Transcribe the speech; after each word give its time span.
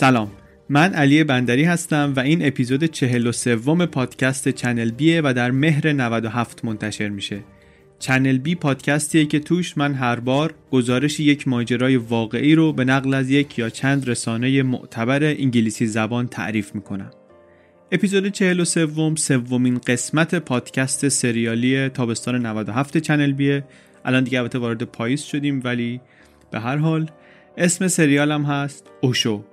سلام. 0.00 0.30
من 0.68 0.94
علی 0.94 1.24
بندری 1.24 1.64
هستم 1.64 2.12
و 2.16 2.20
این 2.20 2.46
اپیزود 2.46 2.84
43 2.84 3.56
پادکست 3.86 4.48
چنل 4.48 4.90
بیه 4.90 5.20
و 5.24 5.32
در 5.36 5.50
مهر 5.50 5.92
97 5.92 6.64
منتشر 6.64 7.08
میشه. 7.08 7.40
چنل 7.98 8.38
بی 8.38 8.54
پادکستیه 8.54 9.24
که 9.24 9.40
توش 9.40 9.78
من 9.78 9.94
هر 9.94 10.20
بار 10.20 10.54
گزارش 10.70 11.20
یک 11.20 11.48
ماجرای 11.48 11.96
واقعی 11.96 12.54
رو 12.54 12.72
به 12.72 12.84
نقل 12.84 13.14
از 13.14 13.30
یک 13.30 13.58
یا 13.58 13.70
چند 13.70 14.08
رسانه 14.08 14.62
معتبر 14.62 15.24
انگلیسی 15.24 15.86
زبان 15.86 16.28
تعریف 16.28 16.74
می‌کنم. 16.74 17.10
اپیزود 17.92 18.28
43 18.28 18.88
سومین 19.16 19.78
قسمت 19.78 20.34
پادکست 20.34 21.08
سریالی 21.08 21.88
تابستان 21.88 22.46
97 22.46 22.98
چنل 22.98 23.32
بیه. 23.32 23.64
الان 24.04 24.24
دیگه 24.24 24.38
البته 24.38 24.58
وارد 24.58 24.82
پاییز 24.82 25.22
شدیم 25.22 25.60
ولی 25.64 26.00
به 26.50 26.60
هر 26.60 26.76
حال 26.76 27.10
اسم 27.56 27.88
سریالم 27.88 28.42
هست 28.42 28.86
اوشو. 29.00 29.44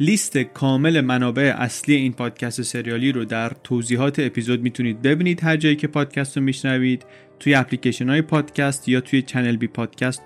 لیست 0.00 0.38
کامل 0.38 1.00
منابع 1.00 1.54
اصلی 1.56 1.94
این 1.94 2.12
پادکست 2.12 2.62
سریالی 2.62 3.12
رو 3.12 3.24
در 3.24 3.52
توضیحات 3.64 4.18
اپیزود 4.18 4.62
می‌تونید 4.62 5.02
ببینید. 5.02 5.44
هر 5.44 5.56
جایی 5.56 5.76
که 5.76 5.86
پادکست 5.86 6.36
رو 6.36 6.42
میشنوید 6.42 7.04
توی 7.40 7.54
اپلیکیشن 7.54 8.08
های 8.08 8.22
پادکست 8.22 8.88
یا 8.88 9.00
توی 9.00 9.22
چنل 9.22 9.56
بی 9.56 9.66
پادکست 9.66 10.22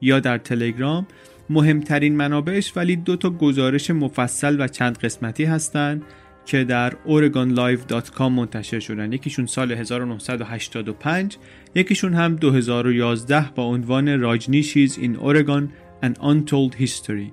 یا 0.00 0.20
در 0.20 0.38
تلگرام. 0.38 1.06
مهمترین 1.50 2.16
منابعش 2.16 2.72
ولی 2.76 2.96
دو 2.96 3.16
تا 3.16 3.30
گزارش 3.30 3.90
مفصل 3.90 4.60
و 4.60 4.68
چند 4.68 4.98
قسمتی 4.98 5.44
هستند 5.44 6.02
که 6.46 6.64
در 6.64 6.92
oregonlive.com 7.06 8.20
منتشر 8.20 8.80
شدن. 8.80 9.12
یکیشون 9.12 9.46
سال 9.46 9.72
1985 9.72 11.36
یکیشون 11.74 12.14
هم 12.14 12.36
2011 12.36 13.50
با 13.54 13.64
عنوان 13.64 14.20
راجنیشیز 14.20 14.98
این 14.98 15.16
اورگان 15.16 15.72
An 16.02 16.18
Untold 16.18 16.82
History. 16.82 17.32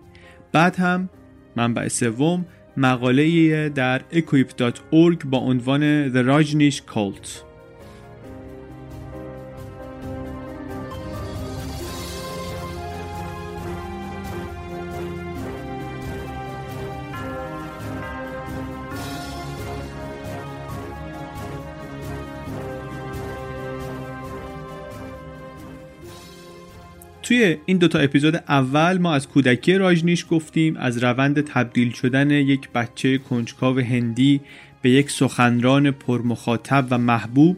بعد 0.52 0.76
هم 0.76 1.10
منبع 1.56 1.88
سوم 1.88 2.46
مقاله 2.78 3.70
در 3.70 4.02
equip.org 4.12 5.26
با 5.26 5.38
عنوان 5.38 6.14
The 6.14 6.28
Rajneesh 6.28 6.82
Cult 6.94 7.53
توی 27.24 27.58
این 27.66 27.78
دوتا 27.78 28.00
اپیزود 28.00 28.36
اول 28.36 28.98
ما 28.98 29.14
از 29.14 29.28
کودکی 29.28 29.74
راجنیش 29.74 30.26
گفتیم 30.30 30.78
از 30.78 31.04
روند 31.04 31.42
تبدیل 31.42 31.92
شدن 31.92 32.32
یک 32.32 32.70
بچه 32.70 33.18
کنجکاو 33.18 33.80
هندی 33.80 34.42
به 34.82 34.90
یک 34.90 35.12
سخنران 35.12 35.92
پرمخاطب 35.92 36.88
و 36.90 36.98
محبوب 36.98 37.58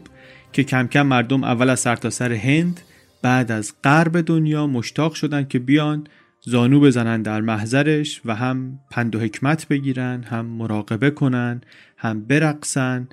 که 0.52 0.64
کم 0.64 0.86
کم 0.86 1.02
مردم 1.02 1.44
اول 1.44 1.70
از 1.70 1.80
سرتاسر 1.80 2.28
سر 2.28 2.34
هند 2.34 2.80
بعد 3.22 3.52
از 3.52 3.72
غرب 3.84 4.20
دنیا 4.20 4.66
مشتاق 4.66 5.14
شدن 5.14 5.44
که 5.44 5.58
بیان 5.58 6.06
زانو 6.40 6.80
بزنن 6.80 7.22
در 7.22 7.40
محضرش 7.40 8.20
و 8.24 8.34
هم 8.34 8.78
پند 8.90 9.14
و 9.16 9.20
حکمت 9.20 9.68
بگیرن 9.68 10.22
هم 10.22 10.46
مراقبه 10.46 11.10
کنن 11.10 11.60
هم 11.96 12.24
برقصن 12.24 13.08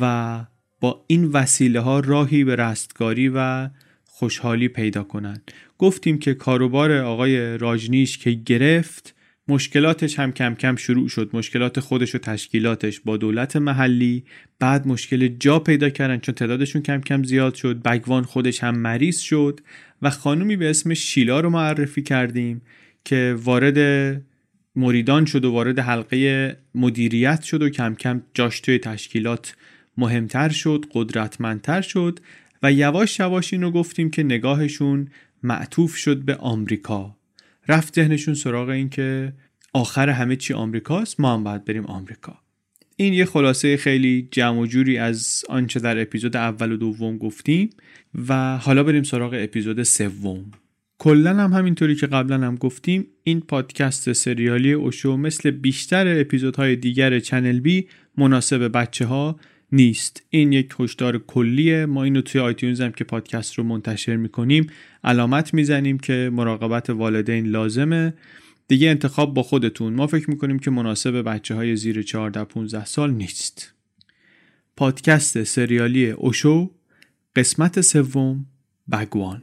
و 0.00 0.40
با 0.80 1.04
این 1.06 1.24
وسیله 1.24 1.80
ها 1.80 2.00
راهی 2.00 2.44
به 2.44 2.56
رستگاری 2.56 3.28
و 3.34 3.68
خوشحالی 4.04 4.68
پیدا 4.68 5.02
کنند 5.02 5.52
گفتیم 5.78 6.18
که 6.18 6.34
کاروبار 6.34 6.92
آقای 6.92 7.58
راجنیش 7.58 8.18
که 8.18 8.30
گرفت 8.30 9.14
مشکلاتش 9.48 10.18
هم 10.18 10.32
کم 10.32 10.54
کم 10.54 10.76
شروع 10.76 11.08
شد. 11.08 11.30
مشکلات 11.32 11.80
خودش 11.80 12.14
و 12.14 12.18
تشکیلاتش 12.18 13.00
با 13.00 13.16
دولت 13.16 13.56
محلی. 13.56 14.24
بعد 14.58 14.86
مشکل 14.86 15.28
جا 15.28 15.58
پیدا 15.58 15.90
کردن 15.90 16.18
چون 16.18 16.34
تعدادشون 16.34 16.82
کم 16.82 17.00
کم 17.00 17.22
زیاد 17.22 17.54
شد. 17.54 17.82
بگوان 17.82 18.22
خودش 18.22 18.64
هم 18.64 18.78
مریض 18.78 19.18
شد 19.18 19.60
و 20.02 20.10
خانومی 20.10 20.56
به 20.56 20.70
اسم 20.70 20.94
شیلا 20.94 21.40
رو 21.40 21.50
معرفی 21.50 22.02
کردیم 22.02 22.62
که 23.04 23.36
وارد 23.38 23.78
مریدان 24.76 25.24
شد 25.24 25.44
و 25.44 25.52
وارد 25.52 25.78
حلقه 25.78 26.56
مدیریت 26.74 27.42
شد 27.42 27.62
و 27.62 27.68
کم 27.68 27.94
کم 27.94 28.22
جاش 28.34 28.60
توی 28.60 28.78
تشکیلات 28.78 29.56
مهمتر 29.96 30.48
شد 30.48 30.84
قدرتمندتر 30.92 31.80
شد 31.80 32.20
و 32.62 32.72
یواش 32.72 33.20
یواش 33.20 33.52
اینو 33.52 33.70
گفتیم 33.70 34.10
که 34.10 34.22
نگاهشون 34.22 35.08
معطوف 35.46 35.96
شد 35.96 36.22
به 36.22 36.36
آمریکا. 36.36 37.16
رفت 37.68 37.94
ذهنشون 37.94 38.34
سراغ 38.34 38.68
این 38.68 38.88
که 38.88 39.32
آخر 39.74 40.08
همه 40.08 40.36
چی 40.36 40.54
آمریکاست 40.54 41.20
ما 41.20 41.34
هم 41.34 41.44
باید 41.44 41.64
بریم 41.64 41.86
آمریکا. 41.86 42.38
این 42.96 43.14
یه 43.14 43.24
خلاصه 43.24 43.76
خیلی 43.76 44.28
جمع 44.30 44.58
و 44.58 44.66
جوری 44.66 44.98
از 44.98 45.44
آنچه 45.48 45.80
در 45.80 46.02
اپیزود 46.02 46.36
اول 46.36 46.72
و 46.72 46.76
دوم 46.76 47.18
گفتیم 47.18 47.70
و 48.28 48.58
حالا 48.58 48.82
بریم 48.82 49.02
سراغ 49.02 49.34
اپیزود 49.38 49.82
سوم. 49.82 50.44
کلا 50.98 51.34
هم 51.36 51.52
همینطوری 51.52 51.94
که 51.94 52.06
قبلا 52.06 52.46
هم 52.46 52.54
گفتیم 52.54 53.06
این 53.22 53.40
پادکست 53.40 54.12
سریالی 54.12 54.72
اوشو 54.72 55.16
مثل 55.16 55.50
بیشتر 55.50 56.20
اپیزودهای 56.20 56.76
دیگر 56.76 57.20
چنل 57.20 57.60
بی 57.60 57.88
مناسب 58.16 58.72
بچه 58.72 59.06
ها 59.06 59.40
نیست. 59.76 60.22
این 60.30 60.52
یک 60.52 60.74
هشدار 60.80 61.18
کلیه. 61.18 61.86
ما 61.86 62.04
اینو 62.04 62.20
توی 62.20 62.40
آیتیونز 62.40 62.80
هم 62.80 62.92
که 62.92 63.04
پادکست 63.04 63.54
رو 63.54 63.64
منتشر 63.64 64.16
می‌کنیم 64.16 64.66
علامت 65.04 65.54
می‌زنیم 65.54 65.98
که 65.98 66.30
مراقبت 66.32 66.90
والدین 66.90 67.46
لازمه. 67.46 68.14
دیگه 68.68 68.90
انتخاب 68.90 69.34
با 69.34 69.42
خودتون. 69.42 69.92
ما 69.94 70.06
فکر 70.06 70.30
می‌کنیم 70.30 70.58
که 70.58 70.70
مناسب 70.70 71.22
بچه 71.22 71.54
های 71.54 71.76
زیر 71.76 72.02
14 72.02 72.44
15 72.44 72.84
سال 72.84 73.10
نیست. 73.10 73.74
پادکست 74.76 75.42
سریالی 75.42 76.10
اوشو 76.10 76.70
قسمت 77.36 77.80
سوم 77.80 78.46
بگوان. 78.92 79.42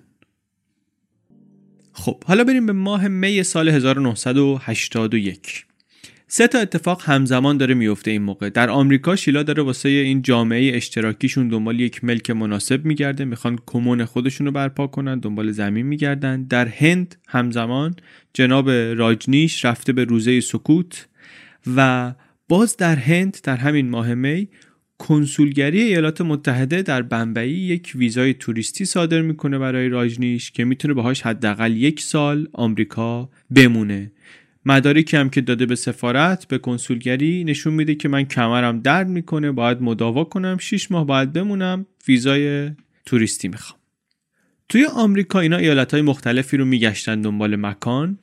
خب 1.91 2.23
حالا 2.23 2.43
بریم 2.43 2.65
به 2.65 2.73
ماه 2.73 3.07
می 3.07 3.43
سال 3.43 3.69
1981 3.69 5.65
سه 6.35 6.47
تا 6.47 6.59
اتفاق 6.59 7.01
همزمان 7.05 7.57
داره 7.57 7.73
میفته 7.73 8.11
این 8.11 8.21
موقع. 8.21 8.49
در 8.49 8.69
آمریکا 8.69 9.15
شیلا 9.15 9.43
داره 9.43 9.63
واسه 9.63 9.89
این 9.89 10.21
جامعه 10.21 10.75
اشتراکیشون 10.75 11.47
دنبال 11.47 11.79
یک 11.79 12.03
ملک 12.03 12.29
مناسب 12.29 12.85
میگرده 12.85 13.25
می‌خوان 13.25 13.59
کمون 13.65 14.05
خودشون 14.05 14.47
رو 14.47 14.53
برپا 14.53 14.87
کنن 14.87 15.19
دنبال 15.19 15.51
زمین 15.51 15.85
میگردن. 15.85 16.43
در 16.43 16.67
هند 16.67 17.15
همزمان 17.27 17.95
جناب 18.33 18.69
راجنیش 18.69 19.65
رفته 19.65 19.93
به 19.93 20.03
روزه 20.03 20.39
سکوت 20.39 21.07
و 21.75 22.13
باز 22.49 22.77
در 22.77 22.95
هند 22.95 23.37
در 23.43 23.57
همین 23.57 23.89
ماه 23.89 24.13
می 24.13 24.47
کنسولگری 24.97 25.81
ایالات 25.81 26.21
متحده 26.21 26.81
در 26.81 27.01
بمبئی 27.01 27.51
یک 27.51 27.91
ویزای 27.95 28.33
توریستی 28.33 28.85
صادر 28.85 29.21
می‌کنه 29.21 29.59
برای 29.59 29.89
راجنیش 29.89 30.51
که 30.51 30.65
می‌تونه 30.65 30.93
باهاش 30.93 31.21
حداقل 31.21 31.77
یک 31.77 32.01
سال 32.01 32.47
آمریکا 32.53 33.29
بمونه. 33.55 34.11
مدارکی 34.65 35.17
هم 35.17 35.29
که 35.29 35.41
داده 35.41 35.65
به 35.65 35.75
سفارت 35.75 36.47
به 36.47 36.57
کنسولگری 36.57 37.43
نشون 37.43 37.73
میده 37.73 37.95
که 37.95 38.09
من 38.09 38.23
کمرم 38.23 38.79
درد 38.79 39.07
می‌کنه 39.07 39.51
باید 39.51 39.81
مداوا 39.81 40.23
کنم 40.23 40.57
6 40.57 40.91
ماه 40.91 41.07
باید 41.07 41.33
بمونم 41.33 41.85
ویزای 42.07 42.71
توریستی 43.05 43.47
می‌خوام. 43.47 43.79
توی 44.69 44.85
آمریکا 44.85 45.39
اینا 45.39 45.57
ایالت 45.57 45.93
های 45.93 46.01
مختلفی 46.01 46.57
رو 46.57 46.65
میگشتن 46.65 47.21
دنبال 47.21 47.55
مکان. 47.55 48.17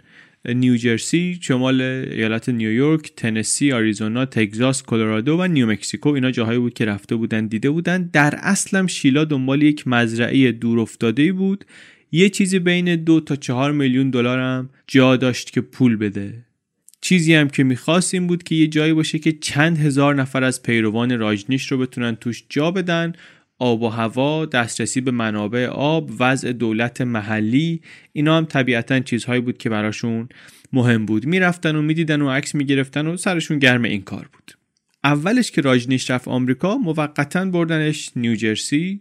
نیوجرسی، 0.44 1.38
شمال 1.42 1.80
ایالت 1.80 2.48
نیویورک، 2.48 3.12
تنسی، 3.16 3.72
آریزونا، 3.72 4.24
تگزاس، 4.24 4.82
کلرادو 4.82 5.36
و 5.36 5.46
نیومکسیکو 5.46 6.08
اینا 6.08 6.30
جاهایی 6.30 6.58
بود 6.58 6.74
که 6.74 6.84
رفته 6.84 7.16
بودن 7.16 7.46
دیده 7.46 7.70
بودن. 7.70 8.10
در 8.12 8.34
اصلم 8.38 8.86
شیلا 8.86 9.24
دنبال 9.24 9.62
یک 9.62 9.88
مزرعه 9.88 10.52
دور 10.52 10.80
افتاده 10.80 11.32
بود. 11.32 11.64
یه 12.12 12.28
چیزی 12.28 12.58
بین 12.58 12.96
دو 12.96 13.20
تا 13.20 13.36
چهار 13.36 13.72
میلیون 13.72 14.10
دلارم 14.10 14.70
جا 14.86 15.16
داشت 15.16 15.50
که 15.50 15.60
پول 15.60 15.96
بده. 15.96 16.44
چیزی 17.00 17.34
هم 17.34 17.48
که 17.48 17.64
می‌خواست 17.64 18.14
این 18.14 18.26
بود 18.26 18.42
که 18.42 18.54
یه 18.54 18.66
جایی 18.66 18.92
باشه 18.92 19.18
که 19.18 19.32
چند 19.32 19.78
هزار 19.78 20.14
نفر 20.14 20.44
از 20.44 20.62
پیروان 20.62 21.18
راجنیش 21.18 21.72
رو 21.72 21.78
بتونن 21.78 22.14
توش 22.16 22.44
جا 22.48 22.70
بدن. 22.70 23.12
آب 23.58 23.82
و 23.82 23.88
هوا، 23.88 24.46
دسترسی 24.46 25.00
به 25.00 25.10
منابع 25.10 25.66
آب، 25.66 26.10
وضع 26.18 26.52
دولت 26.52 27.00
محلی 27.00 27.80
اینا 28.12 28.36
هم 28.36 28.44
طبیعتا 28.44 29.00
چیزهایی 29.00 29.40
بود 29.40 29.58
که 29.58 29.70
براشون 29.70 30.28
مهم 30.72 31.06
بود. 31.06 31.26
می‌رفتن 31.26 31.76
و 31.76 31.82
می‌دیدن 31.82 32.22
و 32.22 32.30
عکس 32.30 32.54
می‌گرفتن 32.54 33.06
و 33.06 33.16
سرشون 33.16 33.58
گرم 33.58 33.82
این 33.84 34.02
کار 34.02 34.28
بود. 34.32 34.52
اولش 35.04 35.50
که 35.50 35.60
راجنیش 35.60 36.10
رفت 36.10 36.28
آمریکا 36.28 36.78
موقتا 36.78 37.44
بردنش 37.44 38.10
نیوجرسی 38.16 39.00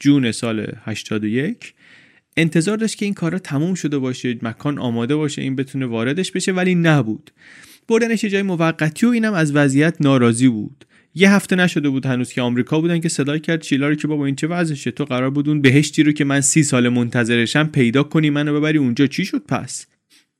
جون 0.00 0.32
سال 0.32 0.66
81 0.84 1.74
انتظار 2.36 2.76
داشت 2.76 2.98
که 2.98 3.04
این 3.04 3.14
کارا 3.14 3.38
تموم 3.38 3.74
شده 3.74 3.98
باشه 3.98 4.38
مکان 4.42 4.78
آماده 4.78 5.16
باشه 5.16 5.42
این 5.42 5.56
بتونه 5.56 5.86
واردش 5.86 6.32
بشه 6.32 6.52
ولی 6.52 6.74
نبود. 6.74 7.30
بردنش 7.88 8.24
جای 8.24 8.42
موقتی 8.42 9.06
و 9.06 9.08
اینم 9.08 9.32
از 9.32 9.56
وضعیت 9.56 9.96
ناراضی 10.00 10.48
بود. 10.48 10.84
یه 11.14 11.30
هفته 11.30 11.56
نشده 11.56 11.88
بود 11.88 12.06
هنوز 12.06 12.32
که 12.32 12.42
آمریکا 12.42 12.80
بودن 12.80 13.00
که 13.00 13.08
صدا 13.08 13.38
کرد 13.38 13.62
شیلا 13.62 13.88
رو 13.88 13.94
که 13.94 14.08
بابا 14.08 14.26
این 14.26 14.36
چه 14.36 14.46
وضعشه؟ 14.46 14.90
تو 14.90 15.04
قرار 15.04 15.30
بود 15.30 15.48
اون 15.48 15.60
بهشتی 15.60 16.02
رو 16.02 16.12
که 16.12 16.24
من 16.24 16.40
سی 16.40 16.62
سال 16.62 16.88
منتظرشم 16.88 17.66
پیدا 17.66 18.02
کنی 18.02 18.30
منو 18.30 18.60
ببری 18.60 18.78
اونجا. 18.78 19.06
چی 19.06 19.24
شد 19.24 19.42
پس؟ 19.48 19.86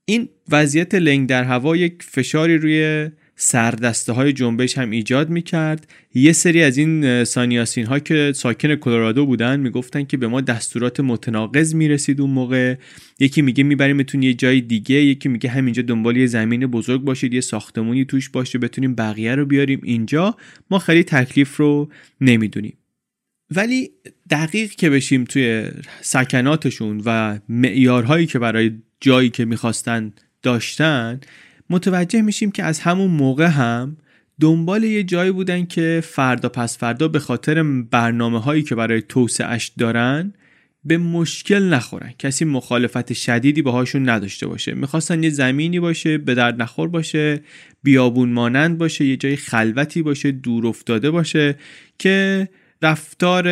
این 0.04 0.28
وضعیت 0.50 0.94
لنگ 0.94 1.28
در 1.28 1.44
هوا 1.44 1.76
یک 1.76 2.02
فشاری 2.02 2.58
روی 2.58 3.10
سردسته 3.38 4.12
های 4.12 4.32
جنبش 4.32 4.78
هم 4.78 4.90
ایجاد 4.90 5.30
می 5.30 5.42
کرد 5.42 5.86
یه 6.14 6.32
سری 6.32 6.62
از 6.62 6.76
این 6.76 7.24
سانیاسین 7.24 7.86
ها 7.86 7.98
که 7.98 8.32
ساکن 8.34 8.74
کلرادو 8.74 9.26
بودن 9.26 9.60
می‌گفتن 9.60 10.04
که 10.04 10.16
به 10.16 10.28
ما 10.28 10.40
دستورات 10.40 11.00
متناقض 11.00 11.74
می‌رسید 11.74 12.20
اون 12.20 12.30
موقع. 12.30 12.74
یکی 13.20 13.42
میگه 13.42 13.64
میبریمتون 13.64 14.22
یه 14.22 14.34
جای 14.34 14.60
دیگه 14.60 14.94
یکی 14.94 15.28
میگه 15.28 15.50
همینجا 15.50 15.82
دنبال 15.82 16.16
یه 16.16 16.26
زمین 16.26 16.66
بزرگ 16.66 17.02
باشید 17.02 17.34
یه 17.34 17.40
ساختمونی 17.40 18.04
توش 18.04 18.28
باشه 18.28 18.58
بتونیم 18.58 18.94
بقیه 18.94 19.34
رو 19.34 19.46
بیاریم 19.46 19.80
اینجا. 19.84 20.36
ما 20.70 20.78
خیلی 20.78 21.04
تکلیف 21.04 21.56
رو 21.56 21.90
نمی‌دونیم. 22.20 22.76
ولی 23.50 23.90
دقیق 24.30 24.70
که 24.70 24.90
بشیم 24.90 25.24
توی 25.24 25.68
سکناتشون 26.00 27.02
و 27.04 27.38
معیارهایی 27.48 28.26
که 28.26 28.38
برای 28.38 28.70
جایی 29.00 29.30
که 29.30 29.44
می‌خواستن 29.44 30.12
داشتن 30.42 31.20
متوجه 31.70 32.22
میشیم 32.22 32.50
که 32.50 32.64
از 32.64 32.80
همون 32.80 33.10
موقع 33.10 33.46
هم 33.46 33.96
دنبال 34.40 34.84
یه 34.84 35.02
جایی 35.02 35.30
بودن 35.30 35.66
که 35.66 36.02
فردا 36.04 36.48
پس 36.48 36.78
فردا 36.78 37.08
به 37.08 37.18
خاطر 37.18 37.62
برنامه 37.62 38.40
هایی 38.40 38.62
که 38.62 38.74
برای 38.74 39.02
توسعهش 39.02 39.72
دارن 39.78 40.32
به 40.84 40.98
مشکل 40.98 41.62
نخورن. 41.62 42.12
کسی 42.18 42.44
مخالفت 42.44 43.12
شدیدی 43.12 43.62
باهاشون 43.62 44.08
نداشته 44.08 44.46
باشه. 44.46 44.74
می‌خواستن 44.74 45.22
یه 45.22 45.30
زمینی 45.30 45.80
باشه 45.80 46.18
به 46.18 46.34
درد 46.34 46.62
نخور 46.62 46.88
باشه 46.88 47.40
بیابون 47.82 48.28
مانند 48.28 48.78
باشه 48.78 49.04
یه 49.04 49.16
جای 49.16 49.36
خلوتی 49.36 50.02
باشه 50.02 50.32
دور 50.32 50.66
افتاده 50.66 51.10
باشه 51.10 51.56
که 51.98 52.48
رفتار 52.82 53.48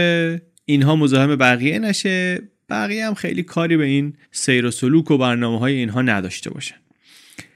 اینها 0.64 0.96
مزاحم 0.96 1.36
بقیه 1.36 1.78
نشه. 1.78 2.38
بقیه 2.70 3.06
هم 3.06 3.14
خیلی 3.14 3.42
کاری 3.42 3.76
به 3.76 3.84
این 3.84 4.14
سیر 4.30 4.66
و 4.66 4.70
سلوک 4.70 5.10
و 5.10 5.18
برنامه 5.18 5.58
های 5.58 5.74
اینها 5.74 6.02
نداشته 6.02 6.50
باشن. 6.50 6.83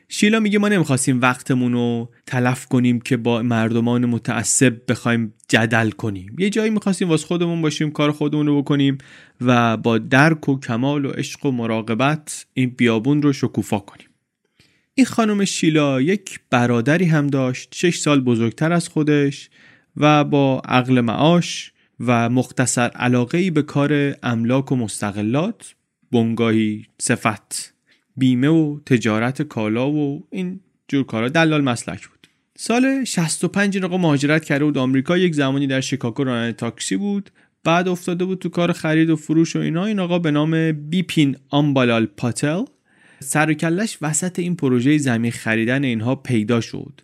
شیلا 0.09 0.41
میگه 0.41 0.59
ما 0.59 0.69
نمی‌خواستیم 0.69 1.21
وقتمون 1.21 1.73
رو 1.73 2.11
تلف 2.27 2.67
کنیم 2.67 3.01
که 3.01 3.17
با 3.17 3.43
مردمان 3.43 4.07
متعصب 4.07 4.81
بخوایم 4.89 5.35
جدل 5.49 5.91
کنیم. 5.91 6.37
یه 6.39 6.51
جایی 6.51 6.71
می‌خواستیم 6.71 7.09
واسه 7.09 7.27
خودمون 7.27 7.63
باشیم 7.63 7.91
کار 7.91 8.13
خودمون 8.13 8.47
رو 8.47 8.63
بکنیم 8.63 8.99
و 9.41 9.77
با 9.77 9.99
درک 9.99 10.49
و 10.49 10.61
کمال 10.61 11.05
و 11.05 11.11
عشق 11.11 11.47
و 11.47 11.51
مراقبت 11.51 12.47
این 12.55 12.71
بیابون 12.71 13.23
رو 13.23 13.33
شکوفا 13.33 13.79
کنیم. 13.79 14.09
این 14.95 15.07
خانم 15.07 15.45
شیلا 15.45 16.01
یک 16.01 16.41
برادری 16.51 17.05
هم 17.05 17.27
داشت 17.27 17.75
شش 17.75 17.99
سال 17.99 18.21
بزرگتر 18.21 18.73
از 18.73 18.89
خودش 18.89 19.51
و 19.97 20.25
با 20.25 20.63
عقل 20.65 21.01
معاش 21.01 21.73
و 22.01 22.29
مختصر 22.29 22.89
علاقه 22.89 23.51
به 23.51 23.63
کار 23.63 24.15
املاک 24.23 24.73
و 24.73 24.77
مستقلات 24.77 25.75
بنگاهی 26.13 26.87
صفت. 26.99 27.78
بیمه 28.19 28.49
و 28.49 28.79
تجارت 28.87 29.43
کالا 29.43 29.91
و 29.91 30.27
این 30.31 30.61
جور 30.89 31.05
کارا. 31.05 31.29
دلال 31.29 31.61
مسلک 31.61 32.09
بود. 32.09 32.29
سال 32.57 33.05
65 33.05 33.77
این 33.77 33.85
آقا 33.85 33.97
مهاجرت 33.97 34.45
کرده 34.45 34.65
بود 34.65 34.79
آمریکا. 34.79 35.19
یک 35.19 35.35
زمانی 35.35 35.67
در 35.67 35.81
شیکاگو 35.81 36.25
راننده 36.25 36.53
تاکسی 36.53 36.97
بود. 36.97 37.31
بعد 37.65 37.89
افتاده 37.89 38.25
بود 38.25 38.39
تو 38.39 38.49
کار 38.49 38.73
خرید 38.73 39.11
و 39.11 39.17
فروش 39.17 39.57
و 39.57 39.59
اینا. 39.59 39.85
این 39.85 40.01
آقا 40.01 40.19
به 40.19 40.31
نام 40.31 40.73
بیپین 40.73 41.37
آمبالال 41.49 42.07
پاتل. 42.07 42.65
سر 43.21 43.53
کلش 43.53 43.99
وسط 44.03 44.39
این 44.39 44.57
پروژه 44.57 44.99
زمین 44.99 45.31
خریدن 45.31 45.85
اینها 45.85 46.15
پیدا 46.15 46.61
شد 46.61 47.01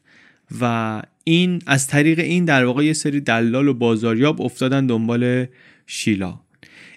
و 0.61 1.03
این 1.25 1.63
از 1.67 1.87
طریق 1.87 2.19
این 2.19 2.45
در 2.45 2.65
واقع 2.65 2.85
یه 2.85 2.93
سری 2.93 3.21
دلال 3.21 3.69
و 3.69 3.75
بازاریاب 3.75 4.43
افتادن 4.43 4.87
دنبال 4.87 5.47
شیلا. 5.87 6.41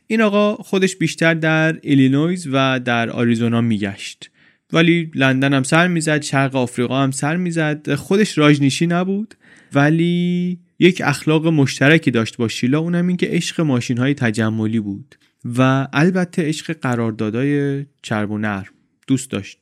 این 0.07 0.21
آقا 0.21 0.55
خودش 0.55 0.95
بیشتر 0.95 1.33
در 1.33 1.79
ایلینویز 1.81 2.47
و 2.51 2.79
در 2.79 3.09
آریزونا 3.09 3.61
میگشت. 3.61 4.31
ولی 4.73 5.11
لندن 5.15 5.53
هم 5.53 5.63
سر 5.63 5.87
می‌زد 5.87 6.21
شرق 6.21 6.55
آفریقا 6.55 7.03
هم 7.03 7.11
سر 7.11 7.35
می‌زد. 7.35 7.95
خودش 7.95 8.37
راجنیشی 8.37 8.87
نبود 8.87 9.35
ولی 9.73 10.59
یک 10.79 11.01
اخلاق 11.05 11.47
مشترکی 11.47 12.11
داشت 12.11 12.37
با 12.37 12.47
شیلا 12.47 12.79
اونم 12.79 13.07
این 13.07 13.17
که 13.17 13.27
عشق 13.27 13.61
ماشین 13.61 13.97
های 13.97 14.13
تجملی 14.13 14.79
بود 14.79 15.15
و 15.57 15.87
البته 15.93 16.47
عشق 16.47 16.73
قراردادای 16.73 17.85
چرب 18.01 18.31
و 18.31 18.37
نرم. 18.37 18.65
دوست 19.07 19.31
داشت. 19.31 19.59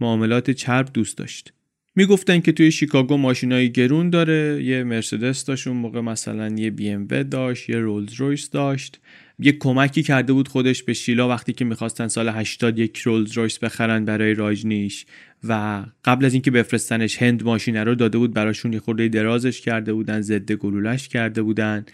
معاملات 0.00 0.50
چرب 0.50 0.90
دوست 0.94 1.18
داشت. 1.18 1.52
می‌گفتن 1.96 2.40
که 2.40 2.52
توی 2.52 2.70
شیکاگو 2.72 3.16
ماشینای 3.16 3.72
گرون 3.72 4.10
داره 4.10 4.64
یه 4.64 4.84
مرسدس 4.84 5.44
داشت 5.44 5.66
اون 5.66 5.76
موقع 5.76 6.00
مثلا 6.00 6.48
یه 6.48 6.70
بی 6.70 6.90
ام 6.90 7.06
داشت 7.06 7.70
یه 7.70 7.76
رولز 7.76 8.14
رویس 8.14 8.50
داشت. 8.50 9.00
یه 9.38 9.52
کمکی 9.52 10.02
کرده 10.02 10.32
بود 10.32 10.48
خودش 10.48 10.82
به 10.82 10.92
شیلا 10.92 11.28
وقتی 11.28 11.52
که 11.52 11.64
می‌خواستن 11.64 12.08
سال 12.08 12.28
80 12.28 12.78
یک 12.78 12.98
رولز 12.98 13.32
رویس 13.32 13.58
بخرن 13.58 14.04
برای 14.04 14.34
راجنیش 14.34 15.06
و 15.44 15.82
قبل 16.04 16.24
از 16.24 16.32
اینکه 16.32 16.50
بفرستنش 16.50 17.22
هند 17.22 17.42
ماشینه 17.44 17.84
رو 17.84 17.94
داده 17.94 18.18
بود 18.18 18.34
براشون 18.34 18.72
یه 18.72 18.80
خورده 18.80 19.08
درازش 19.08 19.60
کرده 19.60 19.92
بودن 19.92 20.20
ضد 20.20 20.52
گلولش 20.52 21.08
کرده 21.08 21.42
بودن. 21.42 21.84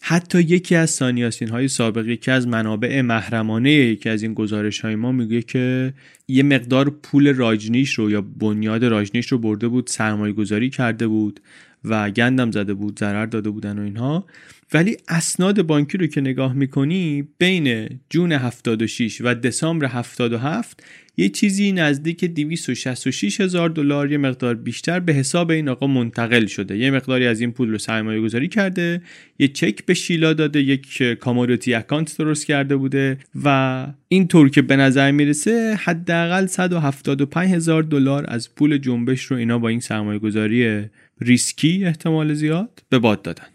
حتی 0.00 0.40
یکی 0.40 0.74
از 0.74 0.90
سانیاسین 0.90 1.48
های 1.48 1.68
سابق 1.68 2.08
یکی 2.08 2.30
از 2.30 2.48
منابع 2.48 3.00
محرمانه 3.00 3.70
یکی 3.70 4.08
از 4.08 4.22
این 4.22 4.34
گزارش 4.34 4.80
های 4.80 4.94
ما 4.94 5.12
میگه 5.12 5.42
که 5.42 5.94
یه 6.28 6.42
مقدار 6.42 6.90
پول 6.90 7.34
راجنیش 7.34 7.94
رو 7.94 8.10
یا 8.10 8.20
بنیاد 8.20 8.84
راجنیش 8.84 9.26
رو 9.26 9.38
برده 9.38 9.68
بود 9.68 9.86
سرمایه 9.86 10.32
گذاری 10.32 10.70
کرده 10.70 11.06
بود. 11.06 11.40
و 11.84 12.10
گندم 12.10 12.50
زده 12.50 12.74
بود 12.74 12.98
ضرر 12.98 13.26
داده 13.26 13.50
بودن 13.50 13.78
و 13.78 13.82
اینها. 13.82 14.26
ولی 14.72 14.96
اسناد 15.08 15.62
بانکی 15.62 15.98
رو 15.98 16.06
که 16.06 16.20
نگاه 16.20 16.52
می‌کنی 16.52 17.28
بین 17.38 17.88
جون 18.10 18.32
76 18.32 19.20
و 19.20 19.34
دسامبر 19.34 19.86
77 19.86 20.82
یه 21.16 21.28
چیزی 21.28 21.72
نزدیک 21.72 22.24
266 22.24 23.40
هزار 23.40 23.68
دلار 23.68 24.12
یه 24.12 24.18
مقدار 24.18 24.54
بیشتر 24.54 25.00
به 25.00 25.12
حساب 25.12 25.50
این 25.50 25.68
آقا 25.68 25.86
منتقل 25.86 26.46
شده. 26.46 26.78
یه 26.78 26.90
مقداری 26.90 27.26
از 27.26 27.40
این 27.40 27.52
پول 27.52 27.70
رو 27.70 27.78
سرمایه 27.78 28.20
گذاری 28.20 28.48
کرده 28.48 29.02
یه 29.38 29.48
چک 29.48 29.84
به 29.86 29.94
شیلا 29.94 30.32
داده 30.32 30.62
یک 30.62 31.02
کامودیتی 31.02 31.74
اکانت 31.74 32.18
درست 32.18 32.46
کرده 32.46 32.76
بوده 32.76 33.18
و 33.44 33.86
این 34.08 34.28
طور 34.28 34.48
که 34.48 34.62
به 34.62 34.76
نظر 34.76 35.10
می‌رسه 35.10 35.78
حداقل 35.80 36.46
175 36.46 37.50
هزار 37.50 37.82
دلار 37.82 38.24
از 38.28 38.54
پول 38.54 38.78
جنبش 38.78 39.22
رو 39.22 39.36
اینا 39.36 39.58
با 39.58 39.68
این 39.68 39.80
سرمایه 39.80 40.18
گذاری 40.18 40.84
ریسکی 41.20 41.84
احتمال 41.84 42.34
زیاد 42.34 42.82
به 42.88 42.98
باد 42.98 43.22
دادن. 43.22 43.46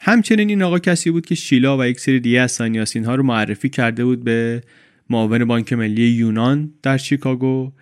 همچنین 0.00 0.48
این 0.48 0.62
آقا 0.62 0.78
کسی 0.78 1.10
بود 1.10 1.26
که 1.26 1.34
شیلا 1.34 1.78
و 1.78 1.86
یک 1.86 2.00
سری 2.00 2.20
دیگه 2.20 2.40
از 2.40 2.52
سانیاسین 2.52 3.04
ها 3.04 3.14
رو 3.14 3.22
معرفی 3.22 3.68
کرده 3.68 4.04
بود 4.04 4.24
به 4.24 4.62
معاون 5.10 5.44
بانک 5.44 5.72
ملی 5.72 6.08
یونان 6.08 6.74
در 6.82 6.96
شیکاگو 6.96 7.72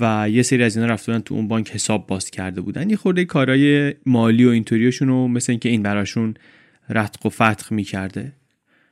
و 0.00 0.30
یه 0.30 0.42
سری 0.42 0.62
از 0.62 0.76
اینا 0.76 0.88
رفتن 0.88 1.18
تو 1.18 1.34
اون 1.34 1.48
بانک 1.48 1.70
حساب 1.70 2.06
باز 2.06 2.30
کرده 2.30 2.60
بودن. 2.60 2.90
یه 2.90 2.96
خورده 2.96 3.24
کارهای 3.24 3.94
مالی 4.06 4.44
و 4.44 4.48
اینطوریشون 4.48 5.08
رو 5.08 5.28
مثل 5.28 5.52
اینکه 5.52 5.68
این 5.68 5.82
براشون 5.82 6.34
رتق 6.90 7.26
و 7.26 7.28
فتق 7.28 7.72
می‌کرده. 7.72 8.32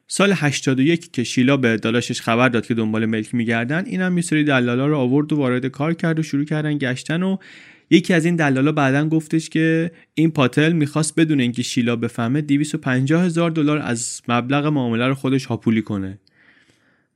سال 0.09 0.33
81 0.37 1.13
که 1.13 1.25
شیلا 1.25 1.57
به 1.57 1.77
دالاشش 1.77 2.21
خبر 2.21 2.49
داد 2.49 2.67
که 2.67 2.75
دنبال 2.75 3.07
ملک 3.07 3.35
میگردن 3.35 3.85
اینم 3.87 4.17
یه 4.17 4.23
سری 4.23 4.45
دلالا 4.45 4.87
رو 4.87 4.97
آورد 4.97 5.33
و 5.33 5.37
وارد 5.37 5.67
کار 5.67 5.95
کرد 5.95 6.19
و 6.19 6.23
شروع 6.23 6.45
کردن 6.45 6.79
گشتن 6.79 7.23
و 7.23 7.37
یکی 7.91 8.15
از 8.15 8.25
این 8.25 8.37
دلالا 8.37 8.73
بعدا 8.73 9.09
گفتش 9.09 9.49
که 9.49 9.91
این 10.15 10.31
پاتل 10.31 10.73
می‌خواست 10.73 11.15
بدون 11.21 11.41
اینکه 11.41 11.63
شیلا 11.63 11.97
بفهمه 11.97 12.41
250 12.41 13.25
هزار 13.25 13.51
دلار 13.51 13.79
از 13.79 14.23
مبلغ 14.29 14.67
معامله 14.67 15.07
رو 15.07 15.15
خودش 15.15 15.45
هاپولی 15.47 15.83
کنه. 15.83 16.19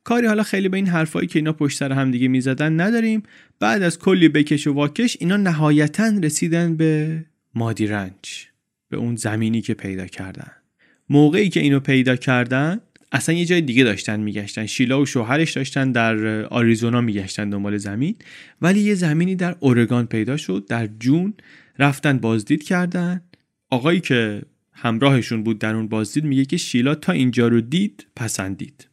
کاری 0.05 0.27
حالا 0.27 0.43
خیلی 0.43 0.69
به 0.69 0.77
این 0.77 0.87
حرفایی 0.87 1.27
که 1.27 1.39
اینا 1.39 1.53
پشت 1.53 1.79
سر 1.79 1.93
هم 1.93 2.11
دیگه 2.11 2.29
می‌زدن 2.29 2.81
نداریم. 2.81 3.23
بعد 3.61 3.83
از 3.83 3.99
کلی 3.99 4.29
بکش 4.29 4.67
و 4.67 4.73
واکش 4.73 5.17
اینا 5.21 5.37
نهایتا 5.37 6.13
رسیدن 6.23 6.77
به 6.77 7.25
مادی 7.55 7.87
رنج 7.87 8.47
به 8.89 8.97
اون 8.97 9.17
زمینی 9.17 9.61
که 9.61 9.75
پیدا 9.75 10.07
کردن. 10.07 10.51
موقعی 11.09 11.49
که 11.49 11.61
اینو 11.61 11.81
پیدا 11.81 12.17
کردن 12.17 12.81
اصلا 13.13 13.35
یه 13.35 13.45
جای 13.45 13.61
دیگه 13.61 13.85
داشتن 13.85 14.21
میگشتن. 14.21 14.67
شیلا 14.67 15.01
و 15.01 15.07
شوهرش 15.07 15.53
داشتن 15.53 15.93
در 15.93 16.45
آریزونا 16.45 17.01
میگشتن 17.01 17.51
دنبال 17.51 17.77
زمین. 17.77 18.15
ولی 18.63 18.81
یه 18.81 18.95
زمینی 18.95 19.37
در 19.37 19.57
اورگان 19.61 20.07
پیدا 20.07 20.37
شد. 20.37 20.67
در 20.69 20.89
جون 21.01 21.35
رفتن 21.79 22.19
بازدید 22.19 22.63
کردن. 22.63 23.21
آقایی 23.71 24.01
که 24.01 24.43
همراهشون 24.73 25.43
بود 25.43 25.59
در 25.59 25.75
اون 25.75 25.89
بازدید 25.89 26.25
میگه 26.25 26.45
که 26.45 26.57
شیلا 26.57 26.95
تا 26.95 27.13
اینجا 27.13 27.49
رو 27.49 27.61
دید 27.61 28.07
پسندید. 28.17 28.87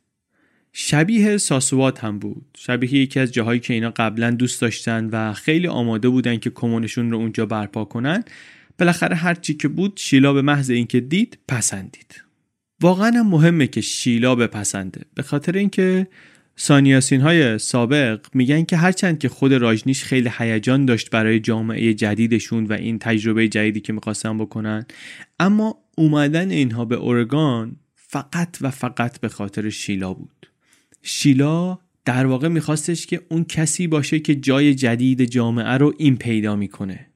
شبیه 0.74 1.38
ساسوات 1.38 2.04
هم 2.04 2.20
بود. 2.20 2.46
شبیه 2.58 2.94
یکی 2.94 3.20
از 3.20 3.32
جاهایی 3.32 3.60
که 3.60 3.74
اینا 3.74 3.90
قبلا 3.90 4.32
دوست 4.32 4.62
داشتن 4.62 5.10
و 5.12 5.34
خیلی 5.34 5.68
آماده 5.68 6.10
بودن 6.10 6.38
که 6.38 6.50
کمونشون 6.50 7.12
رو 7.12 7.18
اونجا 7.18 7.46
برپا 7.46 7.86
کنن. 7.86 8.24
بالاخره 8.80 9.16
هرچی 9.16 9.54
که 9.54 9.68
بود 9.68 9.94
شیلا 9.96 10.34
به 10.34 10.42
محض 10.42 10.70
اینکه 10.70 11.00
دید 11.00 11.38
پسندید. 11.48 12.27
واقعا 12.82 13.12
هم 13.12 13.28
مهمه 13.28 13.68
که 13.68 13.82
شیلا 13.82 14.36
بپسنده. 14.36 15.02
به 15.16 15.24
خاطر 15.24 15.58
اینکه 15.58 16.08
سانیاسین 16.56 17.22
های 17.22 17.58
سابق 17.58 18.26
میگن 18.34 18.64
که 18.64 18.78
هرچند 18.78 19.20
که 19.20 19.30
خود 19.30 19.54
راجنیش 19.54 20.04
خیلی 20.04 20.32
هیجان 20.38 20.86
داشت 20.86 21.10
برای 21.10 21.40
جامعه 21.40 21.94
جدیدشون 21.94 22.66
و 22.66 22.74
این 22.74 23.00
تجربه 23.00 23.48
جدیدی 23.48 23.80
که 23.80 23.94
می‌خواستن 23.94 24.38
بکنن 24.38 24.86
اما 25.40 25.78
اومدن 25.96 26.52
اینها 26.52 26.86
به 26.86 26.96
اورگان 26.96 27.76
فقط 27.96 28.58
و 28.62 28.72
فقط 28.72 29.20
به 29.20 29.30
خاطر 29.30 29.70
شیلا 29.70 30.14
بود. 30.14 30.48
شیلا 31.02 31.80
در 32.06 32.26
واقع 32.26 32.48
میخواستش 32.48 33.06
که 33.06 33.22
اون 33.30 33.44
کسی 33.44 33.88
باشه 33.88 34.20
که 34.20 34.36
جای 34.36 34.76
جدید 34.76 35.24
جامعه 35.24 35.78
رو 35.78 35.94
این 35.98 36.18
پیدا 36.18 36.56
می‌کنه. 36.56 37.08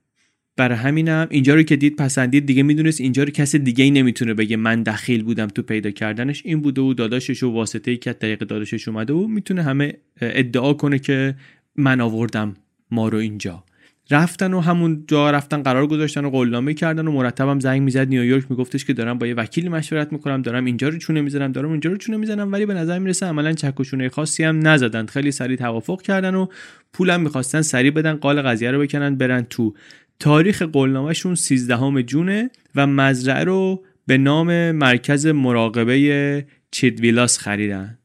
برای 0.61 0.77
همینم 0.77 1.27
اینجا 1.29 1.55
رو 1.55 1.63
که 1.63 1.75
دید 1.75 1.95
پسندید 1.95 2.45
دیگه 2.45 2.63
می‌دونست 2.63 3.01
اینجا 3.01 3.23
رو 3.23 3.29
کسی 3.29 3.59
دیگه 3.59 3.83
ای 3.83 3.91
نمی‌تونه 3.91 4.33
بگه 4.33 4.57
من 4.57 4.83
دخیل 4.83 5.23
بودم 5.23 5.47
تو 5.47 5.61
پیدا 5.61 5.91
کردنش. 5.91 6.41
این 6.45 6.61
بوده 6.61 6.81
و 6.81 6.93
داداشش 6.93 7.43
و 7.43 7.51
واسطه 7.51 7.91
ای 7.91 7.97
که 7.97 8.13
طریق 8.13 8.39
داداشش 8.39 8.87
اومده 8.87 9.13
و 9.13 9.27
می‌تونه 9.27 9.63
همه 9.63 9.93
ادعا 10.21 10.73
کنه 10.73 10.99
که 10.99 11.35
من 11.75 12.01
آوردم 12.01 12.53
ما 12.91 13.09
رو 13.09 13.17
اینجا. 13.17 13.63
رفتن 14.11 14.53
و 14.53 14.59
همون 14.59 15.03
جا 15.07 15.31
رفتن 15.31 15.63
قرار 15.63 15.87
گذاشتن 15.87 16.25
و 16.25 16.29
قولنامه 16.29 16.73
کردن 16.73 17.07
و 17.07 17.11
مرتبم 17.11 17.59
زنگ 17.59 17.81
می‌زد 17.81 18.07
نیویورک 18.07 18.43
میگفتش 18.49 18.85
که 18.85 18.93
دارم 18.93 19.17
با 19.17 19.27
یه 19.27 19.33
وکیل 19.33 19.69
مشورت 19.69 20.13
می‌کنم 20.13 20.41
دارم 20.41 20.65
اینجا 20.65 20.89
رو 20.89 20.97
چونه 20.97 21.21
می‌زنم 21.21 21.51
دارم 21.51 21.69
اونجا 21.69 21.89
رو 21.89 21.97
چونه 21.97 22.17
می‌زنم 22.17 22.51
ولی 22.51 22.65
به 22.65 22.73
نظر 22.73 22.99
می‌رسه 22.99 23.25
عملا 23.25 23.53
چک 23.53 24.07
خاصی 24.07 24.43
هم 24.43 24.67
نزدن. 24.67 25.05
خیلی 25.05 25.31
سریع 25.31 25.57
توافق 25.57 26.01
کردن 26.01 26.35
و 26.35 26.47
پولم 26.93 27.21
می‌خواستن 27.21 27.61
سریع 27.61 27.91
بدن 27.91 28.13
قال 28.13 28.41
قضیه 28.41 28.71
رو 28.71 28.79
بکنن 28.79 29.15
برن 29.15 29.41
تو 29.49 29.73
تاریخ 30.21 30.61
قولنامهشون 30.61 31.35
13 31.35 32.03
جونه 32.03 32.49
و 32.75 32.87
مزرعه 32.87 33.43
رو 33.43 33.83
به 34.07 34.17
نام 34.17 34.71
مرکز 34.71 35.25
مراقبه 35.25 36.45
چیدویلاس 36.71 37.37
خریدن. 37.37 37.97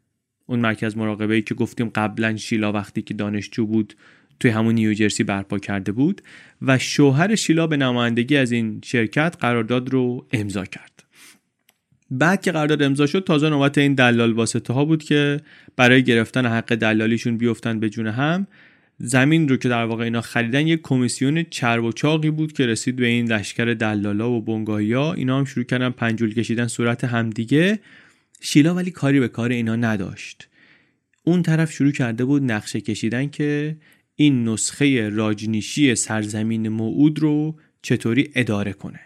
اون 0.47 0.61
مرکز 0.61 0.97
مراقبه 0.97 1.35
ای 1.35 1.43
که 1.43 1.55
گفتیم 1.55 1.89
قبلا 1.89 2.37
شیلا 2.37 2.73
وقتی 2.73 3.03
که 3.03 3.15
دانشجو 3.15 3.67
بود 3.67 3.97
توی 4.41 4.51
همون 4.51 4.75
نیوجرسی 4.75 5.25
برپا 5.25 5.59
کرده 5.59 5.93
بود 5.93 6.23
و 6.63 6.79
شوهر 6.79 7.35
شیلا 7.35 7.67
به 7.67 7.77
نمایندگی 7.77 8.37
از 8.37 8.53
این 8.53 8.81
شرکت 8.85 9.37
قرارداد 9.41 9.89
رو 9.89 10.27
امضا 10.33 10.65
کرد. 10.65 11.05
بعد 12.11 12.43
که 12.43 12.53
قرارداد 12.53 12.83
امضا 12.83 13.07
شد 13.07 13.25
تازه 13.25 13.49
نوبت 13.49 13.79
این 13.79 13.95
دلال 13.95 14.33
واسطه 14.33 14.73
ها 14.73 14.85
بود 14.85 15.05
که 15.05 15.41
برای 15.77 16.03
گرفتن 16.03 16.47
حق 16.47 16.75
دلالیشون 16.75 17.39
بیفتن 17.39 17.81
به 17.81 17.91
جون 17.91 18.07
هم 18.07 18.47
زمین 18.99 19.49
رو 19.49 19.57
که 19.57 19.69
در 19.69 19.85
واقع 19.85 20.05
اینا 20.05 20.21
خریدن 20.21 20.67
یک 20.67 20.81
کمیسیون 20.83 21.43
چرب 21.51 21.85
و 21.85 21.93
چاقی 21.93 22.31
بود 22.31 22.53
که 22.53 22.67
رسید 22.67 22.97
به 22.97 23.07
این 23.07 23.33
لشکر 23.33 23.65
دلالا 23.65 24.31
و 24.31 24.45
ها 24.95 25.13
اینا 25.13 25.39
هم 25.39 25.45
شروع 25.45 25.65
کردن 25.65 25.91
پنجول 25.91 26.35
کشیدن 26.35 26.67
صورت 26.67 27.05
همدیگه. 27.05 27.79
شیلا 28.41 28.75
ولی 28.75 28.91
کاری 28.91 29.21
به 29.21 29.29
کار 29.29 29.51
اینا 29.51 29.77
نداشت. 29.77 30.49
اون 31.25 31.43
طرف 31.43 31.73
شروع 31.73 31.93
کرده 31.93 32.25
بود 32.25 32.53
نقشه 32.53 32.81
کشیدن 32.81 33.29
که 33.29 33.77
این 34.15 34.49
نسخه 34.49 35.09
راجنیشی 35.09 35.95
سرزمین 35.95 36.69
موعود 36.69 37.19
رو 37.19 37.57
چطوری 37.83 38.31
اداره 38.35 38.73
کنه. 38.73 39.01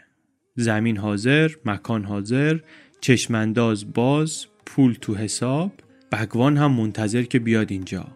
زمین 0.56 0.96
حاضر، 0.96 1.50
مکان 1.64 2.04
حاضر، 2.04 2.58
چشمنداز 3.00 3.92
باز، 3.92 4.46
پول 4.66 4.96
تو 5.00 5.14
حساب. 5.14 5.72
بگوان 6.12 6.56
هم 6.56 6.72
منتظر 6.72 7.22
که 7.22 7.38
بیاد 7.38 7.72
اینجا. 7.72 8.06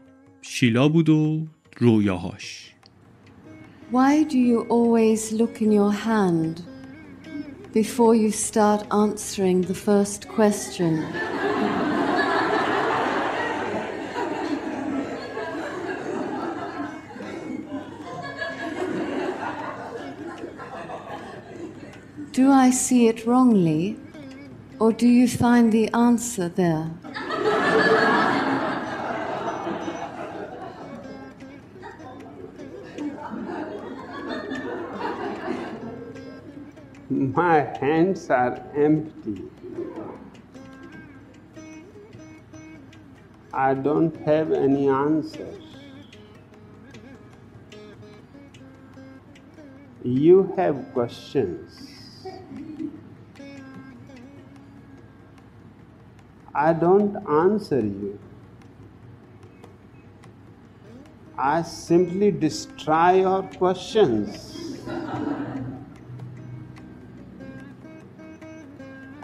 شیلا 0.43 0.89
بود 0.89 1.09
و 1.09 1.47
رویاهاش 1.82 2.74
Why 3.92 4.24
do 4.24 4.38
you 4.38 4.60
always 4.70 5.32
look 5.32 5.62
in 5.62 5.72
your 5.72 5.92
hand 5.92 6.64
before 7.74 8.14
you 8.14 8.32
start 8.32 8.86
answering 8.92 9.62
the 9.62 9.74
first 9.74 10.28
question? 10.28 10.94
Do 22.32 22.52
I 22.52 22.70
see 22.70 23.08
it 23.08 23.26
wrongly, 23.26 23.98
or 24.80 24.94
do 24.94 25.08
you 25.08 25.28
find 25.28 25.72
the 25.72 25.92
answer 25.94 26.48
there? 26.48 26.92
My 37.11 37.61
hands 37.81 38.31
are 38.31 38.63
empty. 38.75 39.43
I 43.53 43.75
don't 43.75 44.17
have 44.25 44.53
any 44.53 44.89
answers. 44.89 45.63
You 50.03 50.53
have 50.57 50.93
questions. 50.93 51.85
I 56.55 56.73
don't 56.73 57.17
answer 57.29 57.81
you. 57.81 58.19
I 61.37 61.63
simply 61.63 62.31
destroy 62.31 63.21
your 63.21 63.43
questions. 63.43 64.79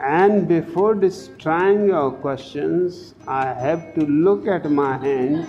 And 0.00 0.49
before 0.49 0.95
destroying 0.95 1.87
your 1.87 2.11
questions, 2.11 3.14
I 3.28 3.52
have 3.52 3.95
to 3.95 4.00
look 4.07 4.47
at 4.47 4.71
my 4.71 4.97
hands 4.97 5.47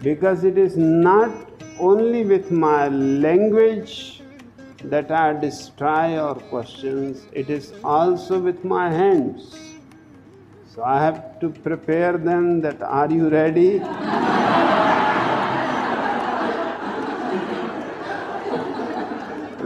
because 0.00 0.44
it 0.44 0.56
is 0.56 0.76
not 0.76 1.32
only 1.80 2.24
with 2.24 2.52
my 2.52 2.86
language 2.88 4.22
that 4.84 5.10
I 5.10 5.32
destroy 5.32 6.14
your 6.14 6.36
questions, 6.36 7.26
it 7.32 7.50
is 7.50 7.72
also 7.82 8.38
with 8.38 8.64
my 8.64 8.88
hands. 8.88 9.58
So 10.72 10.84
I 10.84 11.02
have 11.02 11.40
to 11.40 11.50
prepare 11.50 12.16
them 12.16 12.60
that 12.60 12.80
are 12.80 13.10
you 13.10 13.28
ready? 13.28 13.80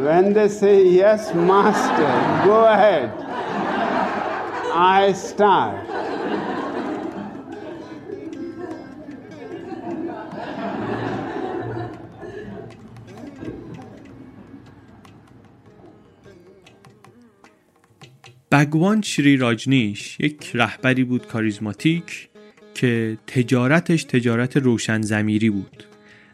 when 0.02 0.32
they 0.32 0.49
say, 0.49 0.88
Yes, 0.88 1.32
Master, 1.35 2.12
go 2.44 2.59
ahead, 2.66 3.11
I 4.75 5.12
start. 5.12 5.92
بگوان 18.52 19.02
شری 19.02 19.37
راجنیش 19.37 20.21
یک 20.21 20.50
رهبری 20.54 21.04
بود 21.04 21.26
کاریزماتیک 21.26 22.28
که 22.75 23.18
تجارتش 23.26 24.04
تجارت 24.04 24.56
روشن 24.56 25.02
زمیری 25.02 25.50
بود 25.50 25.85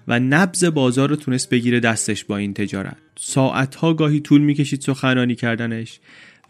و 0.08 0.20
نبز 0.20 0.64
بازار 0.64 1.08
رو 1.08 1.16
تونست 1.16 1.50
بگیره 1.50 1.80
دستش 1.80 2.24
با 2.24 2.36
این 2.36 2.54
تجارت 2.54 3.07
ساعتها 3.20 3.94
گاهی 3.94 4.20
طول 4.20 4.40
می‌کشید 4.40 4.80
سخنرانی 4.80 5.34
کردنش 5.34 6.00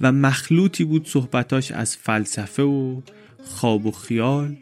و 0.00 0.12
مخلوطی 0.12 0.84
بود 0.84 1.08
صحبتاش 1.08 1.72
از 1.72 1.96
فلسفه 1.96 2.62
و 2.62 3.00
خواب 3.44 3.87
و 3.87 3.90
خیال 3.90 4.56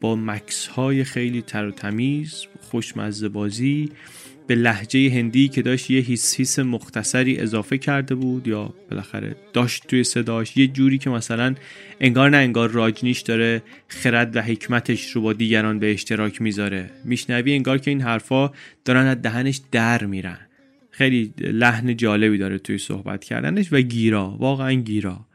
با 0.00 0.16
مکس 0.16 0.66
های 0.66 1.04
خیلی 1.04 1.42
تر 1.42 1.66
و 1.66 1.70
تمیز 1.70 2.46
خوشمزه 2.60 3.28
بازی 3.28 3.90
به 4.46 4.54
لحجه 4.54 5.10
هندی 5.10 5.48
که 5.48 5.62
داشت 5.62 5.90
یه 5.90 6.00
هیس 6.00 6.34
هیس 6.34 6.58
مختصری 6.58 7.38
اضافه 7.38 7.78
کرده 7.78 8.14
بود 8.14 8.48
یا 8.48 8.74
بالاخره 8.90 9.36
داشت 9.52 9.86
توی 9.86 10.04
صداش 10.04 10.56
یه 10.56 10.66
جوری 10.66 10.98
که 10.98 11.10
مثلا 11.10 11.54
انگار 12.00 12.30
نه 12.30 12.36
انگار 12.36 12.70
راجنیش 12.70 13.20
داره 13.20 13.62
خرد 13.88 14.36
و 14.36 14.42
حکمتش 14.42 15.10
رو 15.10 15.22
با 15.22 15.32
دیگران 15.32 15.78
به 15.78 15.92
اشتراک 15.92 16.42
می‌ذاره. 16.42 16.90
میشنوی 17.04 17.52
انگار 17.52 17.78
که 17.78 17.90
این 17.90 18.00
حرفا 18.00 18.50
دارن 18.84 19.06
از 19.06 19.22
دهنش 19.22 19.60
در 19.72 20.06
میرن. 20.06 20.49
خیلی 21.00 21.32
لحن 21.38 21.96
جالبی 21.96 22.38
داره 22.38 22.58
توی 22.58 22.78
صحبت 22.78 23.24
کردنش 23.24 23.72
و 23.72 23.80
گیرا 23.80 24.36
واقعا 24.38 24.72
گیرا. 24.72 25.26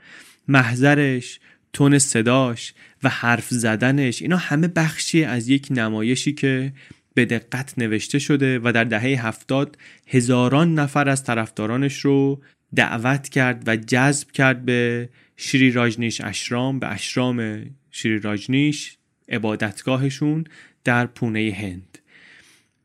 محضرش 0.48 1.40
تون 1.74 2.00
صداش 2.00 2.74
و 3.04 3.10
حرف 3.10 3.48
زدنش 3.50 4.22
اینا 4.22 4.38
همه 4.38 4.68
بخشی 4.68 5.24
از 5.24 5.50
یک 5.50 5.68
نمایشی 5.72 6.34
که 6.34 6.74
به 7.14 7.26
دقت 7.26 7.74
نوشته 7.78 8.20
شده 8.20 8.60
و 8.64 8.72
در 8.72 8.84
دهه 8.84 9.28
هفتاد 9.28 9.78
هزاران 10.08 10.74
نفر 10.74 11.10
از 11.10 11.24
طرفدارانش 11.24 12.00
رو 12.00 12.42
دعوت 12.76 13.30
کرد 13.30 13.64
و 13.68 13.76
جذب 13.76 14.32
کرد 14.32 14.66
به 14.66 15.10
شری 15.38 15.72
راجنیش 15.72 16.22
اشرام 16.22 16.80
به 16.80 16.88
اشرام 16.88 17.66
شری 17.92 18.20
راجنیش 18.20 18.98
عبادتگاهشون 19.30 20.44
در 20.84 21.06
پونه 21.06 21.56
هند. 21.60 21.98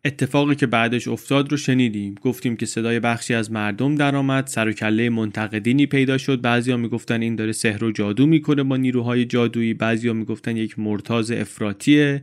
اتفاقی 0.05 0.55
که 0.55 0.67
بعدش 0.67 1.09
افتاد 1.09 1.51
رو 1.51 1.57
شنیدیم. 1.57 2.15
گفتیم 2.23 2.57
که 2.57 2.67
صدای 2.67 3.01
بخشی 3.01 3.35
از 3.35 3.53
مردم 3.53 3.95
درآمد 3.95 4.47
سر 4.47 4.69
و 4.69 4.73
کله 4.73 5.11
منتقدینی 5.11 5.87
پیدا 5.87 6.19
شد. 6.19 6.41
بعضیا 6.41 6.77
می‌گفتن 6.77 7.23
این 7.23 7.37
داره 7.37 7.53
سحر 7.53 7.85
و 7.85 7.93
جادو 7.93 8.27
می‌کنه 8.27 8.63
با 8.63 8.77
نیروهای 8.77 9.25
جادویی 9.25 9.75
بعضیا 9.75 10.13
می‌گفتن 10.13 10.57
یک 10.57 10.79
مرتاز 10.79 11.31
افراتیه 11.31 12.23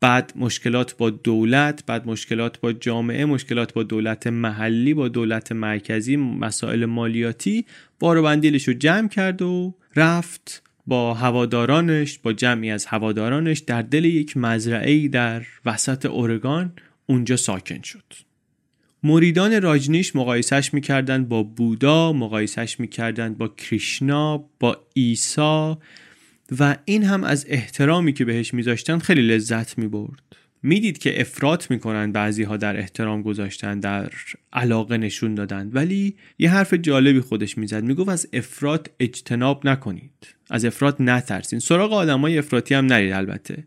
بعد 0.00 0.32
مشکلات 0.36 0.96
با 0.96 1.10
دولت 1.10 1.84
بعد 1.86 2.06
مشکلات 2.08 2.60
با 2.60 2.72
جامعه 2.72 3.24
مشکلات 3.24 3.72
با 3.72 3.82
دولت 3.82 4.26
محلی 4.26 4.94
با 4.94 5.08
دولت 5.08 5.52
مرکزی 5.52 6.16
مسائل 6.16 6.84
مالیاتی. 6.84 7.64
بار 8.00 8.18
و 8.18 8.28
رو 8.66 8.72
جمع 8.72 9.08
کرد 9.08 9.42
و 9.42 9.74
رفت 9.96 10.62
با 10.86 11.14
هوادارانش 11.14 12.18
با 12.18 12.32
جمعی 12.32 12.70
از 12.70 12.86
هوادارانش 12.86 13.58
در 13.58 13.82
دل 13.82 14.04
یک 14.04 14.36
مزرعه 14.36 15.08
در 15.08 15.42
وسط 15.66 16.06
اورگان. 16.06 16.72
اونجا 17.06 17.36
ساکن 17.36 17.82
شد. 17.82 18.04
مریدان 19.02 19.62
راجنیش 19.62 20.16
مقایسش 20.16 20.74
می‌کردن 20.74 21.24
با 21.24 21.42
بودا 21.42 22.12
مقایسش 22.12 22.80
می‌کردن 22.80 23.34
با 23.34 23.48
کریشنا 23.48 24.44
با 24.60 24.86
ایسا 24.94 25.78
و 26.58 26.76
این 26.84 27.04
هم 27.04 27.24
از 27.24 27.46
احترامی 27.48 28.12
که 28.12 28.24
بهش 28.24 28.54
میذاشتن 28.54 28.98
خیلی 28.98 29.22
لذت 29.22 29.78
می‌برد. 29.78 30.22
می‌دید 30.62 30.98
که 30.98 31.20
افراط 31.20 31.70
می‌کنن 31.70 32.12
بعضی 32.12 32.42
ها 32.42 32.56
در 32.56 32.76
احترام 32.76 33.22
گذاشتن 33.22 33.80
در 33.80 34.12
علاقه 34.52 34.96
نشون 34.96 35.34
دادن 35.34 35.70
ولی 35.72 36.16
یه 36.38 36.50
حرف 36.50 36.74
جالبی 36.74 37.20
خودش 37.20 37.58
می‌زد. 37.58 37.84
می‌گفت 37.84 38.08
از 38.08 38.28
افراط 38.32 38.88
اجتناب 39.00 39.66
نکنید. 39.66 40.34
از 40.50 40.64
افراط 40.64 41.00
نترسین. 41.00 41.58
سراغ 41.58 41.92
آدمای 41.92 42.38
افراطی 42.38 42.74
هم 42.74 42.86
نرید 42.86 43.12
البته. 43.12 43.64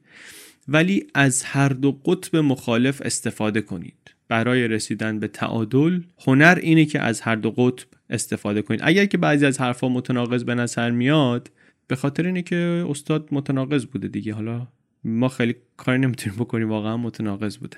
ولی 0.71 1.07
از 1.13 1.43
هر 1.43 1.69
دو 1.69 1.91
قطب 1.91 2.35
مخالف 2.35 3.01
استفاده 3.05 3.61
کنید. 3.61 3.93
برای 4.27 4.67
رسیدن 4.67 5.19
به 5.19 5.27
تعادل 5.27 6.01
هنر 6.27 6.59
اینه 6.61 6.85
که 6.85 6.99
از 6.99 7.21
هر 7.21 7.35
دو 7.35 7.51
قطب 7.51 7.87
استفاده 8.09 8.61
کنید. 8.61 8.79
اگر 8.83 9.05
که 9.05 9.17
بعضی 9.17 9.45
از 9.45 9.61
حرفها 9.61 9.89
متناقض 9.89 10.43
به 10.43 10.55
نظر 10.55 10.91
میاد 10.91 11.51
به 11.87 11.95
خاطر 11.95 12.25
اینه 12.25 12.41
که 12.41 12.85
استاد 12.89 13.27
متناقض 13.31 13.85
بوده 13.85 14.07
دیگه. 14.07 14.33
حالا 14.33 14.67
ما 15.03 15.29
خیلی 15.29 15.55
کاری 15.77 15.99
نمی‌تونیم 15.99 16.39
بکنیم 16.39 16.69
واقعا 16.69 16.97
متناقض 16.97 17.57
بوده. 17.57 17.77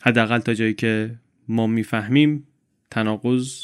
حداقل 0.00 0.38
تا 0.38 0.54
جایی 0.54 0.74
که 0.74 1.14
ما 1.48 1.66
می‌فهمیم 1.66 2.44
تناقض 2.90 3.54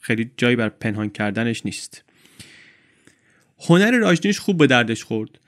خیلی 0.00 0.30
جایی 0.36 0.56
بر 0.56 0.68
پنهان 0.68 1.10
کردنش 1.10 1.66
نیست. 1.66 2.04
هنر 3.68 3.90
راجنیش 3.90 4.38
خوب 4.38 4.58
به 4.58 4.66
دردش 4.66 5.04
خورد. 5.04 5.40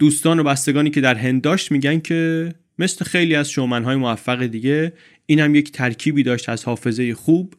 دوستان 0.00 0.38
و 0.38 0.42
بستگانی 0.42 0.90
که 0.90 1.00
در 1.00 1.14
هند 1.14 1.42
داشت 1.42 1.72
میگن 1.72 2.00
که 2.00 2.52
مثل 2.78 3.04
خیلی 3.04 3.34
از 3.34 3.50
شومنهای 3.50 3.96
موفق 3.96 4.46
دیگه 4.46 4.92
این 5.26 5.40
هم 5.40 5.54
یک 5.54 5.72
ترکیبی 5.72 6.22
داشت 6.22 6.48
از 6.48 6.64
حافظه 6.64 7.14
خوب 7.14 7.54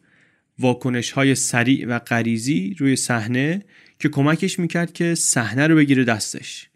واکنش 0.58 1.10
های 1.10 1.34
سریع 1.34 1.86
و 1.88 1.98
غریزی 1.98 2.76
روی 2.78 2.96
صحنه 2.96 3.62
که 3.98 4.08
کمکش 4.08 4.58
می‌کرد 4.58 4.92
که 4.92 5.14
صحنه 5.14 5.66
رو 5.66 5.76
بگیره 5.76 6.04
دستش. 6.04 6.68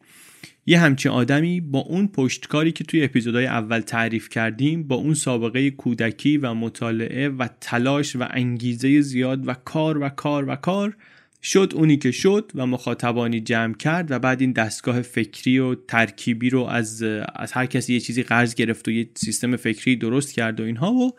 یه 0.66 0.78
همچین 0.78 1.12
آدمی 1.12 1.60
با 1.60 1.78
اون 1.78 2.08
پشتکاری 2.08 2.72
که 2.72 2.84
توی 2.84 3.04
اپیزودهای 3.04 3.46
اول 3.46 3.80
تعریف 3.80 4.28
کردیم 4.28 4.82
با 4.82 4.96
اون 4.96 5.14
سابقه 5.14 5.70
کودکی 5.70 6.36
و 6.36 6.54
مطالعه 6.54 7.28
و 7.28 7.48
تلاش 7.60 8.16
و 8.16 8.26
انگیزه 8.30 9.00
زیاد 9.00 9.48
و 9.48 9.54
کار 9.54 9.98
و 9.98 10.08
کار 10.08 10.48
و 10.48 10.56
کار 10.56 10.96
شد 11.42 11.72
اونی 11.74 11.96
که 11.96 12.10
شد 12.10 12.52
و 12.54 12.66
مخاطبانی 12.66 13.40
جمع 13.40 13.74
کرد 13.74 14.10
و 14.10 14.18
بعد 14.18 14.40
این 14.40 14.52
دستگاه 14.52 15.02
فکری 15.02 15.58
و 15.58 15.74
ترکیبی 15.74 16.50
رو 16.50 16.62
از, 16.62 17.02
از 17.34 17.52
هر 17.52 17.66
کسی 17.66 17.94
یه 17.94 18.00
چیزی 18.00 18.22
قرض 18.22 18.54
گرفت 18.54 18.88
و 18.88 18.90
یه 18.90 19.08
سیستم 19.14 19.56
فکری 19.56 19.96
درست 19.96 20.32
کرد 20.32 20.60
و 20.60 20.64
اینها 20.64 20.92
و 20.92 21.12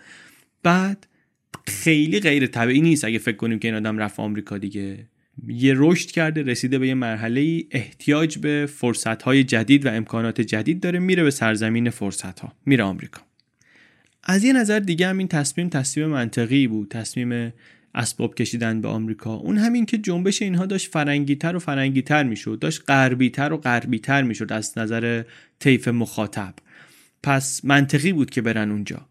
بعد 0.63 1.08
خیلی 1.67 2.19
غیر 2.19 2.47
طبیعی 2.47 2.82
نیست 2.82 3.06
اگه 3.06 3.17
فکر 3.17 3.36
کنیم 3.36 3.60
که 3.60 3.67
این 3.67 3.77
آدم 3.77 3.97
رفت 3.97 4.19
آمریکا 4.19 4.58
دیگه. 4.58 5.08
یه 5.47 5.73
رشد 5.77 6.12
کرده 6.12 6.41
رسیده 6.41 6.80
به 6.80 6.88
یه 6.88 6.93
مرحله 6.93 7.63
احتیاج 7.71 8.38
به 8.38 8.69
فرصت 8.73 9.21
های 9.21 9.43
جدید 9.43 9.86
و 9.86 9.89
امکانات 9.89 10.41
جدید 10.41 10.80
داره 10.80 10.99
میره 10.99 11.23
به 11.23 11.32
سرزمین 11.32 11.89
فرصت 11.89 12.39
ها 12.39 12.53
میره 12.65 12.84
آمریکا. 12.84 13.21
از 14.23 14.43
یه 14.43 14.53
نظر 14.53 14.80
دیگه 14.80 15.08
هم 15.08 15.17
این 15.17 15.27
تصمیم 15.27 15.69
تصمیم 15.69 16.08
منطقی 16.08 16.67
بود 16.67 16.89
تصمیم 16.89 17.53
اسباب 17.97 18.36
کشیدن 18.36 18.81
به 18.81 18.88
آمریکا. 18.88 19.36
اون 19.36 19.57
همین 19.57 19.86
که 19.86 19.97
جنبش 19.97 20.41
اینها 20.41 20.65
داشت 20.65 20.91
فرنگیتر 20.91 21.55
و 21.55 21.60
فرنگیتر 21.60 22.23
می‌شد 22.23 22.60
داشت 22.60 22.81
غربیتر 22.88 23.53
و 23.53 23.57
غربیتر 23.57 24.21
می‌شد 24.21 24.53
از 24.53 24.77
نظر 24.77 25.23
طیف 25.60 25.88
مخاطب. 25.88 26.53
پس 27.23 27.65
منطقی 27.65 28.13
بود 28.13 28.29
که 28.29 28.41
برن 28.41 28.71
اونجا. 28.71 29.05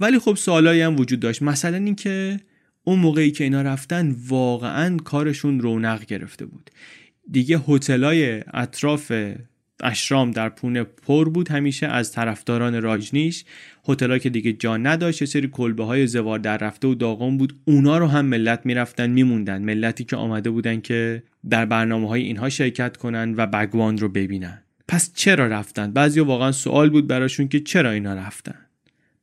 ولی 0.00 0.18
خب 0.18 0.34
سوالایی 0.34 0.80
هم 0.80 0.96
وجود 0.96 1.20
داشت. 1.20 1.42
مثلا 1.42 1.76
اینکه 1.76 2.40
اون 2.84 2.98
موقعی 2.98 3.30
که 3.30 3.44
اینا 3.44 3.62
رفتن 3.62 4.16
واقعا 4.28 4.96
کارشون 4.96 5.60
رونق 5.60 6.04
گرفته 6.04 6.46
بود. 6.46 6.70
دیگه 7.30 7.60
هتلای 7.68 8.42
اطراف 8.54 9.12
اشرام 9.82 10.30
در 10.30 10.48
پونه 10.48 10.84
پر 10.84 11.28
بود 11.28 11.48
همیشه 11.48 11.86
از 11.86 12.12
طرفداران 12.12 12.82
راجنیش. 12.82 13.44
هتلایی 13.88 14.20
که 14.20 14.30
دیگه 14.30 14.52
جا 14.52 14.76
نداشت 14.76 15.24
سری 15.24 15.48
کلبه 15.48 15.84
های 15.84 16.06
زوار 16.06 16.38
در 16.38 16.56
رفته 16.56 16.88
و 16.88 16.94
داغون 16.94 17.38
بود. 17.38 17.56
اونا 17.64 17.98
رو 17.98 18.06
هم 18.06 18.26
ملت 18.26 18.60
می‌رفتن 18.66 19.10
میموندن. 19.10 19.62
ملتی 19.62 20.04
که 20.04 20.16
آمده 20.16 20.50
بودن 20.50 20.80
که 20.80 21.22
در 21.50 21.66
برنامه 21.66 22.08
های 22.08 22.22
اینها 22.22 22.48
شرکت 22.48 22.96
کنن 22.96 23.34
و 23.36 23.46
بگوان 23.46 23.98
رو 23.98 24.08
ببینن. 24.08 24.62
پس 24.88 25.12
چرا 25.14 25.46
رفتن؟ 25.46 25.92
بعضی 25.92 26.20
واقعا 26.20 26.52
سوال 26.52 26.90
بود 26.90 27.06
براشون 27.06 27.48
که 27.48 27.60
چرا 27.60 27.90
اینا 27.90 28.14
رفتن؟ 28.14 28.58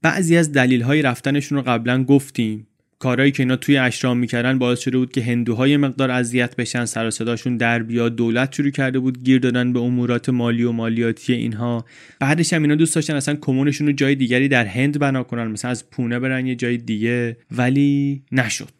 بعضی 0.02 0.38
از 0.38 0.52
دلیل 0.52 0.82
های 0.82 1.02
رفتنشون 1.02 1.58
رو 1.58 1.64
قبلا 1.64 2.04
گفتیم. 2.04 2.68
کارهایی 3.02 3.32
که 3.32 3.44
اینا 3.44 3.56
توی 3.56 3.78
اشرام 3.78 4.18
می‌کردن 4.18 4.60
باعث 4.60 4.80
شده 4.80 4.98
بود 4.98 5.12
که 5.12 5.24
هندوهای 5.24 5.78
مقدار 5.78 6.12
اذیت 6.12 6.56
بشن 6.56 6.86
سر 6.86 7.10
صداشون 7.10 7.58
در 7.58 7.84
بیاد 7.84 8.16
دولت 8.16 8.54
شروع 8.54 8.70
کرده 8.70 9.00
بود 9.00 9.24
گیر 9.24 9.40
دادن 9.40 9.74
به 9.74 9.80
امورات 9.80 10.30
مالی 10.30 10.64
و 10.64 10.72
مالیاتی 10.72 11.34
اینها. 11.34 11.86
بعدش 12.20 12.54
هم 12.54 12.62
اینا 12.62 12.76
دوست 12.76 12.96
داشتن 12.96 13.16
اصلا 13.16 13.38
کمونشون 13.42 13.88
رو 13.88 13.94
جای 13.94 14.16
دیگری 14.16 14.48
در 14.48 14.66
هند 14.66 15.00
بنا 15.00 15.24
کنن 15.24 15.48
مثلا 15.48 15.72
از 15.72 15.90
پونه 15.90 16.20
برن 16.20 16.48
یه 16.48 16.56
جای 16.56 16.78
دیگه 16.78 17.38
ولی 17.52 18.24
نشد. 18.32 18.74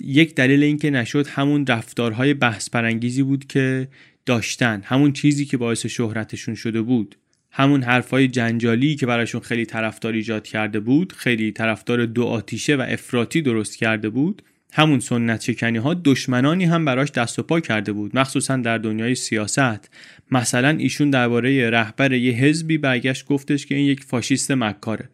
یک 0.00 0.34
دلیل 0.34 0.62
اینکه 0.62 0.90
نشد 0.90 1.26
همون 1.26 1.66
رفتارهای 1.66 2.34
بحث 2.34 2.70
پرانگیزی 2.70 3.22
بود 3.22 3.46
که 3.46 3.88
داشتن 4.26 4.82
همون 4.84 5.12
چیزی 5.12 5.44
که 5.44 5.56
باعث 5.56 5.86
شهرتشون 5.86 6.54
شده 6.54 6.82
بود. 6.82 7.16
همون 7.52 7.82
حرفای 7.82 8.28
جنجالی 8.28 8.96
که 8.96 9.06
براشون 9.06 9.40
خیلی 9.40 9.66
طرفدار 9.66 10.12
ایجاد 10.12 10.46
کرده 10.46 10.80
بود 10.80 11.12
خیلی 11.12 11.52
طرفدار 11.52 12.06
دو 12.06 12.24
آتیشه 12.24 12.76
و 12.76 12.86
افراطی 12.88 13.42
درست 13.42 13.76
کرده 13.76 14.08
بود 14.08 14.42
همون 14.72 15.00
سنت 15.00 15.42
شکنی 15.42 15.78
ها 15.78 15.94
دشمنانی 15.94 16.64
هم 16.64 16.84
براش 16.84 17.10
دست 17.10 17.38
و 17.38 17.42
پا 17.42 17.60
کرده 17.60 17.92
بود 17.92 18.16
مخصوصا 18.16 18.56
در 18.56 18.78
دنیای 18.78 19.14
سیاست. 19.14 19.90
مثلا 20.30 20.68
ایشون 20.68 21.10
درباره 21.10 21.70
رهبر 21.70 22.12
یه 22.12 22.32
حزبی 22.32 22.78
برگشت 22.78 23.26
گفتش 23.26 23.66
که 23.66 23.74
این 23.74 23.86
یک 23.86 24.04
فاشیست 24.04 24.50
مکاره. 24.50 25.08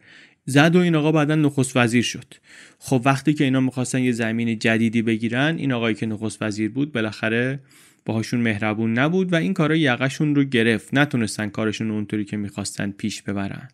زد 0.45 0.75
و 0.75 0.79
این 0.79 0.95
آقا 0.95 1.11
بعدا 1.11 1.35
نخست 1.35 1.77
وزیر 1.77 2.03
شد. 2.03 2.33
خب 2.79 3.01
وقتی 3.05 3.33
که 3.33 3.43
اینا 3.43 3.59
می‌خواستن 3.59 3.99
یه 3.99 4.11
زمین 4.11 4.59
جدیدی 4.59 5.01
بگیرن 5.01 5.55
این 5.57 5.71
آقایی 5.71 5.95
که 5.95 6.05
نخست 6.05 6.41
وزیر 6.41 6.69
بود 6.71 6.91
بالاخره 6.91 7.59
باهاشون 8.09 8.41
مهربون 8.41 8.99
نبود 8.99 9.33
و 9.33 9.35
این 9.35 9.53
کارا 9.53 9.75
یقشون 9.75 10.35
رو 10.35 10.43
گرفت. 10.43 10.93
نتونستن 10.93 11.49
کارشون 11.49 11.91
اونطوری 11.91 12.25
که 12.25 12.37
می‌خواستن 12.37 12.91
پیش 12.91 13.21
ببرن. 13.21 13.67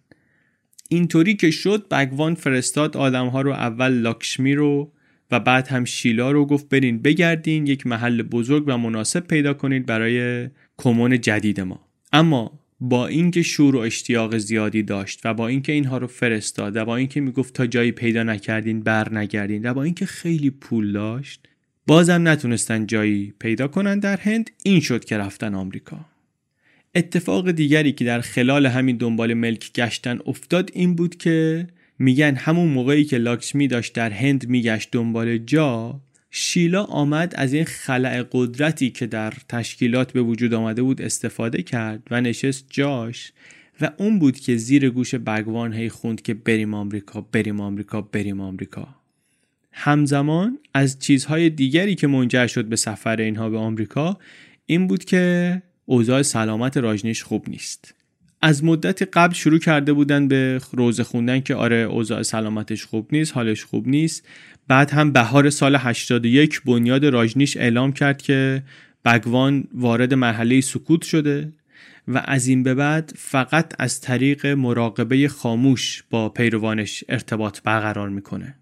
اینطوری 0.89 1.36
که 1.36 1.52
شد 1.52 1.88
بگوان 1.88 2.36
فرستاد 2.36 2.98
آدمها 2.98 3.41
رو 3.41 3.52
اول 3.52 3.93
لاکشمی 3.93 4.56
رو 4.56 4.91
و 5.32 5.39
بعد 5.39 5.67
هم 5.67 5.86
شیلا 5.86 6.32
رو 6.32 6.45
گفت 6.45 6.69
برین 6.69 7.02
بگردین 7.02 7.67
یک 7.67 7.88
محل 7.88 8.21
بزرگ 8.21 8.63
و 8.67 8.78
مناسب 8.78 9.28
پیدا 9.28 9.54
کنید 9.54 9.86
برای 9.86 10.50
کمون 10.78 11.21
جدید 11.21 11.62
ما. 11.62 11.88
اما 12.13 12.60
با 12.80 13.08
اینکه 13.08 13.41
شور 13.41 13.76
و 13.76 13.80
اشتیاق 13.80 14.38
زیادی 14.38 14.84
داشت 14.84 15.21
و 15.26 15.34
با 15.34 15.48
اینکه 15.48 15.71
اینها 15.71 15.98
رو 15.98 16.08
فرستاد 16.08 16.76
و 16.76 16.86
با 16.86 16.95
اینکه 16.95 17.21
می‌گفت 17.21 17.54
تا 17.54 17.67
جایی 17.67 17.91
پیدا 17.91 18.24
نکردین 18.24 18.80
بر 18.80 19.13
نگردین 19.13 19.69
و 19.69 19.74
با 19.74 19.84
اینکه 19.84 20.06
خیلی 20.06 20.50
پول 20.50 20.91
داشت 20.91 21.48
بازم 21.88 22.28
نتونستن 22.28 22.86
جایی 22.86 23.34
پیدا 23.39 23.67
کنن 23.67 24.00
در 24.00 24.17
هند 24.17 24.52
این 24.63 24.80
شد 24.80 25.06
که 25.06 25.17
رفتن 25.17 25.56
آمریکا. 25.56 26.06
اتفاق 26.95 27.52
دیگری 27.52 27.91
که 27.91 28.06
در 28.06 28.21
خلال 28.21 28.65
همین 28.65 28.98
دنبال 28.98 29.34
ملک 29.34 29.74
گشتن 29.74 30.19
افتاد 30.26 30.69
این 30.74 30.95
بود 30.95 31.15
که 31.15 31.67
میگن 32.00 32.36
همون 32.36 32.67
موقعی 32.67 33.04
که 33.04 33.17
لاکشمی 33.17 33.67
داشت 33.67 33.93
در 33.93 34.10
هند 34.10 34.48
میگشت 34.50 34.89
دنبال 34.91 35.38
جا 35.38 36.02
شیلا 36.32 36.84
آمد 36.84 37.34
از 37.36 37.54
این 37.54 37.63
خلع 37.63 38.24
قدرتی 38.32 38.89
که 38.89 39.08
در 39.08 39.34
تشکیلات 39.50 40.13
به 40.13 40.21
وجود 40.21 40.54
آمده 40.54 40.82
بود 40.82 41.02
استفاده 41.02 41.63
کرد 41.63 42.04
و 42.12 42.21
نشست 42.21 42.65
جاش 42.69 43.32
و 43.82 43.91
اون 43.98 44.19
بود 44.19 44.39
که 44.39 44.56
زیر 44.56 44.89
گوش 44.89 45.15
بگوان 45.15 45.74
هی 45.74 45.89
خوند 45.89 46.21
که 46.21 46.34
بریم 46.34 46.74
آمریکا 46.74 47.21
بریم 47.21 47.62
آمریکا 47.62 48.02
بریم 48.02 48.41
آمریکا. 48.41 49.04
همزمان 49.77 50.59
از 50.73 50.99
چیزهای 50.99 51.49
دیگری 51.49 51.95
که 51.95 52.07
منجر 52.07 52.47
شد 52.47 52.65
به 52.65 52.75
سفر 52.75 53.21
اینها 53.21 53.49
به 53.49 53.57
آمریکا 53.57 54.17
این 54.65 54.88
بود 54.88 55.03
که 55.03 55.61
اوضاع 55.85 56.21
سلامت 56.21 56.77
راجنیش 56.77 57.23
خوب 57.23 57.49
نیست. 57.49 57.93
از 58.41 58.63
مدت 58.63 59.17
قبل 59.17 59.33
شروع 59.33 59.59
کرده 59.59 59.93
بودن 59.93 60.27
به 60.27 60.61
روزه 60.71 61.03
خوندن 61.03 61.39
که 61.39 61.55
آره 61.55 61.75
اوضاع 61.75 62.21
سلامتش 62.21 62.85
خوب 62.85 63.07
نیست 63.11 63.33
حالش 63.33 63.63
خوب 63.63 63.88
نیست. 63.88 64.27
بعد 64.67 64.91
هم 64.91 65.11
بهار 65.11 65.49
سال 65.49 65.75
81 65.75 66.61
بنیاد 66.61 67.05
راجنیش 67.05 67.57
اعلام 67.57 67.91
کرد 67.91 68.21
که 68.21 68.63
بگوان 69.05 69.67
وارد 69.73 70.13
مرحله 70.13 70.61
سکوت 70.61 71.01
شده 71.01 71.51
و 72.07 72.21
از 72.25 72.47
این 72.47 72.63
به 72.63 72.73
بعد 72.73 73.13
فقط 73.15 73.73
از 73.79 74.01
طریق 74.01 74.45
مراقبه 74.45 75.27
خاموش 75.27 76.03
با 76.09 76.29
پیروانش 76.29 77.03
ارتباط 77.09 77.59
برقرار 77.63 78.09
می‌کنه. 78.09 78.55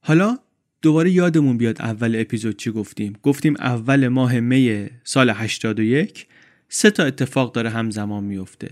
حالا 0.00 0.38
دوباره 0.82 1.10
یادمون 1.10 1.58
بیاد 1.58 1.82
اول 1.82 2.20
اپیزود 2.20 2.56
چی 2.56 2.70
گفتیم. 2.70 3.18
گفتیم 3.22 3.54
اول 3.58 4.08
ماه 4.08 4.40
می 4.40 4.90
سال 5.04 5.30
81 5.30 6.26
سه 6.68 6.90
تا 6.90 7.04
اتفاق 7.04 7.52
داره 7.52 7.70
همزمان 7.70 8.24
میفته. 8.24 8.70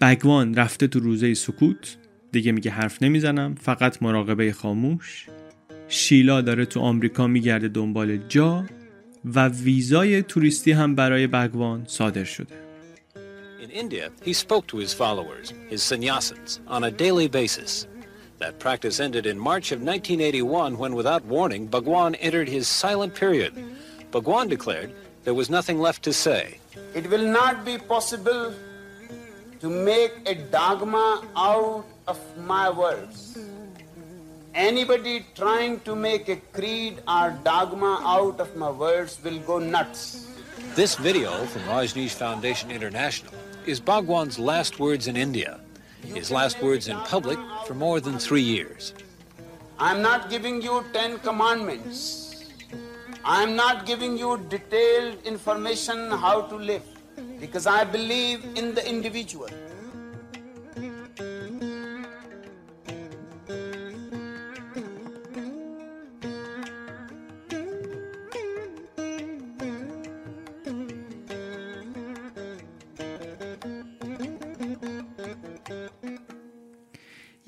بگوان 0.00 0.54
رفته 0.54 0.86
تو 0.86 1.00
روزه 1.00 1.34
سکوت 1.34 1.96
دیگه 2.32 2.52
میگه 2.52 2.70
حرف 2.70 3.02
نمی‌زنم 3.02 3.54
فقط 3.54 4.02
مراقبه 4.02 4.52
خاموش. 4.52 5.26
شیلا 5.88 6.40
داره 6.40 6.64
تو 6.64 6.80
آمریکا 6.80 7.26
میگرده 7.26 7.68
دنبال 7.68 8.16
جا 8.28 8.64
و 9.24 9.48
ویزای 9.48 10.22
توریستی 10.22 10.72
هم 10.72 10.94
برای 10.94 11.26
بگوان 11.26 11.84
صادر 11.86 12.24
شده. 12.24 12.54
In 13.62 13.70
India, 13.70 14.10
he 14.24 14.32
spoke 14.32 14.66
to 14.66 14.76
his 14.78 14.92
followers, 14.92 15.52
his 15.70 15.82
sannyasins, 15.82 16.50
on 16.66 16.82
a 16.84 16.90
daily 16.90 17.28
basis. 17.28 17.86
That 18.42 18.58
practice 18.58 18.98
ended 18.98 19.24
in 19.24 19.38
March 19.38 19.70
of 19.70 19.78
1981 19.78 20.76
when, 20.76 20.96
without 20.96 21.24
warning, 21.24 21.68
Bhagwan 21.68 22.16
entered 22.16 22.48
his 22.48 22.66
silent 22.66 23.14
period. 23.14 23.54
Bhagwan 24.10 24.48
declared 24.48 24.92
there 25.22 25.32
was 25.32 25.48
nothing 25.48 25.78
left 25.78 26.02
to 26.02 26.12
say. 26.12 26.58
It 26.92 27.08
will 27.08 27.24
not 27.24 27.64
be 27.64 27.78
possible 27.78 28.52
to 29.60 29.70
make 29.70 30.14
a 30.26 30.34
dogma 30.34 31.22
out 31.36 31.84
of 32.08 32.18
my 32.36 32.68
words. 32.68 33.38
Anybody 34.56 35.24
trying 35.36 35.78
to 35.86 35.94
make 35.94 36.28
a 36.28 36.34
creed 36.52 36.98
or 37.06 37.38
dogma 37.44 38.02
out 38.02 38.40
of 38.40 38.56
my 38.56 38.70
words 38.72 39.20
will 39.22 39.38
go 39.38 39.60
nuts. 39.60 40.26
This 40.74 40.96
video 40.96 41.30
from 41.46 41.62
Rajneesh 41.62 42.14
Foundation 42.14 42.72
International 42.72 43.34
is 43.66 43.78
Bhagwan's 43.78 44.40
last 44.40 44.80
words 44.80 45.06
in 45.06 45.16
India, 45.16 45.60
his 46.04 46.30
last 46.30 46.62
words 46.62 46.88
in 46.88 46.96
public 47.00 47.38
for 47.66 47.74
more 47.74 48.00
than 48.00 48.18
three 48.18 48.42
years. 48.42 48.94
I'm 49.78 50.02
not 50.02 50.30
giving 50.30 50.60
you 50.62 50.84
Ten 50.92 51.18
Commandments. 51.18 52.50
I'm 53.24 53.54
not 53.56 53.86
giving 53.86 54.18
you 54.18 54.38
detailed 54.48 55.24
information 55.24 56.10
how 56.10 56.42
to 56.42 56.56
live 56.56 56.82
because 57.40 57.66
I 57.66 57.84
believe 57.84 58.44
in 58.56 58.74
the 58.74 58.88
individual. 58.88 59.48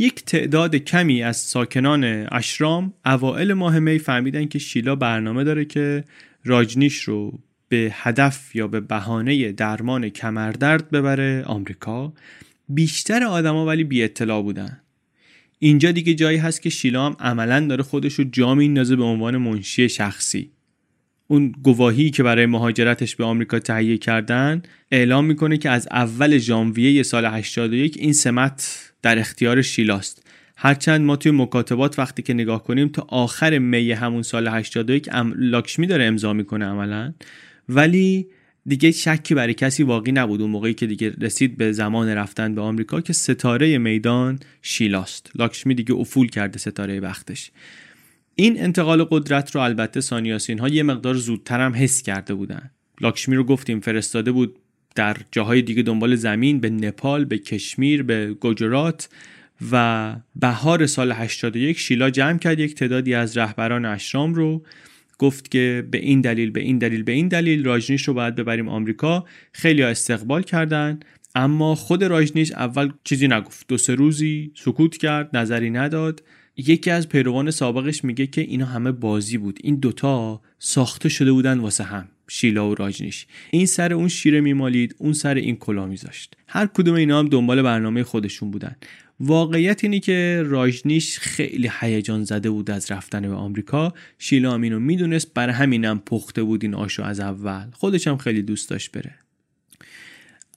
یک 0.04 0.24
تعداد 0.24 0.76
کمی 0.76 1.22
از 1.22 1.36
ساکنان 1.36 2.04
اشرام 2.32 2.92
اوائل 3.06 3.52
ماه 3.52 3.78
می 3.78 3.98
فهمیدن 3.98 4.46
که 4.46 4.58
شیلا 4.58 4.96
برنامه 4.96 5.44
داره 5.44 5.64
که 5.64 6.04
راجنیش 6.44 7.00
رو 7.00 7.38
به 7.68 7.90
هدف 7.92 8.56
یا 8.56 8.68
به 8.68 8.80
بهانه 8.80 9.52
درمان 9.52 10.08
کمردرد 10.08 10.90
ببره 10.90 11.44
آمریکا. 11.46 12.12
بیشتر 12.68 13.24
آدما 13.24 13.66
ولی 13.66 13.84
بی 13.84 14.02
اطلاع 14.02 14.42
بودن. 14.42 14.80
اینجا 15.58 15.90
دیگه 15.90 16.14
جایی 16.14 16.38
هست 16.38 16.62
که 16.62 16.70
شیلا 16.70 17.06
هم 17.06 17.16
عملا 17.20 17.66
داره 17.66 17.82
خودش 17.82 18.14
رو 18.14 18.24
جا 18.24 18.54
میندازه 18.54 18.96
به 18.96 19.04
عنوان 19.04 19.36
منشی 19.36 19.88
شخصی. 19.88 20.50
اون 21.28 21.52
گواهی 21.62 22.10
که 22.10 22.22
برای 22.22 22.46
مهاجرتش 22.46 23.16
به 23.16 23.24
آمریکا 23.24 23.58
تهیه 23.58 23.98
کردن 23.98 24.62
اعلام 24.90 25.24
می‌کنه 25.24 25.56
که 25.56 25.70
از 25.70 25.88
اول 25.90 26.38
ژانویه 26.38 27.02
سال 27.02 27.24
81 27.24 27.96
این 27.98 28.12
سمت 28.12 28.93
در 29.04 29.18
اختیار 29.18 29.62
شیلاست. 29.62 30.26
هرچند 30.56 31.00
ما 31.00 31.16
توی 31.16 31.32
مکاتبات 31.32 31.98
وقتی 31.98 32.22
که 32.22 32.34
نگاه 32.34 32.64
کنیم 32.64 32.88
تا 32.88 33.06
آخر 33.08 33.58
می 33.58 33.92
همون 33.92 34.22
سال 34.22 34.48
81 34.48 35.08
ام 35.12 35.34
لاکشمی 35.36 35.86
داره 35.86 36.04
امضا 36.04 36.32
می‌کنه 36.32 36.64
عملا. 36.64 37.14
ولی 37.68 38.26
دیگه 38.66 38.90
شکی 38.90 39.34
برای 39.34 39.54
کسی 39.54 39.82
واقعی 39.82 40.12
نبود. 40.12 40.40
اون 40.40 40.50
موقعی 40.50 40.74
که 40.74 40.86
دیگه 40.86 41.12
رسید 41.20 41.56
به 41.56 41.72
زمان 41.72 42.08
رفتن 42.08 42.54
به 42.54 42.60
آمریکا 42.60 43.00
که 43.00 43.12
ستاره 43.12 43.78
میدان 43.78 44.38
شیلاست. 44.62 45.30
لاکشمی 45.34 45.74
دیگه 45.74 45.94
افول 45.94 46.28
کرده 46.28 46.58
ستاره 46.58 47.00
وقتش 47.00 47.50
این 48.34 48.60
انتقال 48.60 49.04
قدرت 49.04 49.50
رو 49.50 49.60
البته 49.60 50.00
سانیاسین 50.00 50.58
ها 50.58 50.68
یه 50.68 50.82
مقدار 50.82 51.14
زودتر 51.14 51.60
هم 51.60 51.74
حس 51.74 52.02
کرده 52.02 52.34
بودن. 52.34 52.70
لاکشمی 53.00 53.36
رو 53.36 53.44
گفتیم 53.44 53.80
فرستاده 53.80 54.32
بود 54.32 54.58
در 54.94 55.16
جاهای 55.32 55.62
دیگه 55.62 55.82
دنبال 55.82 56.14
زمین 56.14 56.60
به 56.60 56.70
نپال 56.70 57.24
به 57.24 57.38
کشمیر 57.38 58.02
به 58.02 58.34
گجرات 58.40 59.08
و 59.72 60.16
بهار 60.36 60.86
سال 60.86 61.12
81 61.12 61.78
شیلا 61.78 62.10
جمع 62.10 62.38
کرد. 62.38 62.58
یک 62.58 62.74
تعدادی 62.74 63.14
از 63.14 63.36
رهبران 63.36 63.84
اشرام 63.84 64.34
رو 64.34 64.62
گفت 65.18 65.50
که 65.50 65.86
به 65.90 65.98
این 65.98 66.20
دلیل 66.20 66.50
به 66.50 66.60
این 66.60 66.78
دلیل 66.78 67.02
به 67.02 67.12
این 67.12 67.28
دلیل 67.28 67.64
راجنیش 67.64 68.08
رو 68.08 68.14
باید 68.14 68.34
ببریم 68.34 68.68
آمریکا. 68.68 69.24
خیلی 69.52 69.82
ها 69.82 69.88
استقبال 69.88 70.42
کردن 70.42 71.00
اما 71.34 71.74
خود 71.74 72.04
راجنیش 72.04 72.52
اول 72.52 72.92
چیزی 73.04 73.28
نگفت. 73.28 73.66
دو 73.68 73.76
سه 73.76 73.94
روزی 73.94 74.52
سکوت 74.54 74.96
کرد 74.96 75.36
نظری 75.36 75.70
نداد. 75.70 76.22
یکی 76.56 76.90
از 76.90 77.08
پیروان 77.08 77.50
سابقش 77.50 78.04
میگه 78.04 78.26
که 78.26 78.40
اینا 78.40 78.66
همه 78.66 78.92
بازی 78.92 79.38
بود. 79.38 79.58
این 79.62 79.76
دوتا 79.76 80.40
ساخته 80.58 81.08
شده 81.08 81.32
بودن 81.32 81.58
واسه 81.58 81.84
هم. 81.84 82.08
شیلا 82.28 82.70
و 82.70 82.74
راجنیش. 82.74 83.26
این 83.50 83.66
سر 83.66 83.92
اون 83.92 84.08
شیره 84.08 84.40
میمالید 84.40 84.94
اون 84.98 85.12
سر 85.12 85.34
این 85.34 85.56
کلا 85.56 85.86
میذاشت. 85.86 86.36
هر 86.48 86.66
کدوم 86.66 86.94
اینا 86.94 87.18
هم 87.18 87.28
دنبال 87.28 87.62
برنامه 87.62 88.02
خودشون 88.02 88.50
بودن. 88.50 88.76
واقعیت 89.20 89.84
اینی 89.84 90.00
که 90.00 90.42
راجنیش 90.46 91.18
خیلی 91.18 91.70
هیجان 91.80 92.24
زده 92.24 92.50
بود 92.50 92.70
از 92.70 92.90
رفتن 92.90 93.22
به 93.22 93.34
آمریکا. 93.34 93.94
شیلا 94.18 94.54
هم 94.54 94.82
می‌دونست 94.82 95.34
بر 95.34 95.50
همینم 95.50 96.02
پخته 96.06 96.42
بود 96.42 96.64
این 96.64 96.74
آشو 96.74 97.02
از 97.02 97.20
اول. 97.20 97.70
خودش 97.72 98.08
هم 98.08 98.16
خیلی 98.16 98.42
دوست 98.42 98.70
داشت 98.70 98.92
بره. 98.92 99.14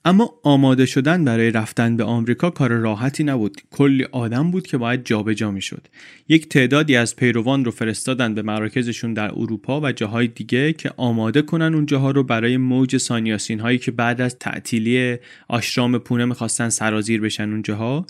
اما 0.08 0.34
آماده 0.44 0.86
شدن 0.86 1.24
برای 1.24 1.52
رفتن 1.52 1.98
به 1.98 2.04
آمریکا 2.04 2.50
کار 2.50 2.72
راحتی 2.72 3.24
نبود. 3.24 3.62
کلی 3.72 4.04
آدم 4.04 4.52
بود 4.52 4.68
که 4.68 4.78
باید 4.78 5.06
جابجا 5.06 5.52
می‌شد. 5.52 5.88
یک 6.30 6.50
تعدادی 6.50 6.96
از 6.96 7.16
پیروان 7.16 7.66
رو 7.66 7.72
فرستادن 7.72 8.36
به 8.36 8.42
مراکزشون 8.42 9.14
در 9.14 9.32
اروپا 9.32 9.82
و 9.82 9.92
جاهای 9.92 10.28
دیگه 10.28 10.74
که 10.74 10.92
آماده 10.98 11.42
کنن 11.42 11.74
اون 11.74 11.86
جاها 11.86 12.12
رو 12.12 12.24
برای 12.24 12.58
موج 12.58 12.98
سانیاسین 12.98 13.60
هایی 13.60 13.78
که 13.78 13.92
بعد 13.92 14.22
از 14.22 14.40
تعطیلی 14.40 15.18
آشرام 15.48 15.98
پونه 15.98 16.26
می‌خواستن 16.26 16.70
سرازیر 16.70 17.22
بشن 17.22 17.50
اونجاها 17.50 18.06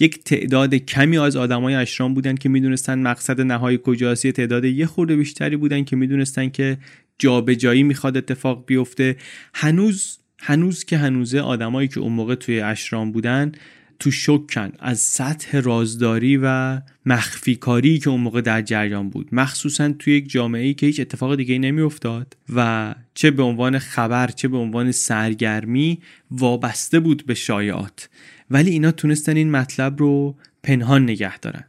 یک 0.00 0.24
تعداد 0.24 0.74
کمی 0.74 1.18
از 1.18 1.36
آدمای 1.36 1.74
اشرام 1.74 2.14
بودن 2.14 2.34
که 2.34 2.48
می‌دونستن 2.48 2.98
مقصد 2.98 3.40
نهایی 3.40 3.80
کجاست. 3.84 4.26
تعداد 4.26 4.64
یه 4.64 4.86
خورده 4.86 5.16
بیشتری 5.16 5.56
بودن 5.56 5.84
که 5.84 5.96
می‌دونستن 5.96 6.48
که 6.48 6.78
جابجایی 7.18 7.82
می‌خواد 7.82 8.16
اتفاق 8.16 8.64
بیفته. 8.66 9.16
هنوز 9.54 10.18
هنوز 10.46 10.84
که 10.84 10.98
هنوزه 10.98 11.40
آدمایی 11.40 11.88
که 11.88 12.00
اون 12.00 12.12
موقع 12.12 12.34
توی 12.34 12.60
اشرام 12.60 13.12
بودن 13.12 13.52
تو 13.98 14.10
شکن 14.10 14.72
از 14.78 15.00
سطح 15.00 15.60
رازداری 15.60 16.38
و 16.42 16.80
مخفی 17.06 17.56
کاری 17.56 17.98
که 17.98 18.10
اون 18.10 18.20
موقع 18.20 18.40
در 18.40 18.62
جریان 18.62 19.10
بود. 19.10 19.28
مخصوصا 19.32 19.92
توی 19.98 20.16
یک 20.16 20.30
جامعه 20.30 20.62
ای 20.62 20.74
که 20.74 20.86
هیچ 20.86 21.00
اتفاق 21.00 21.36
دیگه 21.36 21.58
نمیافتاد 21.58 22.36
و 22.54 22.94
چه 23.14 23.30
به 23.30 23.42
عنوان 23.42 23.78
خبر 23.78 24.26
چه 24.26 24.48
به 24.48 24.56
عنوان 24.56 24.92
سرگرمی 24.92 25.98
وابسته 26.30 27.00
بود 27.00 27.26
به 27.26 27.34
شایعات. 27.34 28.08
ولی 28.50 28.70
اینا 28.70 28.90
تونستن 28.90 29.36
این 29.36 29.50
مطلب 29.50 29.98
رو 29.98 30.36
پنهان 30.62 31.02
نگه 31.02 31.38
دارن. 31.38 31.64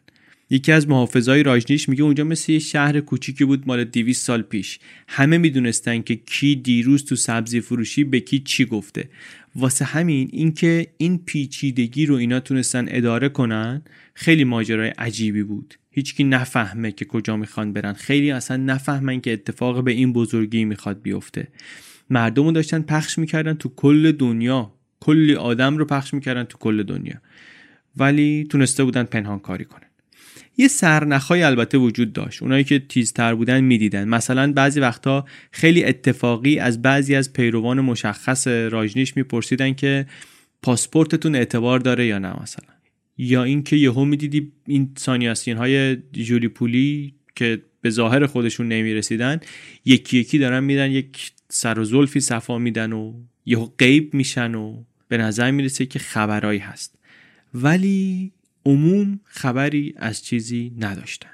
یکی 0.50 0.72
از 0.72 0.90
محافظای 0.90 1.44
راجنیش 1.44 1.90
میگه 1.90 2.04
اونجا 2.04 2.24
مثل 2.24 2.52
یه 2.52 2.60
شهر 2.60 3.00
کوچیکی 3.00 3.46
بود 3.46 3.64
مال 3.68 3.84
200 3.84 4.26
سال 4.26 4.42
پیش. 4.42 4.80
همه 5.08 5.38
می‌دونستن 5.38 6.02
که 6.02 6.16
کی 6.16 6.56
دیروز 6.56 7.06
تو 7.06 7.16
سبزی 7.16 7.62
فروشی 7.62 8.04
به 8.04 8.20
کی 8.20 8.40
چی 8.40 8.66
گفته. 8.66 9.10
واسه 9.56 9.86
همین 9.86 10.30
اینکه 10.32 10.88
این 10.98 11.18
پیچیدگی 11.26 12.06
رو 12.06 12.16
اینا 12.16 12.40
تونستن 12.40 12.86
اداره 12.90 13.30
کنن 13.30 13.82
خیلی 14.14 14.44
ماجرای 14.44 14.90
عجیبی 14.90 15.44
بود. 15.44 15.74
هیچکی 15.92 16.24
نفهمه 16.24 16.92
که 16.92 17.06
کجا 17.06 17.38
می‌خوان 17.38 17.74
برن. 17.74 17.94
خیلی 17.94 18.32
اصلا 18.32 18.58
نفهمن 18.58 19.22
که 19.22 19.34
اتفاق 19.34 19.84
به 19.84 19.92
این 19.92 20.14
بزرگی 20.14 20.66
می‌خواد 20.66 21.02
بیفته. 21.02 21.48
مردم 22.10 22.44
رو 22.44 22.52
داشتن 22.52 22.82
پخش 22.82 23.18
می‌کردن 23.18 23.54
تو 23.54 23.70
کل 23.76 24.12
دنیا. 24.12 24.74
کلی 25.00 25.36
آدم 25.36 25.78
رو 25.78 25.86
پخش 25.86 26.14
می‌کردن 26.14 26.44
تو 26.44 26.58
کل 26.58 26.84
دنیا. 26.84 27.16
ولی 27.98 28.48
تونسته 28.50 28.84
بودن 28.84 29.04
پنهان 29.04 29.40
کاری 29.40 29.66
کنن. 29.66 29.95
یه 30.58 30.68
سرنخهای 30.68 31.44
البته 31.44 31.78
وجود 31.78 32.14
داشت. 32.14 32.42
اونایی 32.44 32.64
که 32.64 32.80
تیزتر 32.80 33.36
بودن 33.36 33.62
می‌دیدن. 33.62 34.08
مثلا 34.08 34.54
بعضی 34.54 34.80
وقتا 34.80 35.26
خیلی 35.52 35.84
اتفاقی 35.84 36.60
از 36.60 36.82
بعضی 36.82 37.16
از 37.16 37.34
پیروان 37.34 37.82
مشخص 37.82 38.48
راجنیش 38.48 39.18
میپرسیدن 39.18 39.74
که 39.74 40.06
پاسپورتتون 40.62 41.36
اعتبار 41.36 41.80
داره 41.80 42.06
یا 42.06 42.20
نه 42.20 42.42
مثلا. 42.44 42.76
یا 43.18 43.44
اینکه 43.44 43.76
یهو 43.76 44.06
می‌دیدی 44.06 44.52
این 44.68 44.92
سانیاسین 44.98 45.58
های 45.58 45.98
جولی 46.12 46.48
پولی 46.48 47.14
که 47.36 47.62
به 47.82 47.90
ظاهر 47.90 48.26
خودشون 48.26 48.68
نمی‌رسیدن 48.68 49.40
یکی 49.86 50.18
یکی 50.18 50.38
دارن 50.38 50.64
میدن 50.64 50.92
یک 50.92 51.32
سر 51.50 51.80
و 51.80 51.84
زلفی 51.84 52.20
صفا 52.20 52.58
میدن 52.58 52.94
و 52.94 53.14
یهو 53.46 53.70
غیب 53.78 54.14
میشن 54.14 54.56
و 54.56 54.84
به 55.08 55.18
نظر 55.18 55.52
می‌رسه 55.52 55.86
که 55.86 56.00
خبرایی 56.00 56.60
هست. 56.60 56.96
ولی 57.54 58.32
عموم 58.66 59.20
خبری 59.24 59.94
از 59.98 60.24
چیزی 60.26 60.74
نداشتن. 60.80 61.30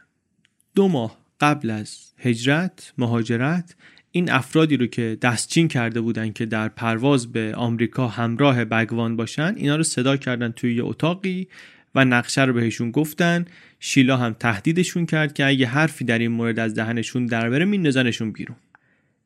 دو 0.75 0.87
ماه 0.87 1.17
قبل 1.39 1.69
از 1.69 2.13
هجرت 2.17 2.93
مهاجرت 2.97 3.75
این 4.11 4.31
افرادی 4.31 4.77
رو 4.77 4.87
که 4.87 5.17
دستچین 5.21 5.67
کرده 5.67 6.01
بودن 6.01 6.31
که 6.31 6.45
در 6.45 6.67
پرواز 6.67 7.31
به 7.31 7.55
آمریکا 7.55 8.07
همراه 8.07 8.65
بگوان 8.65 9.15
باشن 9.15 9.53
اینا 9.55 9.75
رو 9.75 9.83
صدا 9.83 10.17
کردن 10.17 10.51
توی 10.51 10.75
یه 10.75 10.83
اتاقی 10.83 11.47
و 11.95 12.05
نقشه 12.05 12.41
رو 12.41 12.53
بهشون 12.53 12.91
گفتن. 12.91 13.45
شیلا 13.79 14.17
هم 14.17 14.33
تهدیدشون 14.33 15.05
کرد 15.05 15.33
که 15.33 15.45
اگه 15.45 15.67
حرفی 15.67 16.05
در 16.05 16.19
این 16.19 16.31
مورد 16.31 16.59
از 16.59 16.75
دهنشون 16.75 17.25
در 17.25 17.49
بره 17.49 17.65
میندازنشون 17.65 18.31
بیرون. 18.31 18.57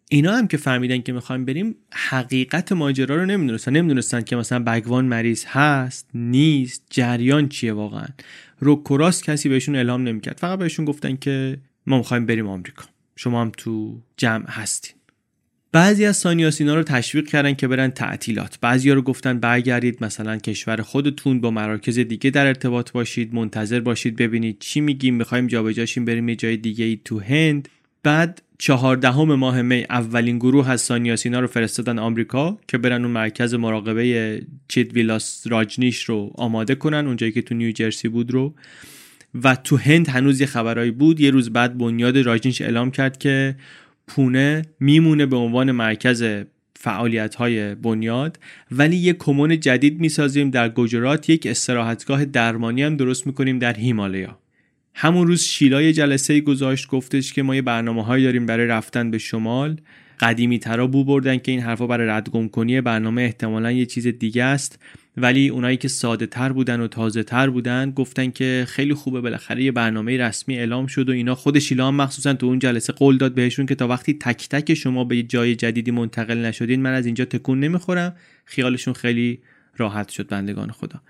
اینا 0.09 0.35
هم 0.35 0.47
که 0.47 0.57
فهمیدن 0.57 1.01
که 1.01 1.13
می‌خوایم 1.13 1.45
بریم 1.45 1.75
حقیقت 1.93 2.71
ماجرا 2.71 3.15
رو 3.15 3.25
نمی‌دونستن. 3.25 3.71
نمی‌دونستن 3.71 4.21
که 4.21 4.35
مثلا 4.35 4.59
بگوان 4.59 5.05
مریض 5.05 5.45
هست 5.47 6.09
نیست 6.13 6.83
جریان 6.89 7.49
چیه 7.49 7.73
واقعا. 7.73 8.07
روکوراس 8.59 9.23
کسی 9.23 9.49
بهشون 9.49 9.75
اعلام 9.75 10.03
نمی‌کرد. 10.03 10.37
فقط 10.37 10.59
بهشون 10.59 10.85
گفتن 10.85 11.15
که 11.15 11.57
ما 11.87 11.97
می‌خوایم 11.97 12.25
بریم 12.25 12.47
آمریکا. 12.47 12.85
شما 13.15 13.41
هم 13.41 13.51
تو 13.57 14.01
جمع 14.17 14.49
هستین. 14.49 14.95
بعضی 15.71 16.05
از 16.05 16.17
سانیاسینا 16.17 16.75
رو 16.75 16.83
تشویق 16.83 17.27
کردن 17.27 17.53
که 17.53 17.67
برن 17.67 17.89
تعطیلات. 17.89 18.57
بعضی 18.61 18.91
رو 18.91 19.01
گفتن 19.01 19.39
برگردید 19.39 20.03
مثلا 20.03 20.37
کشور 20.37 20.81
خودتون 20.81 21.41
با 21.41 21.51
مراکز 21.51 21.99
دیگه 21.99 22.29
در 22.29 22.47
ارتباط 22.47 22.91
باشید 22.91 23.33
منتظر 23.33 23.79
باشید 23.79 24.15
ببینید 24.15 24.57
چی 24.59 24.81
میگیم. 24.81 25.15
می‌خوایم 25.15 25.47
جابجاشیم 25.47 26.05
بریم 26.05 26.29
یه 26.29 26.35
جای 26.35 26.57
دیگه 26.57 26.85
ای 26.85 26.99
تو 27.05 27.19
هند. 27.19 27.69
بعد 28.03 28.41
چهاردهم 28.57 29.35
ماه 29.35 29.61
می 29.61 29.85
اولین 29.89 30.37
گروه 30.37 30.69
از 30.69 30.81
سانیاسینا 30.81 31.39
رو 31.39 31.47
فرستادن 31.47 31.99
آمریکا 31.99 32.57
که 32.67 32.77
برن 32.77 33.01
اون 33.01 33.11
مرکز 33.11 33.53
مراقبه 33.53 34.41
چید 34.67 34.93
ویلاس 34.93 35.47
راجنیش 35.49 36.03
رو 36.03 36.31
آماده 36.35 36.75
کنن 36.75 37.07
اونجایی 37.07 37.31
که 37.31 37.41
تو 37.41 37.55
نیوجرسی 37.55 38.07
بود 38.07 38.31
رو. 38.31 38.53
و 39.43 39.55
تو 39.55 39.77
هند 39.77 40.09
هنوز 40.09 40.41
یه 40.41 40.47
خبرایی 40.47 40.91
بود. 40.91 41.19
یه 41.19 41.31
روز 41.31 41.49
بعد 41.49 41.77
بنیاد 41.77 42.17
راجنیش 42.17 42.61
اعلام 42.61 42.91
کرد 42.91 43.17
که 43.17 43.55
پونه 44.07 44.61
میمونه 44.79 45.25
به 45.25 45.35
عنوان 45.35 45.71
مرکز 45.71 46.25
فعالیت 46.75 47.35
های 47.35 47.75
بنیاد. 47.75 48.39
ولی 48.71 48.95
یک 48.95 49.15
کمون 49.19 49.59
جدید 49.59 49.99
می‌سازیم 49.99 50.49
در 50.49 50.69
گجرات. 50.69 51.29
یک 51.29 51.47
استراحتگاه 51.47 52.25
درمانی 52.25 52.83
هم 52.83 52.97
درست 52.97 53.27
می‌کنیم 53.27 53.59
در 53.59 53.73
هیمالیا 53.73 54.39
همون 54.97 55.27
روز 55.27 55.43
شیلای 55.43 55.93
جلسه 55.93 56.41
گذاشت 56.41 56.87
گفتش 56.87 57.33
که 57.33 57.43
ما 57.43 57.55
یه 57.55 57.61
برنامه 57.61 58.03
هایی 58.03 58.23
داریم 58.23 58.45
برای 58.45 58.67
رفتن 58.67 59.11
به 59.11 59.17
شمال. 59.17 59.77
قدیمی 60.19 60.59
ترا 60.59 60.87
بو 60.87 61.03
بردن 61.03 61.37
که 61.37 61.51
این 61.51 61.61
حرفا 61.61 61.87
برای 61.87 62.07
ردگم 62.07 62.47
کنی 62.47 62.81
برنامه 62.81 63.21
احتمالا 63.21 63.71
یه 63.71 63.85
چیز 63.85 64.07
دیگه 64.07 64.43
است. 64.43 64.79
ولی 65.17 65.49
اونایی 65.49 65.77
که 65.77 65.87
ساده 65.87 66.25
تر 66.25 66.51
بودن 66.51 66.79
و 66.79 66.87
تازه 66.87 67.23
تر 67.23 67.49
بودن 67.49 67.91
گفتن 67.91 68.31
که 68.31 68.65
خیلی 68.67 68.93
خوبه 68.93 69.21
بالاخره 69.21 69.63
یه 69.63 69.71
برنامه 69.71 70.17
رسمی 70.17 70.57
اعلام 70.57 70.87
شد 70.87 71.09
و 71.09 71.11
اینا. 71.11 71.35
خود 71.35 71.59
شیلا 71.59 71.87
هم 71.87 71.95
مخصوصا 71.95 72.33
تو 72.33 72.45
اون 72.45 72.59
جلسه 72.59 72.93
قول 72.93 73.17
داد 73.17 73.33
بهشون 73.33 73.65
که 73.65 73.75
تا 73.75 73.87
وقتی 73.87 74.13
تک 74.13 74.49
تک 74.49 74.73
شما 74.73 75.03
به 75.03 75.17
یه 75.17 75.23
جای 75.23 75.55
جدیدی 75.55 75.91
منتقل 75.91 76.37
نشدین 76.37 76.81
من 76.81 76.93
از 76.93 77.05
اینجا 77.05 77.25
تکون 77.25 77.59
نمی‌خورم. 77.59 78.15
خیالشون 78.45 78.93
خیلی 78.93 79.39
راحت 79.77 80.09
شد 80.09 80.27
بندگان 80.27 80.71
خدا. 80.71 81.01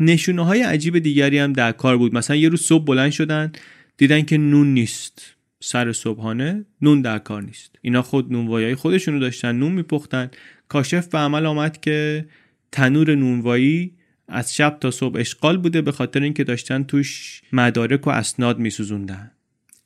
نشونه 0.00 0.44
های 0.44 0.62
عجیب 0.62 0.98
دیگری 0.98 1.38
هم 1.38 1.52
در 1.52 1.72
کار 1.72 1.96
بود. 1.96 2.14
مثلا 2.14 2.36
یه 2.36 2.48
روز 2.48 2.60
صبح 2.60 2.84
بلند 2.84 3.10
شدن 3.10 3.52
دیدن 3.96 4.22
که 4.22 4.38
نون 4.38 4.74
نیست. 4.74 5.34
سر 5.60 5.92
صبحانه 5.92 6.64
نون 6.82 7.02
در 7.02 7.18
کار 7.18 7.42
نیست. 7.42 7.76
اینا 7.82 8.02
خود 8.02 8.32
نونوایی 8.32 8.74
خودشونو 8.74 9.18
داشتن 9.18 9.56
نون 9.56 9.72
میپختن. 9.72 10.30
کاشف 10.68 11.06
به 11.06 11.18
عمل 11.18 11.46
آمد 11.46 11.80
که 11.80 12.26
تنور 12.72 13.14
نونوایی 13.14 13.94
از 14.28 14.56
شب 14.56 14.78
تا 14.80 14.90
صبح 14.90 15.20
اشغال 15.20 15.56
بوده 15.56 15.82
به 15.82 15.92
خاطر 15.92 16.22
اینکه 16.22 16.44
داشتن 16.44 16.82
توش 16.82 17.42
مدارک 17.52 18.06
و 18.06 18.10
اسناد 18.10 18.58
میسوزوندن. 18.58 19.30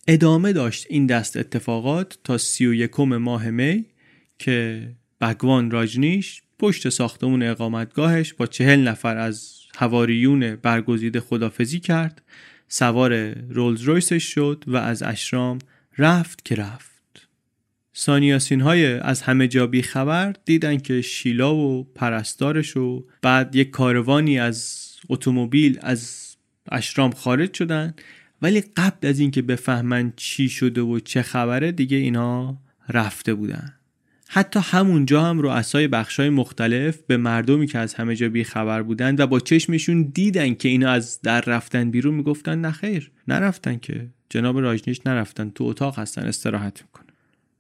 ادامه 0.08 0.52
داشت 0.52 0.86
این 0.90 1.06
دست 1.06 1.36
اتفاقات 1.36 2.18
تا 2.24 2.38
سی 2.38 2.66
و 2.66 2.74
یکم 2.74 3.16
ماه 3.16 3.50
می 3.50 3.84
که 4.38 4.88
بگوان 5.20 5.70
راجنیش 5.70 6.42
پشت 6.58 6.88
ساختمون 6.88 7.42
اقامتگاهش 7.42 8.32
با 8.32 8.46
چهل 8.46 8.88
نفر 8.88 9.16
از 9.16 9.61
هواریون 9.76 10.56
برگزیده 10.56 11.20
خدافزی 11.20 11.80
کرد 11.80 12.22
سوار 12.68 13.34
رولز 13.34 13.82
رویسش 13.82 14.24
شد 14.24 14.64
و 14.66 14.76
از 14.76 15.02
اشرام 15.02 15.58
رفت 15.98 16.44
که 16.44 16.54
رفت. 16.54 16.92
سانیاسین 17.92 18.60
های 18.60 18.86
از 18.86 19.22
همه 19.22 19.48
جا 19.48 19.66
بی 19.66 19.82
خبر 19.82 20.34
دیدن 20.44 20.78
که 20.78 21.02
شیلا 21.02 21.54
و 21.54 21.84
پرستارش 21.94 22.76
و 22.76 23.04
بعد 23.22 23.56
یک 23.56 23.70
کاروانی 23.70 24.38
از 24.38 24.88
اتومبیل 25.08 25.78
از 25.82 26.32
اشرام 26.72 27.10
خارج 27.10 27.54
شدن 27.54 27.94
ولی 28.42 28.60
قبل 28.60 29.08
از 29.08 29.18
اینکه 29.18 29.42
بفهمن 29.42 30.12
چی 30.16 30.48
شده 30.48 30.80
و 30.80 30.98
چه 30.98 31.22
خبره 31.22 31.72
دیگه 31.72 31.96
اینا 31.96 32.56
رفته 32.88 33.34
بودن. 33.34 33.74
حتی 34.34 34.60
همونجا 34.62 35.22
هم 35.22 35.40
رؤسای 35.40 35.88
بخشای 35.88 36.30
مختلف 36.30 36.98
به 37.06 37.16
مردمی 37.16 37.66
که 37.66 37.78
از 37.78 37.94
همه 37.94 38.16
جا 38.16 38.28
بی 38.28 38.44
خبر 38.44 38.82
بودن 38.82 39.16
و 39.18 39.26
با 39.26 39.40
چشمشون 39.40 40.02
دیدن 40.02 40.54
که 40.54 40.68
اینا 40.68 40.90
از 40.90 41.20
در 41.22 41.40
رفتن 41.40 41.90
بیرون 41.90 42.14
می‌گفتن 42.14 42.60
نخیر 42.60 43.10
نرفتن 43.28 43.78
که. 43.78 44.08
جناب 44.30 44.60
راجنیش 44.60 45.00
نرفتن 45.06 45.50
تو 45.50 45.64
اتاق 45.64 45.98
هستن 45.98 46.22
استراحت 46.22 46.82
می‌کنن. 46.82 47.06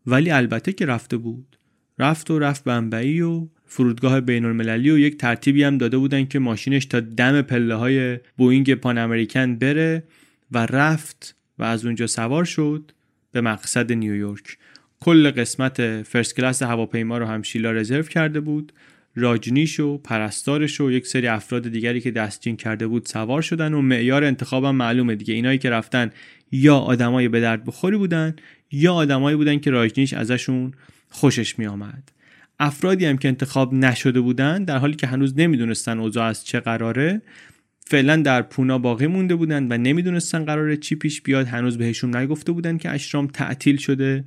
ولی 0.06 0.30
البته 0.30 0.72
که 0.72 0.86
رفته 0.86 1.16
بود. 1.16 1.58
رفت 1.98 2.30
و 2.30 2.38
رفت 2.38 2.64
بمبئی 2.64 3.20
و 3.20 3.46
فرودگاه 3.66 4.20
بین 4.20 4.44
المللی 4.44 4.90
و 4.90 4.98
یک 4.98 5.18
ترتیبی 5.18 5.64
هم 5.64 5.78
داده 5.78 5.98
بودن 5.98 6.24
که 6.24 6.38
ماشینش 6.38 6.86
تا 6.86 7.00
دم 7.00 7.42
پله 7.42 7.74
های 7.74 8.18
بوینگ 8.36 8.74
پان 8.74 8.98
امریکن 8.98 9.56
بره 9.56 10.02
و 10.50 10.66
رفت 10.66 11.36
و 11.58 11.64
از 11.64 11.84
اونجا 11.84 12.06
سوار 12.06 12.44
شد 12.44 12.92
به 13.32 13.40
مقصد 13.40 13.92
نیویورک. 13.92 14.58
کل 15.02 15.30
قسمت 15.30 16.02
first 16.02 16.36
class 16.36 16.62
هواپیما 16.62 17.18
رو 17.18 17.26
هم 17.26 17.42
شیلا 17.42 17.72
رزرو 17.72 18.02
کرده 18.02 18.40
بود. 18.40 18.72
راجنیش 19.14 19.80
و 19.80 19.98
پرستارش 19.98 20.80
و 20.80 20.90
یک 20.90 21.06
سری 21.06 21.26
افراد 21.26 21.68
دیگری 21.68 22.00
که 22.00 22.10
دستچین 22.10 22.56
کرده 22.56 22.86
بود 22.86 23.06
سوار 23.06 23.42
شدن 23.42 23.74
و 23.74 23.82
معیار 23.82 24.24
انتخابم 24.24 24.74
معلومه 24.74 25.14
دیگه. 25.14 25.34
اینایی 25.34 25.58
که 25.58 25.70
رفتن 25.70 26.10
یا 26.52 26.76
آدمای 26.76 27.28
به 27.28 27.40
درد 27.40 27.64
بخوری 27.64 27.96
بودن 27.96 28.36
یا 28.72 28.94
آدمایی 28.94 29.36
بودن 29.36 29.58
که 29.58 29.70
راجنیش 29.70 30.12
ازشون 30.12 30.72
خوشش 31.08 31.58
می 31.58 31.66
آمد. 31.66 32.12
افرادی 32.60 33.04
هم 33.04 33.18
که 33.18 33.28
انتخاب 33.28 33.74
نشده 33.74 34.20
بودن 34.20 34.64
در 34.64 34.78
حالی 34.78 34.94
که 34.94 35.06
هنوز 35.06 35.34
نمی‌دونستن 35.38 35.98
اوضاع 35.98 36.26
از 36.26 36.44
چه 36.44 36.60
قراره 36.60 37.22
فعلا 37.86 38.16
در 38.16 38.42
پونا 38.42 38.78
باقی 38.78 39.06
مونده 39.06 39.34
بودن 39.34 39.72
و 39.72 39.78
نمی‌دونستن 39.78 40.44
قراره 40.44 40.76
چی 40.76 40.94
پیش 40.94 41.22
بیاد. 41.22 41.46
هنوز 41.46 41.78
بهشون 41.78 42.16
نگفته 42.16 42.52
بودن 42.52 42.78
که 42.78 42.90
اشرام 42.90 43.26
تعطیل 43.26 43.76
شده. 43.76 44.24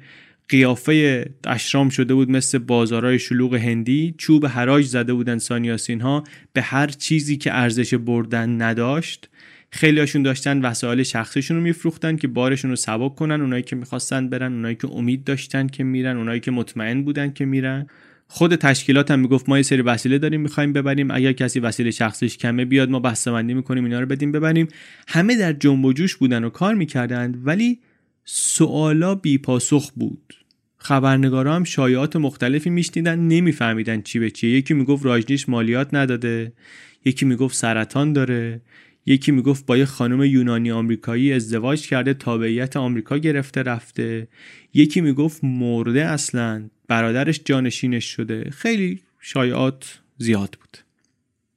قیافه 0.50 1.26
اشرام 1.48 1.90
شده 1.90 2.14
بود 2.14 2.32
مثل 2.32 2.58
بازارهای 2.58 3.20
شلوغ 3.20 3.56
هندی 3.56 4.16
چوب 4.18 4.46
حراج 4.46 4.86
زده 4.86 5.14
بودن 5.14 5.38
سانیاسین 5.38 6.02
ها 6.02 6.24
به 6.54 6.62
هر 6.62 6.88
چیزی 6.88 7.38
که 7.38 7.54
ارزش 7.54 7.94
بردن 7.94 8.62
نداشت. 8.62 9.30
خیلی 9.72 10.00
هاشون 10.00 10.24
داشتن 10.24 10.62
وسایل 10.62 11.04
شخصیشون 11.04 11.58
رو 11.58 11.64
میفروختن 11.64 12.16
که 12.16 12.28
بارشون 12.28 12.70
رو 12.70 12.76
سبک 12.76 13.16
کنن 13.16 13.42
اونایی 13.42 13.64
که 13.64 13.76
می‌خواستن 13.76 14.30
برن 14.30 14.54
اونایی 14.54 14.76
که 14.76 14.88
امید 14.88 15.24
داشتن 15.24 15.68
که 15.68 15.84
میرن 15.84 16.18
اونایی 16.18 16.40
که 16.40 16.52
مطمئن 16.52 17.04
بودن 17.04 17.34
که 17.34 17.46
میرن. 17.46 17.88
خود 18.28 18.56
تشکیلات 18.56 19.12
هم 19.12 19.20
می‌گفت 19.20 19.50
ما 19.50 19.58
یه 19.58 19.64
سری 19.64 19.82
وسیله 19.82 20.18
داریم 20.18 20.42
می‌خوایم 20.42 20.74
ببریم. 20.74 21.12
اگر 21.12 21.32
کسی 21.32 21.60
وسیله 21.60 21.92
شخصیش 21.92 22.38
کمه 22.38 22.66
بیاد 22.66 22.90
ما 22.90 23.00
بسته‌بندی 23.00 23.54
می‌کنیم 23.54 23.84
اینا 23.84 24.00
رو 24.00 24.06
بدیم 24.06 24.32
ببریم. 24.32 24.68
همه 25.08 25.38
در 25.38 25.54
جنب 25.54 25.86
و 25.86 25.94
جوش 25.94 26.16
بودن 26.16 26.44
و 26.44 26.50
کار 26.50 26.76
می‌کردند 26.76 27.48
ولی 27.48 27.80
سوالا 28.26 29.16
بی 29.16 29.38
پاسخ 29.38 29.92
بود. 29.92 30.34
خبرنگارا 30.78 31.56
هم 31.56 31.64
شایعات 31.64 32.16
مختلفی 32.16 32.70
میشنیدن 32.70 33.20
نمیفهمیدن 33.20 34.02
چی 34.02 34.20
به 34.20 34.32
چیه. 34.32 34.52
یکی 34.52 34.74
می‌گفت 34.74 35.06
راجنیش 35.06 35.50
مالیات 35.50 35.94
نداده 35.94 36.54
یکی 37.06 37.26
می‌گفت 37.26 37.56
سرطان 37.56 38.14
داره 38.14 38.62
یکی 39.06 39.32
می‌گفت 39.32 39.66
با 39.66 39.78
یه 39.78 39.86
خانم 39.86 40.24
یونانی 40.24 40.72
آمریکایی 40.72 41.34
ازدواج 41.34 41.88
کرده 41.88 42.14
تابعیت 42.14 42.78
آمریکا 42.78 43.18
گرفته 43.18 43.64
رفته. 43.64 44.28
یکی 44.74 45.02
می‌گفت 45.02 45.44
مرده 45.44 46.06
اصلا 46.06 46.70
برادرش 46.88 47.42
جانشینش 47.46 48.06
شده. 48.06 48.50
خیلی 48.50 49.00
شایعات 49.20 50.00
زیاد 50.18 50.58
بود. 50.62 50.85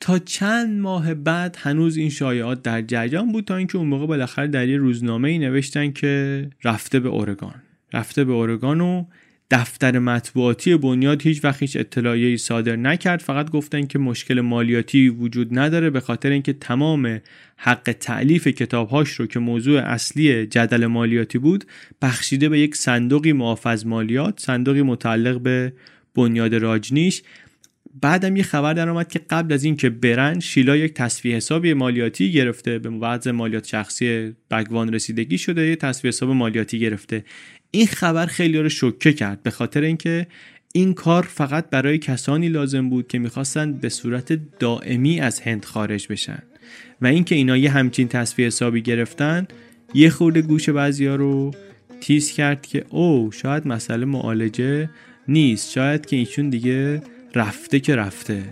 تا 0.00 0.18
چند 0.18 0.80
ماه 0.80 1.14
بعد 1.14 1.56
هنوز 1.60 1.96
این 1.96 2.10
شایعات 2.10 2.62
در 2.62 2.82
جریان 2.82 3.32
بود 3.32 3.44
تا 3.44 3.56
اینکه 3.56 3.78
اون 3.78 3.86
موقع 3.86 4.06
بالاخره 4.06 4.46
در 4.46 4.68
یه 4.68 4.76
روزنامه 4.76 5.28
ای 5.28 5.38
نوشتن 5.38 5.92
که 5.92 6.50
رفته 6.64 7.00
به 7.00 7.08
اورگان. 7.08 7.54
رفته 7.92 8.24
به 8.24 8.32
اورگان 8.32 8.80
و 8.80 9.04
دفتر 9.50 9.98
مطبوعاتی 9.98 10.76
بنیاد 10.76 11.22
هیچ 11.22 11.44
وقت 11.44 11.62
هیچ 11.62 11.76
اطلاعیه‌ای 11.76 12.36
صادر 12.36 12.76
نکرد. 12.76 13.20
فقط 13.20 13.50
گفتن 13.50 13.86
که 13.86 13.98
مشکل 13.98 14.40
مالیاتی 14.40 15.08
وجود 15.08 15.58
نداره 15.58 15.90
به 15.90 16.00
خاطر 16.00 16.30
اینکه 16.30 16.52
تمام 16.52 17.20
حق 17.56 17.96
تعلیف 18.00 18.48
کتابهاش 18.48 19.10
رو 19.10 19.26
که 19.26 19.38
موضوع 19.38 19.80
اصلی 19.80 20.46
جدل 20.46 20.86
مالیاتی 20.86 21.38
بود 21.38 21.64
بخشیده 22.02 22.48
به 22.48 22.60
یک 22.60 22.76
صندوقی 22.76 23.32
محافظ 23.32 23.86
مالیات 23.86 24.40
صندوقی 24.40 24.82
متعلق 24.82 25.40
به 25.40 25.72
بنیاد 26.14 26.54
راجنیش. 26.54 27.22
بعدم 28.00 28.36
یه 28.36 28.42
خبر 28.42 28.74
در 28.74 28.88
آمد 28.88 29.08
که 29.08 29.20
قبل 29.30 29.54
از 29.54 29.64
اینکه 29.64 29.90
برن 29.90 30.40
شیلا 30.40 30.76
یک 30.76 30.94
تصفیه 30.94 31.36
حسابی 31.36 31.74
مالیاتی 31.74 32.32
گرفته 32.32 32.78
به 32.78 32.90
وضع 32.90 33.30
مالیات 33.30 33.66
شخصی 33.66 34.34
بگوان 34.50 34.94
رسیدگی 34.94 35.38
شده 35.38 35.66
یه 35.66 35.76
تصفیه 35.76 36.08
حساب 36.08 36.30
مالیاتی 36.30 36.78
گرفته. 36.78 37.24
این 37.70 37.86
خبر 37.86 38.26
خیلی 38.26 38.58
رو 38.58 38.68
شوکه 38.68 39.12
کرد 39.12 39.42
به 39.42 39.50
خاطر 39.50 39.82
اینکه 39.82 40.26
این 40.72 40.94
کار 40.94 41.22
فقط 41.22 41.70
برای 41.70 41.98
کسانی 41.98 42.48
لازم 42.48 42.88
بود 42.88 43.08
که 43.08 43.18
می‌خواستند 43.18 43.80
به 43.80 43.88
صورت 43.88 44.58
دائمی 44.58 45.20
از 45.20 45.40
هند 45.40 45.64
خارج 45.64 46.06
بشن. 46.10 46.42
و 47.00 47.06
اینکه 47.06 47.34
اینا 47.34 47.56
یه 47.56 47.70
همچین 47.70 48.08
تصفیه 48.08 48.46
حسابی 48.46 48.82
گرفتن 48.82 49.46
یه 49.94 50.10
خورده 50.10 50.42
گوش 50.42 50.68
بعضیا 50.68 51.16
رو 51.16 51.50
تیز 52.00 52.32
کرد 52.32 52.66
که 52.66 52.84
او 52.88 53.32
شاید 53.32 53.66
مسئله 53.66 54.04
معالجه 54.04 54.90
نیست. 55.28 55.70
شاید 55.70 56.06
که 56.06 56.16
ایشون 56.16 56.50
دیگه 56.50 57.02
رفته 57.34 57.80
که 57.80 57.96
رفته. 57.96 58.42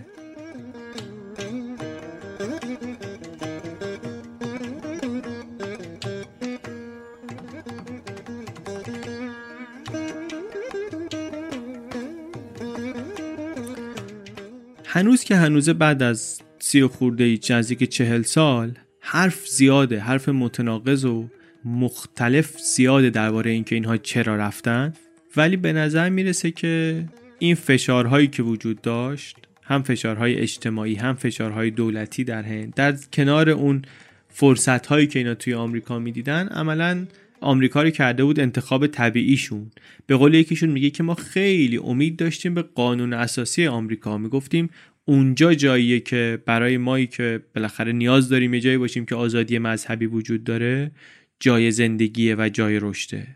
هنوز 14.85 15.23
که 15.23 15.35
هنوزه 15.35 15.73
بعد 15.73 16.03
از 16.03 16.41
سی 16.59 16.81
و 16.81 16.87
خورده 16.87 17.23
ای 17.23 17.39
نزدیک 17.49 17.83
چهل 17.83 18.21
سال 18.21 18.71
حرف 18.99 19.47
زیاده 19.47 19.99
حرف 19.99 20.29
متناقض 20.29 21.05
و 21.05 21.27
مختلف 21.65 22.59
زیاده 22.59 23.09
درباره 23.09 23.51
اینکه 23.51 23.75
اینها 23.75 23.97
چرا 23.97 24.35
رفتن. 24.35 24.93
ولی 25.37 25.57
به 25.57 25.73
نظر 25.73 26.09
می‌رسه 26.09 26.51
که 26.51 27.05
این 27.39 27.55
فشارهایی 27.55 28.27
که 28.27 28.43
وجود 28.43 28.81
داشت 28.81 29.37
هم 29.63 29.83
فشارهای 29.83 30.35
اجتماعی 30.35 30.95
هم 30.95 31.15
فشارهای 31.15 31.71
دولتی 31.71 32.23
در 32.23 32.43
هند 32.43 32.73
در 32.73 32.97
کنار 33.13 33.49
اون 33.49 33.81
فرصت 34.29 34.87
هایی 34.87 35.07
که 35.07 35.19
اینا 35.19 35.35
توی 35.35 35.53
آمریکا 35.53 35.99
می‌دیدن 35.99 36.47
عملا 36.47 37.05
آمریکا 37.41 37.83
رو 37.83 37.89
کرده 37.89 38.23
بود 38.23 38.39
انتخاب 38.39 38.87
طبیعیشون. 38.87 39.71
به 40.07 40.15
قول 40.15 40.33
یکیشون 40.33 40.69
میگه 40.69 40.89
که 40.89 41.03
ما 41.03 41.15
خیلی 41.15 41.77
امید 41.77 42.15
داشتیم 42.15 42.53
به 42.53 42.61
قانون 42.61 43.13
اساسی 43.13 43.67
آمریکا. 43.67 44.17
می‌گفتیم 44.17 44.69
اونجا 45.05 45.53
جاییه 45.53 45.99
که 45.99 46.39
برای 46.45 46.77
مایی 46.77 47.07
که 47.07 47.41
بالاخره 47.55 47.91
نیاز 47.91 48.29
داریم 48.29 48.53
یه 48.53 48.59
جایی 48.59 48.77
باشیم 48.77 49.05
که 49.05 49.15
آزادی 49.15 49.57
مذهبی 49.57 50.05
وجود 50.05 50.43
داره 50.43 50.91
جای 51.39 51.71
زندگیه 51.71 52.35
و 52.35 52.49
جای 52.49 52.79
رشده. 52.79 53.27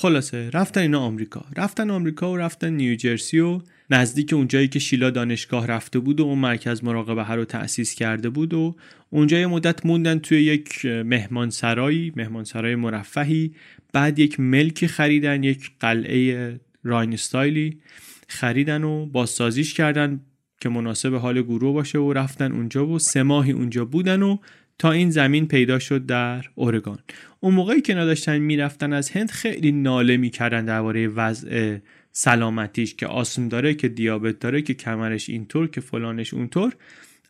خلاصه 0.00 0.50
رفتن 0.50 0.80
اینا 0.80 1.00
آمریکا. 1.00 1.44
رفتن 1.56 1.90
آمریکا 1.90 2.32
و 2.32 2.36
رفتن 2.36 2.72
نیوجرسی 2.72 3.40
و 3.40 3.60
نزدیک 3.90 4.32
اونجایی 4.32 4.68
که 4.68 4.78
شیلا 4.78 5.10
دانشگاه 5.10 5.66
رفته 5.66 5.98
بود 5.98 6.20
و 6.20 6.24
اون 6.24 6.38
مرکز 6.38 6.84
مراقبه 6.84 7.34
رو 7.34 7.44
تأسیس 7.44 7.94
کرده 7.94 8.30
بود 8.30 8.54
و 8.54 8.76
اونجا 9.10 9.38
یه 9.38 9.46
مدت 9.46 9.86
موندن 9.86 10.18
توی 10.18 10.42
یک 10.42 10.84
مهمانسرایی 10.84 12.12
مهمانسرای 12.16 12.74
مرفهی. 12.74 13.54
بعد 13.92 14.18
یک 14.18 14.40
ملکی 14.40 14.88
خریدن 14.88 15.42
یک 15.42 15.70
قلعه 15.80 16.60
راینستایلی 16.84 17.78
خریدن 18.28 18.84
و 18.84 19.06
بازسازیش 19.06 19.74
کردن 19.74 20.20
که 20.60 20.68
مناسب 20.68 21.14
حال 21.14 21.42
گروه 21.42 21.72
باشه 21.72 21.98
و 21.98 22.12
رفتن 22.12 22.52
اونجا 22.52 22.86
و 22.86 22.98
سه 22.98 23.22
ماهی 23.22 23.52
اونجا 23.52 23.84
بودن 23.84 24.22
و 24.22 24.38
تا 24.78 24.92
این 24.92 25.10
زمین 25.10 25.48
پیدا 25.48 25.78
شد 25.78 26.06
در 26.06 26.44
اورگان. 26.54 26.98
اون 27.40 27.54
موقعی 27.54 27.80
که 27.80 27.94
نداشتن 27.94 28.38
می‌رفتن 28.38 28.92
از 28.92 29.10
هند 29.10 29.30
خیلی 29.30 29.72
ناله 29.72 30.16
می‌کردن 30.16 30.64
درباره 30.64 31.08
وضع 31.08 31.78
سلامتیش 32.12 32.94
که 32.94 33.06
آسم 33.06 33.48
داره 33.48 33.74
که 33.74 33.88
دیابت 33.88 34.38
داره 34.38 34.62
که 34.62 34.74
کمرش 34.74 35.28
اینطور 35.28 35.68
که 35.68 35.80
فلانش 35.80 36.34
اونطور. 36.34 36.72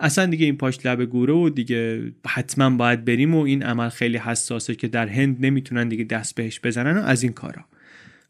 اصلا 0.00 0.26
دیگه 0.26 0.44
این 0.44 0.56
پاش 0.56 0.86
لب 0.86 1.04
گوره 1.04 1.32
و 1.32 1.48
دیگه 1.48 2.12
حتما 2.26 2.70
باید 2.70 3.04
بریم 3.04 3.34
و 3.34 3.40
این 3.40 3.62
عمل 3.62 3.88
خیلی 3.88 4.18
حساسه 4.18 4.74
که 4.74 4.88
در 4.88 5.08
هند 5.08 5.36
نمی‌تونن 5.40 5.88
دیگه 5.88 6.04
دست 6.04 6.34
بهش 6.34 6.60
بزنن 6.64 6.96
و 6.96 7.02
از 7.02 7.22
این 7.22 7.32
کارا. 7.32 7.64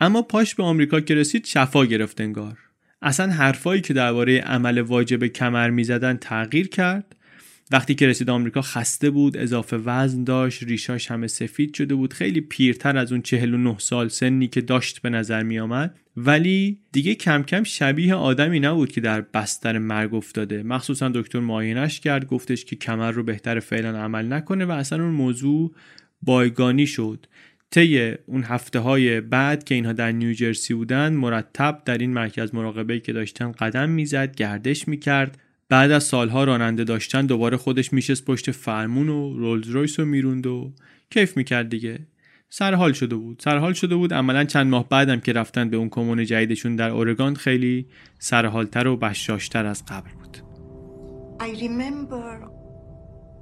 اما 0.00 0.22
پاش 0.22 0.54
به 0.54 0.62
آمریکا 0.62 1.00
که 1.00 1.14
رسید 1.14 1.46
شفا 1.46 1.84
گرفت 1.84 2.20
انگار. 2.20 2.58
اصلا 3.02 3.32
حرفایی 3.32 3.80
که 3.80 3.94
درباره 3.94 4.38
عمل 4.38 4.78
واجب 4.78 5.26
کمر 5.26 5.70
می‌زدن 5.70 6.16
تغییر 6.16 6.68
کرد. 6.68 7.16
وقتی 7.70 7.94
که 7.94 8.06
رسید 8.06 8.30
آمریکا 8.30 8.62
خسته 8.62 9.10
بود 9.10 9.36
اضافه 9.36 9.76
وزن 9.76 10.24
داشت 10.24 10.62
ریشاش 10.62 11.10
همه 11.10 11.26
سفید 11.26 11.74
شده 11.74 11.94
بود. 11.94 12.12
خیلی 12.12 12.40
پیرتر 12.40 12.96
از 12.96 13.12
اون 13.12 13.22
49 13.22 13.78
سال 13.78 14.08
سنی 14.08 14.48
که 14.48 14.60
داشت 14.60 15.02
به 15.02 15.10
نظر 15.10 15.42
می 15.42 15.58
آمد 15.58 15.98
ولی 16.16 16.78
دیگه 16.92 17.14
کم 17.14 17.42
کم 17.42 17.62
شبیه 17.62 18.14
آدمی 18.14 18.60
نبود 18.60 18.92
که 18.92 19.00
در 19.00 19.20
بستر 19.20 19.78
مرگ 19.78 20.14
افتاده. 20.14 20.62
مخصوصا 20.62 21.08
دکتر 21.08 21.40
معاینش 21.40 22.00
کرد 22.00 22.26
گفتش 22.26 22.64
که 22.64 22.76
کمر 22.76 23.10
رو 23.10 23.22
بهتر 23.22 23.60
فعلا 23.60 23.98
عمل 23.98 24.32
نکنه 24.32 24.64
و 24.64 24.70
اصلا 24.70 25.04
اون 25.04 25.14
موضوع 25.14 25.74
بایگانی 26.22 26.86
شد. 26.86 27.26
طی 27.70 28.14
اون 28.26 28.42
هفته 28.42 28.78
های 28.78 29.20
بعد 29.20 29.64
که 29.64 29.74
اینها 29.74 29.92
در 29.92 30.12
نیوجرسی 30.12 30.74
بودن 30.74 31.12
مرتب 31.12 31.82
در 31.84 31.98
این 31.98 32.12
مرکز 32.12 32.54
مراقبه 32.54 33.00
که 33.00 33.12
داشتن 33.12 33.52
قدم 33.52 33.88
می‌زد 33.90 34.36
گردش 34.36 34.88
می‌کرد. 34.88 35.38
بعد 35.68 35.90
از 35.90 36.04
سالها 36.04 36.44
راننده 36.44 36.84
داشتن 36.84 37.26
دوباره 37.26 37.56
خودش 37.56 37.92
میشست 37.92 38.24
پشت 38.24 38.50
فرمون 38.50 39.08
و 39.08 39.38
رولز 39.38 39.68
رویس 39.68 40.00
رو 40.00 40.06
می‌روند 40.06 40.46
و 40.46 40.72
کیف 41.10 41.36
می‌کرد 41.36 41.68
دیگه 41.68 41.98
سرحال 42.50 42.92
شده 42.92 43.16
بود 43.16 43.40
سرحال 43.44 43.72
شده 43.72 43.96
بود 43.96 44.14
عملا 44.14 44.44
چند 44.44 44.66
ماه 44.66 44.88
بعدم 44.88 45.20
که 45.20 45.32
رفتن 45.32 45.70
به 45.70 45.76
اون 45.76 45.88
کمون 45.88 46.24
جدیدشون 46.24 46.76
در 46.76 46.90
اورگان 46.90 47.34
خیلی 47.34 47.86
سرحالتر 48.18 48.86
و 48.86 48.96
بشاشتر 48.96 49.66
از 49.66 49.84
قبل 49.88 50.10
بود 50.10 50.38
I 51.40 51.50
remember 51.66 52.48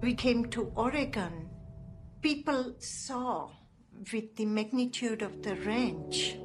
we 0.03 0.15
came 0.15 0.45
to 0.57 0.61
Oregon. 0.77 1.35
People 2.21 2.63
saw 2.79 3.49
with 4.13 4.29
the 4.37 4.45
magnitude 4.45 5.23
of 5.23 5.33
the 5.47 5.55
range 5.73 6.37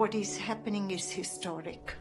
what 0.00 0.14
is 0.14 0.36
happening 0.48 0.90
is 0.90 1.10
historic. 1.10 1.99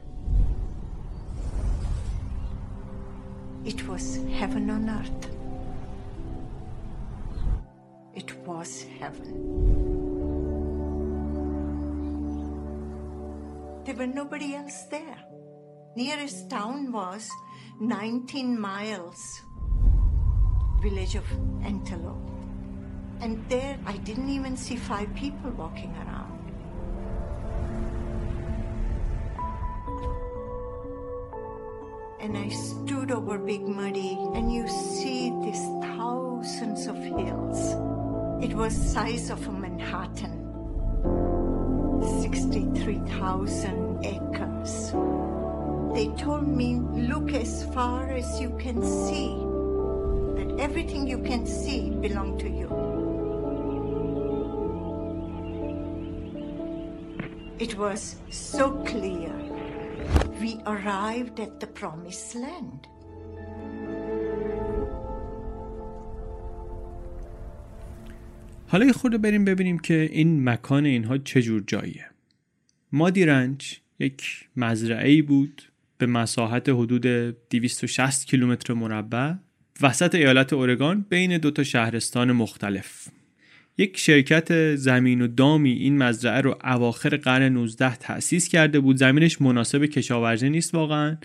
It 3.66 3.88
was 3.88 4.20
heaven 4.32 4.70
on 4.70 4.90
earth. 4.90 5.30
It 8.16 8.34
was 8.46 8.86
heaven. 9.00 9.60
There 13.86 13.96
were 13.96 14.08
nobody 14.08 14.56
else 14.56 14.84
there. 14.84 15.18
Nearest 15.96 16.50
town 16.50 16.92
was 16.92 17.30
19 17.82 18.60
miles, 18.60 19.42
village 20.82 21.16
of 21.16 21.26
Antelope. 21.64 22.30
And 23.20 23.44
there 23.50 23.78
I 23.86 23.98
didn't 23.98 24.30
even 24.30 24.56
see 24.56 24.78
five 24.78 25.14
people 25.16 25.52
walking 25.52 25.94
around. 25.98 26.39
And 32.20 32.38
I 32.38 32.50
stood 32.50 33.12
over 33.12 33.38
Big 33.38 33.62
Muddy 33.62 34.18
and 34.36 34.54
you 34.54 34.68
see 34.68 35.32
these 35.42 35.64
thousands 35.82 36.88
of 36.88 36.98
hills. 36.98 37.76
It 38.44 38.54
was 38.54 38.76
size 38.76 39.30
of 39.30 39.48
a 39.48 39.52
Manhattan. 39.52 40.46
63,000 42.22 44.06
acres. 44.06 44.92
They 45.94 46.08
told 46.22 46.48
me, 46.48 46.80
look 47.10 47.34
as 47.34 47.66
far 47.74 48.10
as 48.10 48.40
you 48.40 48.50
can 48.60 48.82
see, 48.82 49.36
that 50.36 50.60
everything 50.60 51.08
you 51.08 51.20
can 51.20 51.46
see 51.46 51.90
belonged 51.90 52.40
to 52.42 52.50
you. 52.50 52.68
It 57.60 57.78
was 57.78 58.16
so 58.30 58.72
clear 58.86 59.34
we 60.42 60.52
arrived 60.66 61.38
at 61.40 61.60
the 61.60 61.68
promised 61.68 62.36
land. 62.36 62.88
حالا 68.68 68.94
خورده 68.94 69.18
بریم 69.18 69.46
ببینیم 69.46 69.80
که 69.80 70.10
این 70.12 70.50
مکان 70.50 70.86
اینها 70.86 71.18
چجور 71.18 71.64
جاییه. 71.68 72.06
مادی 72.92 73.26
رنج 73.26 73.80
یک 74.00 74.50
مزرعه 74.56 75.22
بود 75.22 75.72
به 75.98 76.06
مساحت 76.06 76.70
حدود 76.70 77.06
260 77.50 78.28
کیلومتر 78.28 78.74
مربع. 78.74 79.34
وسط 79.82 80.16
ایالت 80.16 80.54
اورگان 80.54 81.06
بین 81.10 81.38
دو 81.38 81.52
تا 81.52 81.64
شهرستان 81.64 82.32
مختلف. 82.32 83.08
یک 83.80 83.98
شرکت 83.98 84.76
زمین 84.76 85.22
و 85.22 85.28
دامی 85.28 85.72
این 85.72 85.98
مزرعه 85.98 86.42
رو 86.42 86.58
اواخر 86.64 87.18
قرن 87.18 87.44
19 87.54 87.96
تأسیس 87.96 88.48
کرده 88.48 88.80
بود. 88.80 88.98
زمینش 88.98 89.42
مناسب 89.42 89.86
کشاورزی 89.86 90.50
نیست 90.50 90.76
واقعا 90.76 91.18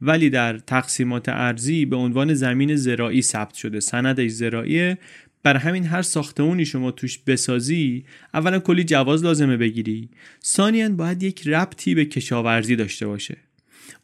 ولی 0.00 0.30
در 0.30 0.58
تقسیمات 0.58 1.28
ارزی 1.28 1.84
به 1.84 1.96
عنوان 1.96 2.34
زمین 2.34 2.76
زراعی 2.76 3.22
ثبت 3.22 3.54
شده 3.54 3.80
سندش 3.80 4.30
زراعیه. 4.30 4.98
بر 5.42 5.56
همین 5.56 5.84
هر 5.84 6.02
ساختمونی 6.02 6.64
شما 6.64 6.90
توش 6.90 7.18
بسازی 7.18 8.04
اولا 8.34 8.58
کلی 8.58 8.84
جواز 8.84 9.24
لازمه 9.24 9.56
بگیری. 9.56 10.08
ثانیا 10.44 10.88
باید 10.88 11.22
یک 11.22 11.48
ربطی 11.48 11.94
به 11.94 12.04
کشاورزی 12.04 12.76
داشته 12.76 13.06
باشه. 13.06 13.36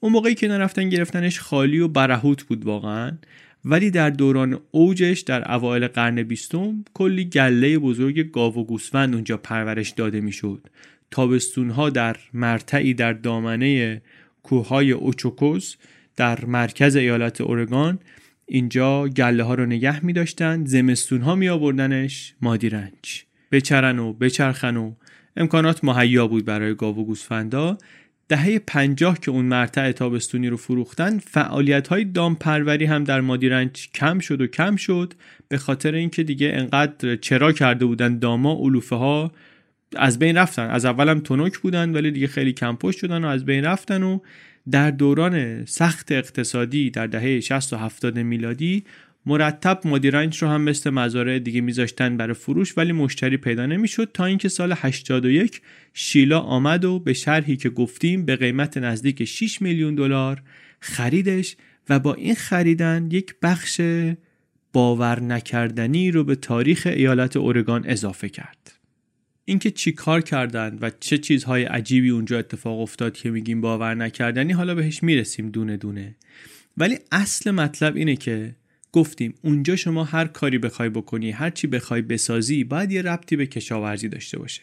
اون 0.00 0.12
موقعی 0.12 0.34
که 0.34 0.48
نرفتن 0.48 0.88
گرفتنش 0.88 1.40
خالی 1.40 1.78
و 1.78 1.88
برهوت 1.88 2.42
بود 2.42 2.64
واقعا. 2.64 3.18
ولی 3.70 3.90
در 3.90 4.10
دوران 4.10 4.60
اوجش 4.70 5.20
در 5.20 5.52
اوایل 5.52 5.88
قرن 5.88 6.22
بیستم 6.22 6.84
کلی 6.94 7.24
گله 7.24 7.78
بزرگ 7.78 8.30
گاو 8.30 8.54
و 8.54 8.64
گوسفند 8.64 9.14
اونجا 9.14 9.36
پرورش 9.36 9.90
داده 9.90 10.20
می‌شد. 10.20 10.66
تابستونها 11.10 11.90
در 11.90 12.16
مرتعی 12.34 12.94
در 12.94 13.12
دامنه 13.12 14.02
کوههای 14.42 14.92
اوچوکوز 14.92 15.76
در 16.16 16.44
مرکز 16.44 16.96
ایالت 16.96 17.40
اورگان 17.40 17.98
اینجا 18.46 19.08
گله 19.08 19.42
ها 19.42 19.54
رو 19.54 19.66
نگه 19.66 20.04
می 20.04 20.12
داشتن 20.12 20.64
زمستون 20.64 21.20
ها 21.20 21.34
می 21.34 21.48
آوردنش 21.48 22.34
مادیرنج 22.40 23.24
بچرن 23.52 23.98
و 23.98 24.12
بچرخن 24.12 24.76
و 24.76 24.94
امکانات 25.36 25.84
مهیا 25.84 26.26
بود 26.26 26.44
برای 26.44 26.74
گاو 26.74 26.96
و 26.98 27.04
گوسفندا. 27.04 27.78
دهه 28.28 28.58
پنجاه 28.58 29.18
که 29.20 29.30
اون 29.30 29.44
مرتع 29.44 29.92
تابستونی 29.92 30.48
رو 30.48 30.56
فروختن 30.56 31.18
فعالیت 31.18 31.88
های 31.88 32.04
دامپروری 32.04 32.84
هم 32.84 33.04
در 33.04 33.20
مادیرنج 33.20 33.88
کم 33.94 34.18
شد 34.18 34.40
و 34.40 34.46
کم 34.46 34.76
شد. 34.76 35.14
به 35.48 35.58
خاطر 35.58 35.94
اینکه 35.94 36.22
دیگه 36.22 36.50
انقدر 36.54 37.16
چرا 37.16 37.52
کرده 37.52 37.84
بودن 37.84 38.18
داما 38.18 38.54
علوفه 38.60 38.96
ها 38.96 39.32
از 39.96 40.18
بین 40.18 40.36
رفتن. 40.36 40.70
از 40.70 40.84
اولم 40.84 41.20
تنک 41.20 41.58
بودن 41.58 41.92
ولی 41.92 42.10
دیگه 42.10 42.26
خیلی 42.26 42.52
کم 42.52 42.76
پشت 42.76 42.98
شدن 42.98 43.24
و 43.24 43.28
از 43.28 43.44
بین 43.44 43.64
رفتن 43.64 44.02
و 44.02 44.18
در 44.70 44.90
دوران 44.90 45.64
سخت 45.64 46.12
اقتصادی 46.12 46.90
در 46.90 47.06
دهه 47.06 47.40
60 47.40 47.72
و 47.72 47.76
70 47.76 48.18
میلادی 48.18 48.84
مرتب 49.28 49.80
مدیرنج 49.84 50.38
رو 50.38 50.48
هم 50.48 50.62
مثل 50.62 50.90
مزارع 50.90 51.38
دیگه 51.38 51.60
میذاشتن 51.60 52.16
برای 52.16 52.34
فروش 52.34 52.78
ولی 52.78 52.92
مشتری 52.92 53.36
پیدا 53.36 53.66
نمی‌شد 53.66 54.10
تا 54.14 54.24
اینکه 54.24 54.48
سال 54.48 54.74
81 54.76 55.60
شیلا 55.92 56.40
آمد 56.40 56.84
و 56.84 56.98
به 56.98 57.12
شرحی 57.12 57.56
که 57.56 57.70
گفتیم 57.70 58.24
به 58.24 58.36
قیمت 58.36 58.76
نزدیک 58.78 59.24
6 59.24 59.62
میلیون 59.62 59.94
دلار 59.94 60.42
خریدش 60.80 61.56
و 61.88 61.98
با 61.98 62.14
این 62.14 62.34
خریدن 62.34 63.08
یک 63.12 63.34
بخش 63.42 63.80
باور 64.72 65.20
نکردنی 65.20 66.10
رو 66.10 66.24
به 66.24 66.34
تاریخ 66.34 66.86
ایالت 66.86 67.36
اورگان 67.36 67.84
اضافه 67.86 68.28
کرد. 68.28 68.72
اینکه 69.44 69.70
چی 69.70 69.92
کار 69.92 70.20
کردند 70.20 70.78
و 70.82 70.90
چه 71.00 71.18
چیزهای 71.18 71.64
عجیبی 71.64 72.10
اونجا 72.10 72.38
اتفاق 72.38 72.80
افتاد 72.80 73.14
که 73.14 73.30
میگیم 73.30 73.60
باور 73.60 73.94
نکردنی 73.94 74.52
حالا 74.52 74.74
بهش 74.74 75.02
می‌رسیم 75.02 75.50
دونه 75.50 75.76
دونه 75.76 76.16
ولی 76.76 76.98
اصل 77.12 77.50
مطلب 77.50 77.96
اینه 77.96 78.16
که 78.16 78.54
گفتیم 78.93 79.34
اونجا 79.43 79.76
شما 79.76 80.05
هر 80.05 80.26
کاری 80.26 80.59
بخوای 80.59 80.89
بکنی 80.89 81.30
هر 81.30 81.51
چی 81.51 81.66
بخوای 81.66 82.03
بسازی 82.03 82.64
باید 82.64 82.93
یه 82.93 83.03
ربطی 83.03 83.36
به 83.36 83.47
کشاورزی 83.47 84.09
داشته 84.09 84.39
باشه. 84.39 84.62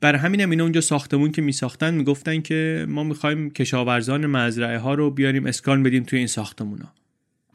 برای 0.00 0.18
همینم 0.18 0.50
اینا 0.50 0.62
اونجا 0.62 0.80
ساختمون 0.80 1.32
که 1.32 1.42
میساختن 1.42 1.94
می‌گفتن 1.94 2.40
که 2.40 2.86
ما 2.88 3.04
می‌خوایم 3.04 3.50
کشاورزان 3.50 4.26
مزرعه 4.26 4.78
ها 4.78 4.94
رو 4.94 5.10
بیاریم 5.10 5.46
اسکان 5.46 5.82
بدیم 5.82 6.02
توی 6.02 6.18
این 6.18 6.28
ساختمونا. 6.28 6.92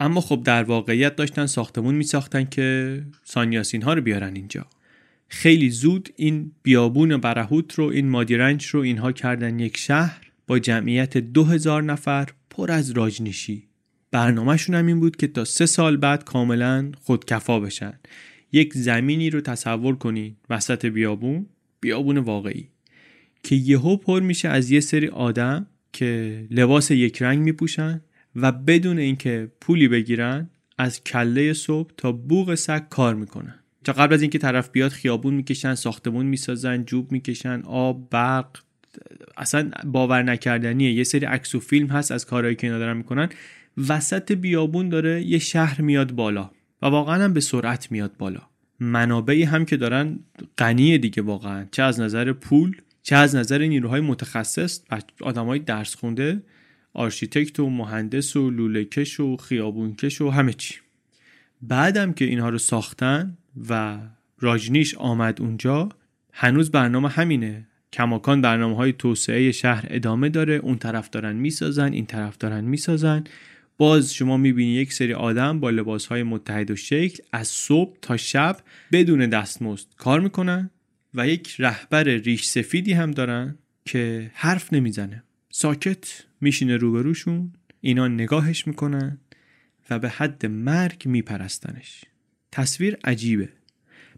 اما 0.00 0.20
خب 0.20 0.42
در 0.44 0.62
واقعیت 0.62 1.16
داشتن 1.16 1.46
ساختمون 1.46 1.94
میساختن 1.94 2.44
که 2.44 3.00
سانیاسین 3.24 3.82
ها 3.82 3.94
رو 3.94 4.00
بیارن 4.00 4.36
اینجا. 4.36 4.66
خیلی 5.28 5.70
زود 5.70 6.08
این 6.16 6.52
بیابون 6.62 7.16
برهوت 7.16 7.74
رو 7.74 7.84
این 7.84 8.08
مادیرنج 8.08 8.66
رو 8.66 8.80
اینها 8.80 9.12
کردن 9.12 9.58
یک 9.58 9.76
شهر 9.76 10.30
با 10.46 10.58
جمعیت 10.58 11.18
دو 11.18 11.44
هزار 11.44 11.82
نفر 11.82 12.28
پر 12.50 12.70
از 12.70 12.90
راجنشی 12.90 13.67
برنامهشون 14.10 14.74
هم 14.74 14.86
این 14.86 15.00
بود 15.00 15.16
که 15.16 15.26
تا 15.26 15.44
سه 15.44 15.66
سال 15.66 15.96
بعد 15.96 16.24
کاملا 16.24 16.92
خودکفا 17.02 17.60
بشن. 17.60 17.92
یک 18.52 18.74
زمینی 18.74 19.30
رو 19.30 19.40
تصور 19.40 19.96
کنید 19.96 20.36
وسط 20.50 20.86
بیابون 20.86 21.46
بیابون 21.80 22.18
واقعی 22.18 22.68
که 23.42 23.56
یهو 23.56 23.96
پر 23.96 24.20
میشه 24.20 24.48
از 24.48 24.70
یه 24.70 24.80
سری 24.80 25.08
آدم 25.08 25.66
که 25.92 26.46
لباس 26.50 26.90
یک 26.90 27.22
رنگ 27.22 27.38
میپوشن 27.38 28.00
و 28.36 28.52
بدون 28.52 28.98
اینکه 28.98 29.52
پولی 29.60 29.88
بگیرن 29.88 30.50
از 30.78 31.04
کله 31.04 31.52
صبح 31.52 31.90
تا 31.96 32.12
بوغ 32.12 32.54
سگ 32.54 32.88
کار 32.88 33.14
می‌کنن. 33.14 33.54
تا 33.84 33.92
قبل 33.92 34.14
از 34.14 34.22
اینکه 34.22 34.38
طرف 34.38 34.70
بیاد 34.70 34.90
خیابون 34.90 35.34
می‌کشن 35.34 35.74
ساختمون 35.74 36.26
می‌سازن 36.26 36.84
جوب 36.84 37.12
می‌کشن 37.12 37.62
آب 37.64 38.10
برق 38.10 38.58
اصلا 39.36 39.70
باور 39.84 40.22
نکردنیه. 40.22 40.92
یه 40.92 41.04
سری 41.04 41.26
عکس 41.26 41.54
و 41.54 41.60
فیلم 41.60 41.86
هست 41.86 42.12
از 42.12 42.26
کارهایی 42.26 42.56
که 42.56 42.66
اینا 42.66 42.78
دارن 42.78 42.96
می‌کنن. 42.96 43.28
وسط 43.88 44.32
بیابون 44.32 44.88
داره 44.88 45.22
یه 45.22 45.38
شهر 45.38 45.80
میاد 45.80 46.12
بالا 46.12 46.50
و 46.82 46.86
واقعا 46.86 47.24
هم 47.24 47.32
به 47.32 47.40
سرعت 47.40 47.92
میاد 47.92 48.16
بالا. 48.18 48.42
منابعی 48.80 49.42
هم 49.42 49.64
که 49.64 49.76
دارن 49.76 50.18
غنی 50.58 50.98
دیگه 50.98 51.22
واقعا 51.22 51.66
چه 51.70 51.82
از 51.82 52.00
نظر 52.00 52.32
پول 52.32 52.76
چه 53.02 53.16
از 53.16 53.36
نظر 53.36 53.58
نیروهای 53.62 54.00
متخصص 54.00 54.80
آدمای 55.20 55.58
درس 55.58 55.94
خونده 55.94 56.42
آرشیتکت 56.94 57.60
و 57.60 57.70
مهندس 57.70 58.36
و 58.36 58.50
لوله‌کش 58.50 59.20
و 59.20 59.36
خیابون‌کش 59.36 60.20
و 60.20 60.30
همه 60.30 60.52
چی. 60.52 60.74
بعدم 61.62 62.12
که 62.12 62.24
اینها 62.24 62.48
رو 62.48 62.58
ساختن 62.58 63.38
و 63.68 63.98
راجنیش 64.38 64.94
آمد 64.94 65.40
اونجا 65.40 65.88
هنوز 66.32 66.70
برنامه 66.70 67.08
همینه. 67.08 67.66
کماکان 67.92 68.40
برنامه 68.40 68.76
های 68.76 68.92
توسعه 68.92 69.52
شهر 69.52 69.84
ادامه 69.88 70.28
داره 70.28 70.54
اون 70.54 70.78
طرف 70.78 71.10
دارن 71.10 71.36
می‌سازن 71.36 71.92
این 71.92 72.06
طرف 72.06 72.38
دارن 72.38 72.64
می‌سازن. 72.64 73.24
باز 73.78 74.14
شما 74.14 74.36
می‌بینی 74.36 74.72
یک 74.72 74.92
سری 74.92 75.12
آدم 75.12 75.60
با 75.60 75.70
لباس 75.70 76.06
های 76.06 76.22
متحد 76.22 76.70
و 76.70 76.76
شکل 76.76 77.22
از 77.32 77.48
صبح 77.48 77.96
تا 78.02 78.16
شب 78.16 78.56
بدون 78.92 79.26
دستمزد 79.26 79.86
کار 79.96 80.20
می‌کنن 80.20 80.70
و 81.14 81.28
یک 81.28 81.54
رهبر 81.58 82.04
ریش 82.04 82.44
سفیدی 82.44 82.92
هم 82.92 83.10
دارن 83.10 83.58
که 83.84 84.30
حرف 84.34 84.72
نمی‌زنه. 84.72 85.22
ساکت 85.50 86.24
میشینه 86.40 86.76
روبروشون 86.76 87.52
اینا 87.80 88.08
نگاهش 88.08 88.66
می‌کنن 88.66 89.18
و 89.90 89.98
به 89.98 90.08
حد 90.08 90.46
مرگ 90.46 91.02
میپرستنش. 91.06 92.04
تصویر 92.52 92.96
عجیبه. 93.04 93.48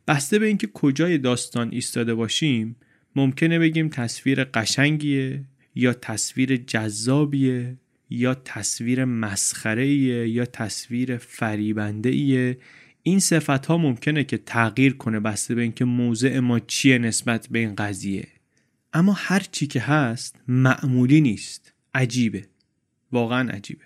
بسته 0.09 0.39
به 0.39 0.47
اینکه 0.47 0.67
کجای 0.67 1.19
داستان 1.19 1.69
ایستاده 1.73 2.15
باشیم 2.15 2.77
ممکنه 3.17 3.59
بگیم 3.59 3.89
تصویر 3.89 4.45
قشنگیه 4.45 5.45
یا 5.75 5.93
تصویر 5.93 6.57
جذابیه. 6.57 7.77
یا 8.11 8.35
تصویر 8.35 9.05
مسخره 9.05 9.89
یا 10.29 10.45
تصویر 10.45 11.17
فریبنده 11.17 12.09
ایه 12.09 12.59
این 13.03 13.21
صفت 13.21 13.67
ها 13.67 13.77
ممکنه 13.77 14.25
که 14.25 14.39
تغییر 14.39 14.97
کنه 14.97 15.21
بسته 15.21 15.55
به 15.55 15.63
اینکه 15.63 15.85
موضع 15.85 16.39
ما 16.39 16.61
چیه 16.61 16.99
نسبت 16.99 17.49
به 17.51 17.59
این 17.59 17.75
قضیه. 17.75 18.29
اما 18.93 19.13
هر 19.13 19.47
چی 19.53 19.67
که 19.67 19.81
هست 19.81 20.37
معمولی 20.49 21.21
نیست. 21.21 21.73
عجیبه. 21.95 22.49
واقعا 23.13 23.51
عجیبه. 23.51 23.85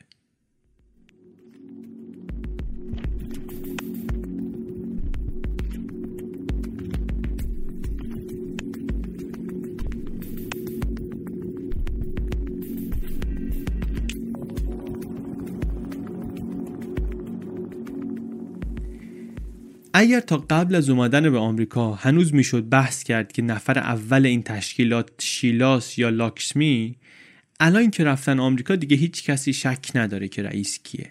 اگر 19.96 20.20
تا 20.20 20.36
قبل 20.36 20.74
از 20.74 20.90
اومدن 20.90 21.30
به 21.30 21.38
آمریکا 21.38 21.94
هنوز 21.94 22.34
می‌شد 22.34 22.68
بحث 22.68 23.02
کرد 23.02 23.32
که 23.32 23.42
نفر 23.42 23.78
اول 23.78 24.26
این 24.26 24.42
تشکیلات 24.42 25.10
شیلاس 25.18 25.98
یا 25.98 26.08
لاکسمی 26.08 26.96
الان 27.60 27.90
که 27.90 28.04
رفتن 28.04 28.40
آمریکا 28.40 28.76
دیگه 28.76 28.96
هیچ 28.96 29.24
کسی 29.24 29.52
شک 29.52 29.90
نداره 29.94 30.28
که 30.28 30.42
رئیس 30.42 30.80
کیه. 30.82 31.10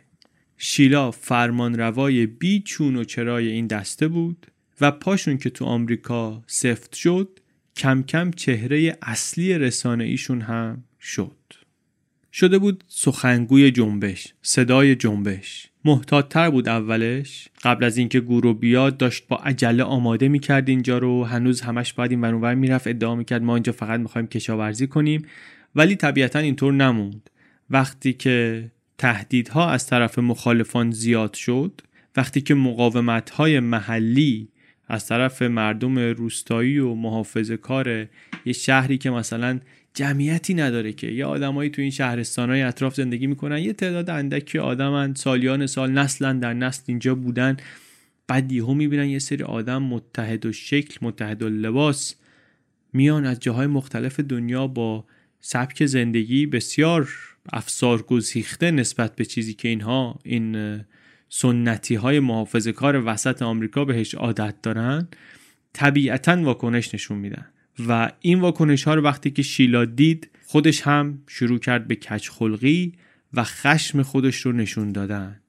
شیلا 0.57 1.11
فرمان 1.11 1.79
روای 1.79 2.25
بی 2.25 2.59
چون 2.59 2.95
و 2.95 3.03
چرای 3.03 3.47
این 3.47 3.67
دسته 3.67 4.07
بود 4.07 4.47
و 4.81 4.91
پاشون 4.91 5.37
که 5.37 5.49
تو 5.49 5.65
آمریکا 5.65 6.43
سفت 6.47 6.95
شد 6.95 7.39
کم 7.77 8.03
کم 8.03 8.31
چهره 8.31 8.97
اصلی 9.01 9.57
رسانه 9.57 10.03
ایشون 10.03 10.41
هم 10.41 10.83
شد. 11.01 11.37
شده 12.33 12.57
بود 12.57 12.83
سخنگوی 12.87 13.71
جنبش 13.71 14.33
صدای 14.41 14.95
جنبش. 14.95 15.72
محتاطتر 15.85 16.49
بود 16.49 16.69
اولش. 16.69 17.49
قبل 17.63 17.83
از 17.83 17.97
اینکه 17.97 18.19
گورو 18.19 18.53
بیاد 18.53 18.97
داشت 18.97 19.27
با 19.27 19.37
عجله 19.37 19.83
آماده 19.83 20.27
می‌کرد 20.27 20.69
اینجا 20.69 20.97
رو. 20.97 21.23
هنوز 21.23 21.61
همش 21.61 21.93
باید 21.93 22.11
این 22.11 22.21
ورانور 22.21 22.55
می‌رفت 22.55 22.87
ادعا 22.87 23.15
می‌کرد 23.15 23.43
ما 23.43 23.55
اینجا 23.55 23.71
فقط 23.71 23.99
می‌خوایم 23.99 24.27
کشاورزی 24.27 24.87
کنیم. 24.87 25.25
ولی 25.75 25.95
طبیعتا 25.95 26.39
اینطور 26.39 26.73
نموند. 26.73 27.29
وقتی 27.69 28.13
که 28.13 28.71
تهدیدها 28.97 29.69
از 29.69 29.87
طرف 29.87 30.19
مخالفان 30.19 30.91
زیاد 30.91 31.33
شد 31.33 31.81
وقتی 32.15 32.41
که 32.41 32.55
مقاومت 32.55 33.29
های 33.29 33.59
محلی 33.59 34.49
از 34.87 35.07
طرف 35.07 35.41
مردم 35.41 35.99
روستایی 35.99 36.79
و 36.79 36.93
محافظه 36.93 37.57
کار 37.57 38.07
یه 38.45 38.53
شهری 38.53 38.97
که 38.97 39.09
مثلا 39.09 39.59
جمعیتی 39.93 40.53
نداره 40.53 40.93
که. 40.93 41.07
یه 41.07 41.25
آدمایی 41.25 41.69
تو 41.69 41.81
این 41.81 41.91
شهرستان 41.91 42.49
های 42.49 42.61
اطراف 42.61 42.95
زندگی 42.95 43.27
می‌کنن 43.27 43.57
یه 43.57 43.73
تعداد 43.73 44.09
اندکی 44.09 44.59
آدمن 44.59 45.13
سالیان 45.13 45.67
سال 45.67 45.91
نسلا 45.91 46.33
در 46.33 46.53
نسل 46.53 46.83
اینجا 46.85 47.15
بودن. 47.15 47.57
بعد 48.27 48.51
یهو 48.51 48.73
می‌بینن 48.73 49.09
یه 49.09 49.19
سری 49.19 49.43
آدم 49.43 49.83
متحد 49.83 50.45
و 50.45 50.51
شکل 50.51 50.97
متحد 51.01 51.43
و 51.43 51.49
لباس 51.49 52.15
میان 52.93 53.25
از 53.25 53.39
جاهای 53.39 53.67
مختلف 53.67 54.19
دنیا 54.19 54.67
با 54.67 55.05
سبک 55.41 55.85
زندگی 55.85 56.45
بسیار 56.45 57.09
افسار 57.53 58.01
گزیخته 58.01 58.71
نسبت 58.71 59.15
به 59.15 59.25
چیزی 59.25 59.53
که 59.53 59.67
اینها 59.67 60.19
این 60.23 60.79
سنتی 61.29 61.95
های 61.95 62.19
محافظ 62.19 62.67
کار 62.67 63.03
وسط 63.05 63.41
آمریکا 63.41 63.85
بهش 63.85 64.15
عادت 64.15 64.61
دارن 64.61 65.07
طبیعتا 65.73 66.43
واکنش 66.43 66.93
نشون 66.93 67.17
میدن. 67.17 67.45
و 67.87 68.11
این 68.19 68.39
واکنش 68.39 68.83
ها 68.83 68.93
رو 68.93 69.01
وقتی 69.01 69.31
که 69.31 69.41
شیلا 69.41 69.85
دید 69.85 70.29
خودش 70.45 70.81
هم 70.81 71.19
شروع 71.27 71.59
کرد 71.59 71.87
به 71.87 71.95
کچخلقی 71.95 72.93
و 73.33 73.43
خشم 73.43 74.01
خودش 74.01 74.35
رو 74.35 74.51
نشون 74.51 74.91
دادن. 74.91 75.39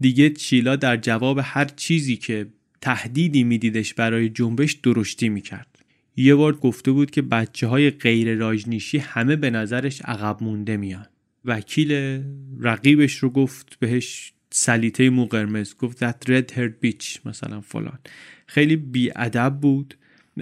دیگه 0.00 0.34
شیلا 0.38 0.76
در 0.76 0.96
جواب 0.96 1.40
هر 1.42 1.64
چیزی 1.64 2.16
که 2.16 2.46
تهدیدی 2.80 3.44
میدیدش 3.44 3.94
برای 3.94 4.28
جنبش 4.28 4.72
درشتی 4.72 5.28
می‌کرد. 5.28 5.78
یه 6.16 6.34
بار 6.34 6.56
گفته 6.56 6.90
بود 6.92 7.10
که 7.10 7.22
بچه 7.22 7.66
های 7.66 7.90
غیر 7.90 8.34
راجنیشی 8.34 8.98
همه 8.98 9.36
به 9.36 9.50
نظرش 9.50 10.02
عقب 10.02 10.42
مونده 10.42 10.76
میان. 10.76 11.06
وکیل 11.44 12.20
رقیبش 12.60 13.16
رو 13.16 13.30
گفت 13.30 13.78
بهش 13.78 14.32
سلیته 14.50 15.10
مو 15.10 15.26
قرمز 15.26 15.76
گفت 15.76 16.04
that 16.04 16.28
red 16.28 16.52
haired 16.52 16.86
bitch 16.86 17.26
مثلا 17.26 17.60
فلان. 17.60 17.98
خیلی 18.46 18.76
بیادب 18.76 19.58
بود. 19.62 19.94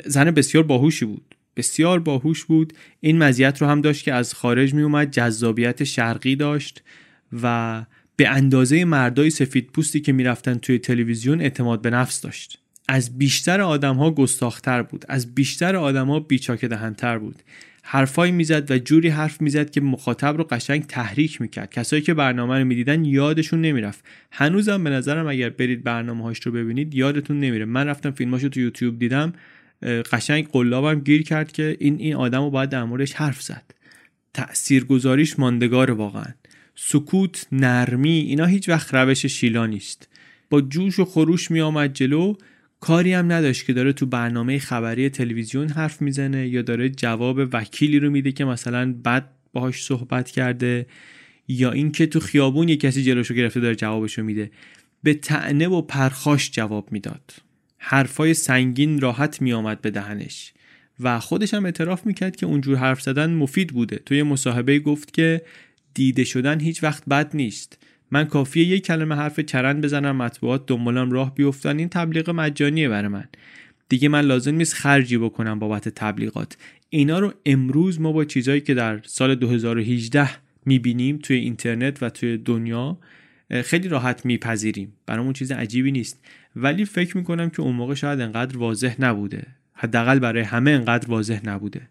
زن 0.05 0.31
بسیار 0.31 0.65
باهوشی 0.65 1.05
بود. 1.05 1.30
بسیار 1.57 1.99
باهوش 1.99 2.45
بود. 2.45 2.73
این 3.01 3.19
مزیت 3.19 3.63
رو 3.63 3.69
هم 3.69 3.81
داشت 3.81 4.05
که 4.05 4.15
از 4.15 4.35
خارج 4.35 4.75
می 4.75 4.83
اومد 4.83 5.11
جذابیت 5.11 5.85
شرقی 5.85 6.37
داشت 6.37 6.83
و 7.43 7.85
به 8.17 8.29
اندازه 8.29 8.85
مردای 8.85 9.31
سفید 9.31 9.71
پوستی 9.73 10.01
که 10.01 10.13
می‌رفتن 10.13 10.55
توی 10.55 10.79
تلویزیون 10.79 11.41
اعتماد 11.41 11.83
به 11.83 11.91
نفس 11.91 12.21
داشت. 12.21 12.59
از 12.89 13.19
بیشتر 13.19 13.61
آدم 13.61 13.97
ها 13.97 14.11
گستاختر 14.11 14.83
بود. 14.83 15.05
از 15.09 15.35
بیشتر 15.35 15.77
آدما 15.77 16.21
بیچاک 16.21 16.65
دهنتر 16.65 17.19
بود. 17.19 17.43
حرفایی 17.83 18.33
می‌زد 18.33 18.71
و 18.71 18.79
جوری 18.79 19.09
حرف 19.09 19.41
می‌زد 19.41 19.71
که 19.71 19.81
مخاطب 19.81 20.37
رو 20.37 20.45
قشنگ 20.45 20.87
تحریک 20.87 21.41
می‌کرد. 21.41 21.71
کسایی 21.71 22.03
که 22.03 22.15
برنامه 22.15 22.59
رو 22.59 22.65
می‌دیدن 22.65 23.05
یادشون 23.05 23.61
نمی‌رفت. 23.61 24.05
هنوزم 24.31 24.85
به 24.85 24.91
نظرم 24.91 25.27
اگر 25.27 25.51
برید 25.51 25.85
برنامه 25.85 26.23
هاش 26.23 26.41
رو 26.41 26.53
ببینید 26.53 26.95
یادتون 26.95 27.41
نمیره. 27.41 27.65
من 27.65 27.87
رفتم 27.87 28.11
فیلماشو 28.11 28.49
تو 28.49 28.61
یوتیوب 28.61 28.99
دیدم. 28.99 29.33
قشنگ 29.83 30.49
قلابم 30.49 31.01
گیر 31.01 31.23
کرد 31.23 31.53
که 31.53 31.77
این 31.81 31.99
این 31.99 32.15
آدم 32.15 32.43
رو 32.43 32.51
باید 32.51 32.71
در 32.71 32.85
موردش 32.85 33.13
حرف 33.13 33.43
زد. 33.43 33.75
تأثیر 34.35 34.85
گذاریش 34.85 35.39
ماندگار 35.39 35.91
واقعا. 35.91 36.35
سکوت 36.75 37.47
نرمی 37.53 38.19
اینا 38.19 38.47
هیچ 38.47 38.69
وقت 38.69 38.95
روش 38.95 39.27
شیلا 39.27 39.67
نیست. 39.67 40.09
با 40.51 40.61
جوش 40.61 40.99
و 40.99 41.05
خروش 41.05 41.51
می 41.51 41.61
آمد 41.61 41.93
جلو. 41.93 42.35
کاری 42.81 43.13
هم 43.13 43.33
نداشت 43.33 43.67
که 43.67 43.73
داره 43.73 43.93
تو 43.93 44.07
برنامه 44.07 44.59
خبری 44.59 45.09
تلویزیون 45.09 45.69
حرف 45.69 46.03
می‌زنه 46.03 46.49
یا 46.49 46.63
داره 46.63 46.89
جواب 46.89 47.41
وکیلی 47.53 47.99
رو 47.99 48.11
میده 48.11 48.33
که 48.33 48.45
مثلا 48.45 48.95
بد 49.05 49.29
باهاش 49.53 49.85
صحبت 49.85 50.31
کرده 50.31 50.87
یا 51.49 51.71
اینکه 51.71 52.07
تو 52.07 52.21
خیابون 52.21 52.69
یه 52.69 52.77
کسی 52.77 53.03
جلوشو 53.03 53.35
گرفته 53.35 53.61
داره 53.61 53.75
جوابشو 53.75 54.23
میده. 54.23 54.51
به 55.03 55.15
تعنه 55.15 55.69
و 55.69 55.83
پرخاش 55.83 56.51
جواب 56.51 56.93
می‌داد. 56.93 57.33
حرفای 57.83 58.35
سنگین 58.35 59.01
راحت 59.01 59.43
میآمد 59.43 59.81
به 59.81 59.91
دهنش 59.91 60.53
و 61.01 61.21
خودش 61.21 61.55
هم 61.55 61.65
اعتراف 61.65 62.07
می‌کرد 62.07 62.37
که 62.37 62.47
اونجور 62.47 62.77
حرف 62.77 63.03
زدن 63.03 63.31
مفید 63.31 63.73
بوده. 63.73 63.97
توی 63.97 64.23
مصاحبه 64.23 64.79
گفت 64.79 65.15
که 65.15 65.43
دیده 65.95 66.25
شدن 66.25 66.61
هیچ 66.61 66.83
وقت 66.83 67.05
بد 67.05 67.31
نیست. 67.37 67.79
من 68.11 68.25
کافیه 68.25 68.65
یک 68.65 68.87
کلمه 68.87 69.15
حرف 69.15 69.41
چرند 69.41 69.85
بزنم 69.85 70.17
مطبوعات 70.17 70.67
دنبالم 70.67 71.11
راه 71.11 71.35
بیفتن. 71.35 71.79
این 71.79 71.89
تبلیغ 71.89 72.31
مجانیه 72.31 72.89
برای 72.89 73.09
من. 73.09 73.25
دیگه 73.89 74.09
من 74.09 74.21
لازم 74.21 74.55
نیست 74.55 74.75
خرجی 74.75 75.19
بکنم 75.19 75.59
بابت 75.59 75.89
تبلیغات. 75.89 76.57
اینا 76.91 77.19
رو 77.19 77.33
امروز 77.47 78.01
ما 78.01 78.13
با 78.13 78.25
چیزهایی 78.25 78.61
که 78.61 78.75
در 78.75 79.01
سال 79.05 79.35
2018 79.35 80.31
می‌بینیم 80.67 81.19
توی 81.19 81.37
اینترنت 81.37 82.03
و 82.03 82.11
توی 82.11 82.39
دنیا 82.39 82.99
خیلی 83.65 83.89
راحت 83.89 84.27
میپذیریم. 84.27 84.93
برامون 85.07 85.33
چیز 85.33 85.53
عجیبی 85.53 85.93
نیست. 85.93 86.25
ولی 86.57 86.85
فکر 86.85 87.17
می‌کنم 87.17 87.51
که 87.51 87.63
اون 87.63 87.75
موقع 87.75 87.95
شاید 87.95 88.21
انقدر 88.21 88.59
واضح 88.59 88.97
نبوده. 88.99 89.47
حداقل 89.73 90.19
برای 90.19 90.43
همه 90.43 90.71
انقدر 90.71 91.09
واضح 91.09 91.41
نبوده. 91.45 91.89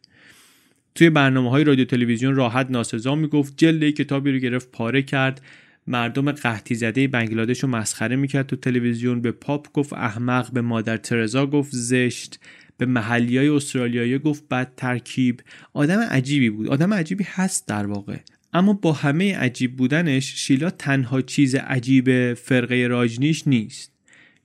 توی 0.95 1.09
برنامه 1.09 1.49
های 1.49 1.63
رادیو 1.63 1.85
تلویزیون 1.85 2.35
راحت 2.35 2.71
ناسزا 2.71 3.15
می‌گفت 3.15 3.53
جلد 3.57 3.89
کتابی 3.89 4.31
رو 4.31 4.37
گرفت 4.37 4.71
پاره 4.71 5.01
کرد. 5.01 5.41
مردم 5.87 6.31
قحطی 6.31 6.75
زده 6.75 7.07
بنگلادش 7.07 7.63
رو 7.63 7.69
مسخره 7.69 8.15
می‌کرد 8.15 8.47
تو 8.47 8.55
تلویزیون. 8.55 9.21
به 9.21 9.31
پاپ 9.31 9.71
گفت 9.73 9.93
احمق. 9.93 10.51
به 10.51 10.61
مادر 10.61 10.97
ترزا 10.97 11.45
گفت 11.45 11.69
زشت. 11.73 12.39
به 12.77 12.85
محلی 12.85 13.37
های 13.37 13.49
استرالیایی 13.49 14.19
گفت 14.19 14.49
بد 14.49 14.71
ترکیب. 14.77 15.41
آدم 15.73 15.99
عجیبی 15.99 16.49
بود. 16.49 16.67
آدم 16.67 16.93
عجیبی 16.93 17.25
هست 17.27 17.67
در 17.67 17.85
واقع. 17.85 18.17
اما 18.53 18.73
با 18.73 18.93
همه 18.93 19.37
عجیب 19.37 19.75
بودنش 19.75 20.35
شیلا 20.35 20.69
تنها 20.69 21.21
چیز 21.21 21.55
عجیب 21.55 22.33
فرقه 22.33 22.87
راجنیش 22.87 23.47
نیست. 23.47 23.98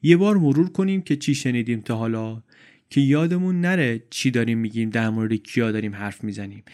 یه 0.06 0.16
بار 0.16 0.36
مرور 0.36 0.68
کنیم 0.68 1.02
که 1.02 1.16
چی 1.16 1.34
شنیدیم 1.34 1.80
تا 1.80 1.96
حالا؟ 1.96 2.42
که 2.90 3.00
یادمون 3.00 3.60
نره 3.60 4.02
چی 4.10 4.30
داریم 4.30 4.58
میگیم 4.58 4.90
در 4.90 5.10
مورد 5.10 5.34
کیا 5.34 5.72
داریم 5.72 5.94
حرف 5.94 6.24
می‌زنیم. 6.24 6.64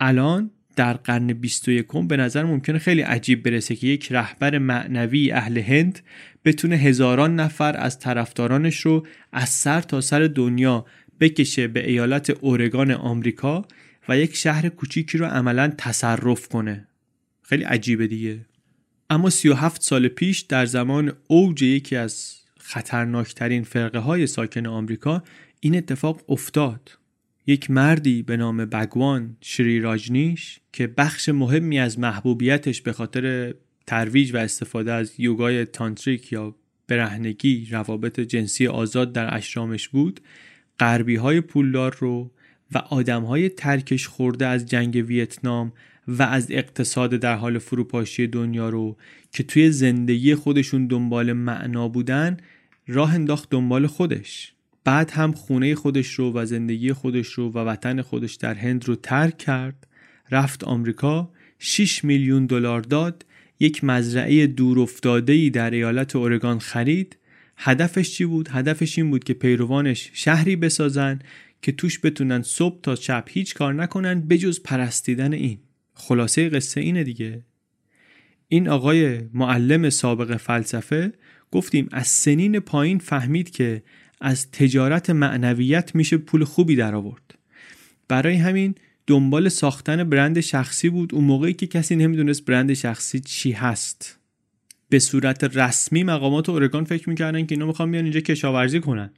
الان 0.00 0.50
در 0.76 0.92
قرن 0.92 1.32
21 1.32 1.86
به 2.08 2.16
نظر 2.16 2.44
ممکنه 2.44 2.78
خیلی 2.78 3.02
عجیب 3.02 3.42
برسه 3.42 3.76
که 3.76 3.86
یک 3.86 4.12
رهبر 4.12 4.58
معنوی 4.58 5.32
اهل 5.32 5.58
هند 5.58 6.00
بتونه 6.44 6.76
هزاران 6.76 7.40
نفر 7.40 7.76
از 7.76 7.98
طرفدارانش 7.98 8.80
رو 8.80 9.06
از 9.32 9.48
سر 9.48 9.80
تا 9.80 10.00
سر 10.00 10.20
دنیا 10.20 10.86
بکشه 11.20 11.68
به 11.68 11.90
ایالت 11.90 12.30
اورگان 12.30 12.90
آمریکا 12.90 13.64
و 14.08 14.18
یک 14.18 14.36
شهر 14.36 14.68
کوچیکی 14.68 15.18
رو 15.18 15.26
عملا 15.26 15.72
تصرف 15.78 16.48
کنه. 16.48 16.88
خیلی 17.42 17.64
عجیبه 17.64 18.06
دیگه. 18.06 18.46
اما 19.10 19.30
37 19.30 19.82
سال 19.82 20.08
پیش 20.08 20.40
در 20.40 20.66
زمان 20.66 21.12
اوج 21.26 21.62
یکی 21.62 21.96
از 21.96 22.38
خطرناکترین 22.68 23.62
فرقه 23.62 23.98
های 23.98 24.26
ساکن 24.26 24.66
آمریکا 24.66 25.22
این 25.60 25.76
اتفاق 25.76 26.22
افتاد. 26.28 26.98
یک 27.46 27.70
مردی 27.70 28.22
به 28.22 28.36
نام 28.36 28.56
بگوان 28.56 29.36
شری 29.40 29.80
راجنیش 29.80 30.60
که 30.72 30.86
بخش 30.86 31.28
مهمی 31.28 31.78
از 31.78 31.98
محبوبیتش 31.98 32.82
به 32.82 32.92
خاطر 32.92 33.54
ترویج 33.86 34.34
و 34.34 34.36
استفاده 34.36 34.92
از 34.92 35.12
یوگای 35.18 35.64
تانتریک 35.64 36.32
یا 36.32 36.54
برهنگی 36.88 37.68
روابط 37.70 38.20
جنسی 38.20 38.66
آزاد 38.66 39.12
در 39.12 39.34
اشرامش 39.34 39.88
بود 39.88 40.20
غربی 40.80 41.16
های 41.16 41.40
پولدار 41.40 41.96
رو 41.98 42.30
و 42.74 42.78
آدم 42.78 43.22
های 43.22 43.48
ترکش 43.48 44.06
خورده 44.06 44.46
از 44.46 44.66
جنگ 44.66 45.04
ویتنام 45.06 45.72
و 46.08 46.22
از 46.22 46.46
اقتصاد 46.50 47.10
در 47.10 47.34
حال 47.34 47.58
فروپاشی 47.58 48.26
دنیا 48.26 48.68
رو 48.68 48.96
که 49.32 49.42
توی 49.42 49.70
زندگی 49.70 50.34
خودشون 50.34 50.86
دنبال 50.86 51.32
معنا 51.32 51.88
بودن 51.88 52.36
راه 52.88 53.14
انداخت 53.14 53.50
دنبال 53.50 53.86
خودش. 53.86 54.52
بعد 54.84 55.10
هم 55.10 55.32
خونه 55.32 55.74
خودش 55.74 56.12
رو 56.12 56.32
و 56.32 56.46
زندگی 56.46 56.92
خودش 56.92 57.28
رو 57.28 57.50
و 57.50 57.58
وطن 57.58 58.02
خودش 58.02 58.34
در 58.34 58.54
هند 58.54 58.88
رو 58.88 58.96
ترک 58.96 59.38
کرد 59.38 59.86
رفت 60.30 60.64
آمریکا 60.64 61.30
6 61.58 62.04
میلیون 62.04 62.46
دلار 62.46 62.80
داد 62.80 63.24
یک 63.60 63.84
مزرعه 63.84 64.46
دور 64.46 64.80
افتاده 64.80 65.50
در 65.50 65.70
ایالت 65.70 66.16
اورگان 66.16 66.58
خرید. 66.58 67.16
هدفش 67.56 68.10
چی 68.10 68.24
بود؟ 68.24 68.48
هدفش 68.52 68.98
این 68.98 69.10
بود 69.10 69.24
که 69.24 69.34
پیروانش 69.34 70.10
شهری 70.12 70.56
بسازن 70.56 71.18
که 71.62 71.72
توش 71.72 72.00
بتونن 72.00 72.42
صبح 72.42 72.80
تا 72.80 72.94
شب 72.94 73.24
هیچ 73.28 73.54
کار 73.54 73.74
نکنن 73.74 74.20
بجز 74.20 74.60
پرستیدن 74.60 75.32
این. 75.32 75.58
خلاصه 75.94 76.48
قصه 76.48 76.80
اینه 76.80 77.04
دیگه. 77.04 77.42
این 78.48 78.68
آقای 78.68 79.20
معلم 79.34 79.90
سابق 79.90 80.36
فلسفه 80.36 81.12
گفتیم 81.52 81.88
از 81.92 82.06
سنین 82.06 82.60
پایین 82.60 82.98
فهمید 82.98 83.50
که 83.50 83.82
از 84.20 84.50
تجارت 84.50 85.10
معنویت 85.10 85.94
میشه 85.94 86.16
پول 86.16 86.44
خوبی 86.44 86.76
در 86.76 86.94
آورد 86.94 87.34
برای 88.08 88.34
همین 88.34 88.74
دنبال 89.06 89.48
ساختن 89.48 90.04
برند 90.04 90.40
شخصی 90.40 90.88
بود. 90.88 91.14
اون 91.14 91.24
موقعی 91.24 91.52
که 91.52 91.66
کسی 91.66 91.96
نمی‌دونست 91.96 92.44
برند 92.44 92.74
شخصی 92.74 93.20
چی 93.20 93.52
هست. 93.52 94.18
به 94.88 94.98
صورت 94.98 95.56
رسمی 95.56 96.02
مقامات 96.02 96.48
اورگان 96.48 96.84
فکر 96.84 97.08
می‌کردن 97.08 97.46
که 97.46 97.54
اینا 97.54 97.66
می‌خوان 97.66 97.90
بیان 97.90 98.04
اینجا 98.04 98.20
کشاورزی 98.20 98.80
کنن. 98.80 99.10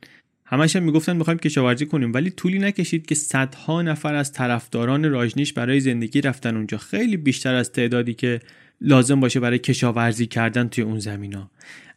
همش 0.44 0.76
هم 0.76 0.82
می‌گفتن 0.82 1.16
می‌خوایم 1.16 1.38
کشاورزی 1.38 1.86
کنیم. 1.86 2.12
ولی 2.12 2.30
طولی 2.30 2.58
نکشید 2.58 3.06
که 3.06 3.14
صدها 3.14 3.82
نفر 3.82 4.14
از 4.14 4.32
طرفداران 4.32 5.10
راجنیش 5.10 5.52
برای 5.52 5.80
زندگی 5.80 6.20
رفتن 6.20 6.56
اونجا. 6.56 6.78
خیلی 6.78 7.16
بیشتر 7.16 7.54
از 7.54 7.72
تعدادی 7.72 8.14
که 8.14 8.40
لازم 8.80 9.20
باشه 9.20 9.40
برای 9.40 9.58
کشاورزی 9.58 10.26
کردن 10.26 10.68
توی 10.68 10.84
اون 10.84 10.98
زمینا. 10.98 11.50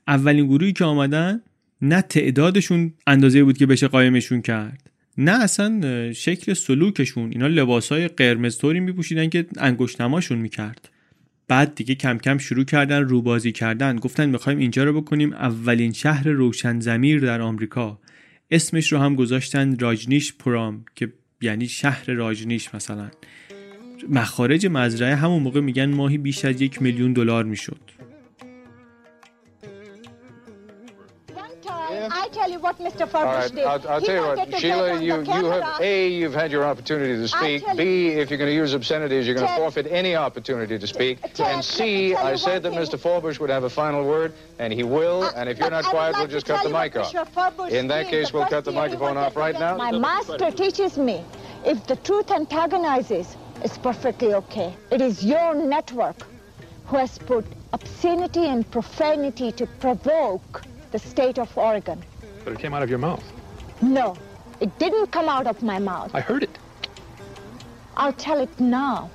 اولین 0.07 0.45
گروهی 0.47 0.73
که 0.73 0.85
آمدن 0.85 1.41
نه 1.81 2.01
تعدادشون 2.01 2.93
اندازه 3.07 3.43
بود 3.43 3.57
که 3.57 3.65
بشه 3.65 3.87
قایمشون 3.87 4.41
کرد. 4.41 4.89
نه 5.17 5.43
اصلا 5.43 6.13
شکل 6.13 6.53
سلوکشون. 6.53 7.31
اینا 7.31 7.47
لباسای 7.47 8.07
قرمز 8.07 8.57
طوری 8.57 8.79
میپوشیدن 8.79 9.29
که 9.29 9.45
انگشت 9.57 10.01
نماشون 10.01 10.37
می‌کرد. 10.37 10.89
بعد 11.47 11.75
دیگه 11.75 11.95
کم 11.95 12.17
کم 12.17 12.37
شروع 12.37 12.63
کردن 12.63 13.01
روبازی 13.01 13.51
کردن. 13.51 13.95
گفتن 13.95 14.29
می‌خوایم 14.29 14.59
اینجا 14.59 14.83
رو 14.83 15.01
بکنیم 15.01 15.33
اولین 15.33 15.93
شهر 15.93 16.27
روشن 16.27 16.79
زمیر 16.79 17.19
در 17.19 17.41
آمریکا. 17.41 17.99
اسمش 18.51 18.91
رو 18.91 18.99
هم 18.99 19.15
گذاشتن 19.15 19.79
راجنیش 19.79 20.33
پرام 20.33 20.85
که 20.95 21.13
یعنی 21.41 21.67
شهر 21.67 22.11
راجنیش 22.11 22.75
مثلا. 22.75 23.11
مخارج 24.09 24.67
مزرعه 24.67 25.15
همون 25.15 25.43
موقع 25.43 25.59
میگن 25.59 25.85
ماهی 25.85 26.17
بیش 26.17 26.45
از 26.45 26.61
یک 26.61 26.81
میلیون 26.81 27.13
دلار 27.13 27.43
می‌شد. 27.43 27.81
What 32.63 32.79
Mr. 32.79 33.01
All 33.01 33.07
Furbish 33.07 33.25
right, 33.25 33.51
did. 33.55 33.65
I'll, 33.65 33.87
I'll 33.89 34.01
tell 34.01 34.15
you 34.15 34.21
what, 34.21 34.59
Sheila, 34.59 35.01
you, 35.01 35.21
you 35.21 35.45
have. 35.45 35.81
A, 35.81 36.07
you've 36.07 36.33
had 36.33 36.51
your 36.51 36.63
opportunity 36.63 37.15
to 37.15 37.27
speak. 37.27 37.63
B, 37.75 38.09
if 38.09 38.29
you're 38.29 38.37
going 38.37 38.49
to 38.49 38.55
use 38.55 38.73
obscenities, 38.73 39.27
you're 39.27 39.35
going 39.35 39.47
to 39.47 39.55
forfeit 39.55 39.85
any 39.87 40.15
opportunity 40.15 40.79
to 40.79 40.87
speak. 40.87 41.21
Ted, 41.21 41.39
And 41.47 41.55
let 41.57 41.65
C, 41.65 41.83
me 41.83 42.09
tell 42.13 42.25
I 42.25 42.31
you 42.31 42.37
said 42.37 42.63
that 42.63 42.71
thing. 42.71 42.79
Mr. 42.79 42.97
Forbush 42.97 43.39
would 43.39 43.49
have 43.49 43.65
a 43.65 43.69
final 43.69 44.05
word, 44.05 44.33
and 44.59 44.71
he 44.71 44.83
will, 44.83 45.23
uh, 45.23 45.31
and 45.35 45.49
if 45.49 45.59
you're 45.59 45.69
not 45.69 45.83
quiet, 45.83 46.13
like 46.13 46.21
we'll 46.21 46.27
just 46.31 46.45
cut 46.45 46.63
the 46.63 46.69
mic 46.69 46.95
off. 46.95 47.13
In 47.69 47.87
that 47.89 48.07
case, 48.07 48.31
we'll 48.31 48.45
cut 48.47 48.63
the 48.63 48.71
microphone 48.71 49.17
off 49.17 49.35
right 49.35 49.59
now. 49.59 49.77
My 49.77 49.91
master 49.91 50.49
teaches 50.51 50.97
me, 50.97 51.23
if 51.65 51.85
the 51.85 51.97
truth 51.97 52.31
antagonizes, 52.31 53.35
it's 53.61 53.77
perfectly 53.77 54.33
okay. 54.33 54.73
It 54.91 55.01
is 55.01 55.23
your 55.23 55.53
network 55.53 56.25
who 56.85 56.97
has 56.97 57.17
put 57.17 57.45
obscenity 57.73 58.45
and 58.45 58.69
profanity 58.69 59.51
to 59.53 59.65
provoke 59.79 60.63
the 60.91 60.99
state 60.99 61.39
of 61.39 61.57
Oregon. 61.57 62.03
But 62.43 62.53
it 62.53 62.59
came 62.59 62.73
out 62.73 62.83
of 62.83 62.89
your 62.89 62.99
mouth. 62.99 63.23
No, 63.81 64.15
it 64.59 64.77
didn't 64.79 65.07
come 65.11 65.29
out 65.29 65.47
of 65.47 65.61
my 65.63 65.79
mouth. 65.79 66.13
I 66.13 66.21
heard 66.21 66.43
it. 66.43 66.57
I'll 67.95 68.13
tell 68.13 68.39
it 68.39 68.59
now. 68.59 69.09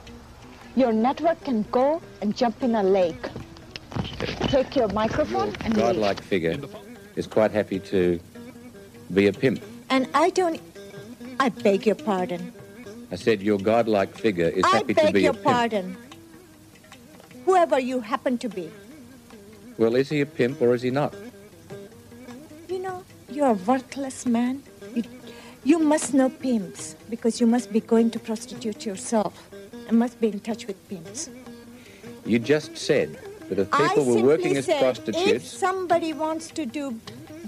Your 0.76 0.92
network 0.92 1.42
can 1.44 1.62
go 1.72 2.00
and 2.22 2.36
jump 2.36 2.62
in 2.62 2.74
a 2.74 2.82
lake. 2.82 3.28
Take 4.48 4.76
your 4.76 4.88
microphone 4.88 5.54
and 5.64 5.74
leave. 5.74 5.76
godlike 5.76 6.22
figure 6.22 6.56
is 7.16 7.26
quite 7.26 7.50
happy 7.50 7.78
to 7.80 8.20
be 9.12 9.26
a 9.26 9.32
pimp. 9.32 9.62
And 9.90 10.08
I 10.14 10.30
don't. 10.30 10.60
I 11.40 11.48
beg 11.48 11.86
your 11.86 11.94
pardon. 11.96 12.52
I 13.10 13.16
said 13.16 13.42
your 13.42 13.58
godlike 13.58 14.14
figure 14.16 14.48
is 14.48 14.64
I 14.64 14.76
happy 14.76 14.94
to 14.94 15.12
be 15.12 15.22
your 15.22 15.30
a 15.30 15.34
pimp. 15.34 15.44
pardon. 15.44 15.96
Whoever 17.44 17.80
you 17.80 18.00
happen 18.00 18.38
to 18.38 18.48
be. 18.48 18.70
Well, 19.78 19.96
is 19.96 20.08
he 20.08 20.20
a 20.20 20.26
pimp 20.26 20.60
or 20.60 20.74
is 20.74 20.82
he 20.82 20.90
not? 20.90 21.14
You're 23.28 23.48
a 23.48 23.52
worthless 23.52 24.26
man. 24.26 24.62
You, 24.94 25.02
you 25.64 25.78
must 25.78 26.14
know 26.14 26.30
pimps 26.30 26.96
because 27.10 27.40
you 27.40 27.46
must 27.46 27.72
be 27.72 27.80
going 27.80 28.10
to 28.12 28.18
prostitute 28.18 28.86
yourself 28.86 29.50
and 29.88 29.98
must 29.98 30.20
be 30.20 30.28
in 30.28 30.40
touch 30.40 30.66
with 30.66 30.76
pimps. 30.88 31.28
You 32.24 32.38
just 32.38 32.76
said 32.76 33.18
that 33.48 33.58
if 33.58 33.68
I 33.72 33.88
people 33.88 34.04
were 34.04 34.12
simply 34.12 34.22
working 34.22 34.56
as 34.56 34.64
said, 34.66 34.76
if 34.76 34.80
prostitutes, 34.80 35.48
somebody 35.48 36.12
wants 36.12 36.50
to 36.52 36.64
do 36.66 36.98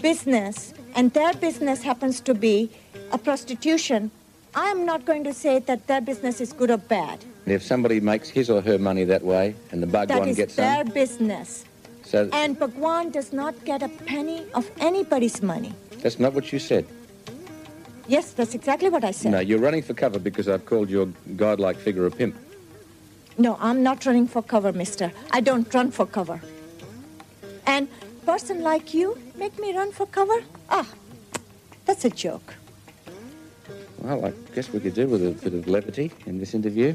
business 0.01 0.75
and 0.95 1.13
their 1.13 1.33
business 1.35 1.83
happens 1.83 2.21
to 2.23 2.35
be 2.35 2.71
a 3.13 3.19
prostitution, 3.19 4.11
I'm 4.55 4.85
not 4.85 5.05
going 5.05 5.25
to 5.25 5.35
say 5.35 5.61
that 5.61 5.87
their 5.87 6.01
business 6.01 6.41
is 6.41 6.53
good 6.53 6.71
or 6.71 6.79
bad. 6.79 7.25
and 7.47 7.55
if 7.55 7.63
somebody 7.63 8.01
makes 8.01 8.29
his 8.29 8.51
or 8.51 8.61
her 8.61 8.79
money 8.79 9.05
that 9.05 9.23
way 9.23 9.55
and 9.71 9.83
the 9.83 9.87
That 9.87 10.09
Bhagwan 10.09 10.29
is 10.29 10.37
gets 10.37 10.57
their 10.57 10.85
business. 10.85 11.65
So 12.11 12.29
And 12.33 12.59
Bhagwan 12.59 13.11
does 13.11 13.33
not 13.33 13.55
get 13.65 13.83
a 13.83 13.89
penny 13.89 14.47
of 14.55 14.71
anybody's 14.79 15.43
money. 15.43 15.73
that's 16.03 16.19
not 16.19 16.33
what 16.33 16.53
you 16.53 16.59
said. 16.59 16.85
Yes, 18.09 18.33
that's 18.33 18.55
exactly 18.55 18.89
what 18.89 19.05
I 19.05 19.13
said. 19.13 19.31
No, 19.33 19.39
you're 19.39 19.61
running 19.61 19.83
for 19.83 19.95
cover 19.95 20.19
because 20.19 20.49
I've 20.49 20.67
called 20.67 20.91
your 20.91 21.07
godlike 21.37 21.77
figure 21.77 22.07
a 22.07 22.11
pimp. 22.11 22.35
No, 23.39 23.57
I'm 23.61 23.83
not 23.85 24.05
running 24.05 24.27
for 24.27 24.43
cover, 24.43 24.73
mister. 24.73 25.13
I 25.31 25.41
don't 25.41 25.73
run 25.73 25.93
for 25.93 26.07
cover. 26.07 26.41
And 27.67 27.87
person 28.27 28.63
like 28.63 28.93
you 28.93 29.17
make 29.37 29.59
me 29.61 29.77
run 29.77 29.93
for 29.93 30.07
cover? 30.07 30.43
Ah, 30.69 30.89
that's 31.87 32.05
a 32.05 32.11
joke. 32.11 32.55
Well, 33.99 34.27
I 34.27 34.33
guess 34.55 34.73
we 34.73 34.81
could 34.81 34.95
do 34.95 35.07
with 35.07 35.25
a 35.25 35.31
bit 35.31 35.55
of 35.55 35.69
levity 35.69 36.11
in 36.27 36.39
this 36.41 36.55
interview. 36.55 36.95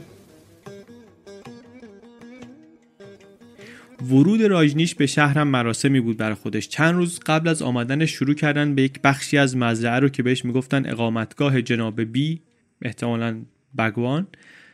ورود 4.09 4.41
راجنیش 4.41 4.95
به 4.95 5.05
شهرم 5.05 5.47
مراسمی 5.47 5.99
بود 5.99 6.17
برای 6.17 6.35
خودش. 6.35 6.67
چند 6.67 6.95
روز 6.95 7.19
قبل 7.25 7.47
از 7.47 7.61
آمدن 7.61 8.05
شروع 8.05 8.35
کردن 8.35 8.75
به 8.75 8.81
یک 8.81 9.01
بخشی 9.01 9.37
از 9.37 9.57
مزرعه 9.57 9.99
رو 9.99 10.09
که 10.09 10.23
بهش 10.23 10.45
می‌گفتن 10.45 10.89
اقامتگاه 10.89 11.61
جناب 11.61 12.01
بی 12.01 12.41
احتمالا 12.81 13.41
بگوان 13.77 14.27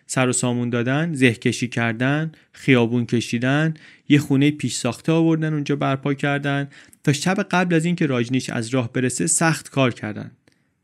سر 0.05 0.29
و 0.29 0.33
سامون 0.33 0.69
دادن 0.69 1.13
زه 1.13 1.33
کشی 1.33 1.67
کردن 1.67 2.31
خیابون 2.51 3.05
کشیدن 3.05 3.73
یه 4.09 4.19
خونه 4.19 4.51
پیش 4.51 4.75
ساخته 4.75 5.11
آوردن 5.11 5.53
اونجا 5.53 5.75
برپا 5.75 6.13
کردن. 6.13 6.67
تا 7.03 7.13
شب 7.13 7.43
قبل 7.51 7.75
از 7.75 7.85
اینکه 7.85 8.05
راجنیش 8.05 8.49
از 8.49 8.69
راه 8.69 8.93
برسه 8.93 9.27
سخت 9.27 9.69
کار 9.69 9.93
کردن. 9.93 10.31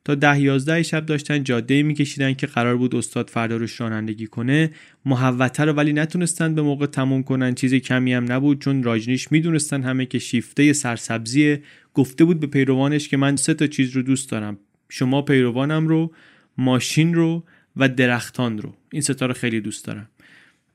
تا 0.08 0.16
ده 0.16 0.42
یازده 0.42 0.84
شب 0.84 1.06
داشتن 1.06 1.44
جاده 1.44 1.84
میکشیدن 1.84 2.34
که 2.34 2.48
قرار 2.48 2.78
بود 2.78 2.96
استاد 2.96 3.30
فردا 3.30 3.58
روش 3.58 3.82
رانندگی 3.82 4.28
کنه. 4.28 4.72
محوته 5.06 5.66
رو 5.66 5.74
ولی 5.74 5.94
نتونستن 5.94 6.56
به 6.56 6.62
موقع 6.62 6.86
تموم 6.86 7.24
کنن. 7.24 7.56
چیز 7.56 7.74
کمی 7.74 8.14
هم 8.14 8.32
نبود 8.32 8.62
چون 8.62 8.84
راجنیش 8.84 9.32
می‌دونستن 9.32 9.84
همه 9.84 10.06
که 10.06 10.20
شیفته 10.20 10.74
سرسبزیه 10.74 11.64
گفته 11.94 12.26
بود 12.26 12.40
به 12.40 12.48
پیروانش 12.48 13.10
که 13.10 13.18
من 13.18 13.36
سه 13.36 13.54
تا 13.54 13.68
چیز 13.68 13.96
رو 13.96 14.02
دوست 14.02 14.32
دارم. 14.32 14.58
شما 14.90 15.22
پیروانم 15.22 15.88
رو 15.88 16.14
ماشین 16.58 17.14
رو 17.14 17.44
و 17.78 17.90
درختان 17.90 18.58
رو. 18.58 18.74
این 18.92 19.02
ستا 19.02 19.26
رو 19.26 19.34
خیلی 19.34 19.62
دوست 19.62 19.86
دارم. 19.86 20.10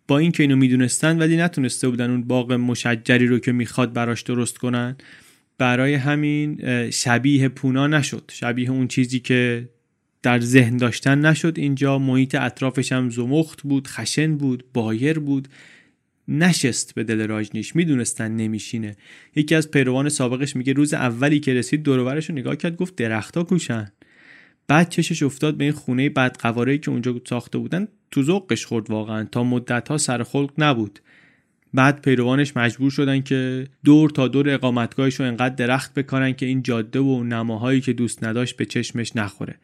با 0.09 0.19
اینکه 0.19 0.43
اینو 0.43 0.57
می‌دونستن 0.57 1.19
ولی 1.19 1.37
نتونسته 1.37 1.89
بودن 1.89 2.11
اون 2.11 2.23
باغ 2.23 2.53
مشجری 2.53 3.27
رو 3.27 3.39
که 3.39 3.53
می‌خواد 3.53 3.93
براش 3.93 4.23
درست 4.23 4.59
کنن. 4.59 4.97
برای 5.59 5.95
همین 5.95 6.61
شبیه 6.91 7.49
پونا 7.49 7.87
نشد. 7.87 8.31
شبیه 8.35 8.71
اون 8.71 8.89
چیزی 8.89 9.21
که 9.21 9.69
در 10.23 10.41
ذهن 10.41 10.77
داشتن 10.77 11.27
نشد. 11.27 11.55
اینجا 11.57 11.99
محیط 11.99 12.35
اطرافش 12.35 12.93
هم 12.93 13.11
زمخت 13.11 13.63
بود 13.63 13.89
خشن 13.89 14.37
بود 14.37 14.65
بایر 14.75 15.19
بود. 15.19 15.49
نشست 16.29 16.95
به 16.95 17.05
دل 17.05 17.27
راجنیش. 17.27 17.77
می‌دونستن 17.77 18.37
نمیشینه. 18.37 18.97
یکی 19.37 19.55
از 19.55 19.71
پیروان 19.71 20.09
سابقش 20.09 20.57
میگه 20.57 20.73
روز 20.73 20.95
اولی 20.95 21.41
که 21.41 21.55
رسید 21.55 21.83
دورورش 21.83 22.31
رو 22.31 22.35
نگاه 22.37 22.57
کرد 22.57 22.77
گفت 22.77 22.97
درختا 22.97 23.45
کوشن. 23.45 23.93
بعد 24.69 24.89
چشش 24.89 25.23
افتاد 25.23 25.57
به 25.57 25.65
این 25.65 25.73
خونه 25.73 26.09
بدقواره 26.09 26.79
که 26.79 26.91
اونجا 26.91 27.21
ساخته 27.29 27.59
بودن 27.59 27.89
تو 28.11 28.23
ذوقش 28.23 28.67
خورد 28.67 28.91
واقعا. 28.91 29.25
تا 29.25 29.45
مدت 29.45 29.89
ها 29.89 29.99
سر 29.99 30.23
خلق 30.23 30.53
نبود. 30.59 31.01
بعد 31.75 32.03
پیروانش 32.03 32.57
مجبور 32.57 32.91
شدن 32.91 33.21
که 33.23 33.67
دور 33.85 34.11
تا 34.11 34.29
دور 34.29 34.51
اقامتگاهش 34.51 35.15
رو 35.15 35.27
انقدر 35.27 35.55
درخت 35.55 35.95
بکارن 35.95 36.33
که 36.33 36.47
این 36.47 36.63
جاده 36.63 37.01
و 37.01 37.23
نماهایی 37.23 37.81
که 37.81 37.93
دوست 37.93 38.25
نداشت 38.25 38.57
به 38.57 38.67
چشمش 38.67 39.17
نخوره. 39.17 39.55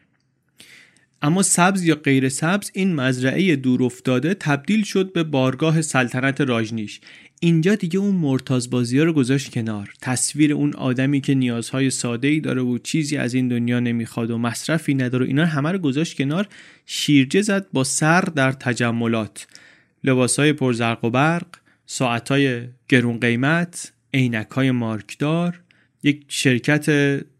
اما 1.21 1.43
سبز 1.43 1.83
یا 1.83 1.95
غیر 1.95 2.29
سبز 2.29 2.71
این 2.73 2.95
مزرعه 2.95 3.55
دور 3.55 3.83
افتاده 3.83 4.33
تبدیل 4.33 4.83
شد 4.83 5.13
به 5.13 5.23
بارگاه 5.23 5.81
سلطنت 5.81 6.41
راجنیش. 6.41 7.01
اینجا 7.39 7.75
دیگه 7.75 7.99
اون 7.99 8.15
مرتاز 8.15 8.69
بازی 8.69 8.99
ها 8.99 9.03
رو 9.03 9.13
گذاشت 9.13 9.53
کنار. 9.53 9.93
تصویر 10.01 10.53
اون 10.53 10.73
آدمی 10.73 11.21
که 11.21 11.35
نیازهای 11.35 11.89
ساده 11.89 12.27
ای 12.27 12.39
داره 12.39 12.61
و 12.61 12.77
چیزی 12.77 13.17
از 13.17 13.33
این 13.33 13.47
دنیا 13.47 13.79
نمی‌خواد 13.79 14.31
و 14.31 14.37
مصرفی 14.37 14.93
نداره 14.93 15.25
اینا 15.25 15.45
همه 15.45 15.71
رو 15.71 15.77
گذاشت 15.77 16.17
کنار 16.17 16.47
شیرجه 16.85 17.41
زد 17.41 17.65
با 17.73 17.83
سر 17.83 18.21
در 18.21 18.51
تجملات. 18.51 19.47
لباسهای 20.03 20.53
پرزرق 20.53 21.05
و 21.05 21.09
برق 21.09 21.47
ساعتهای 21.91 22.61
گرون 22.89 23.19
قیمت 23.19 23.93
عینکهای 24.13 24.71
مارکدار 24.71 25.61
یک 26.03 26.25
شرکت 26.27 26.85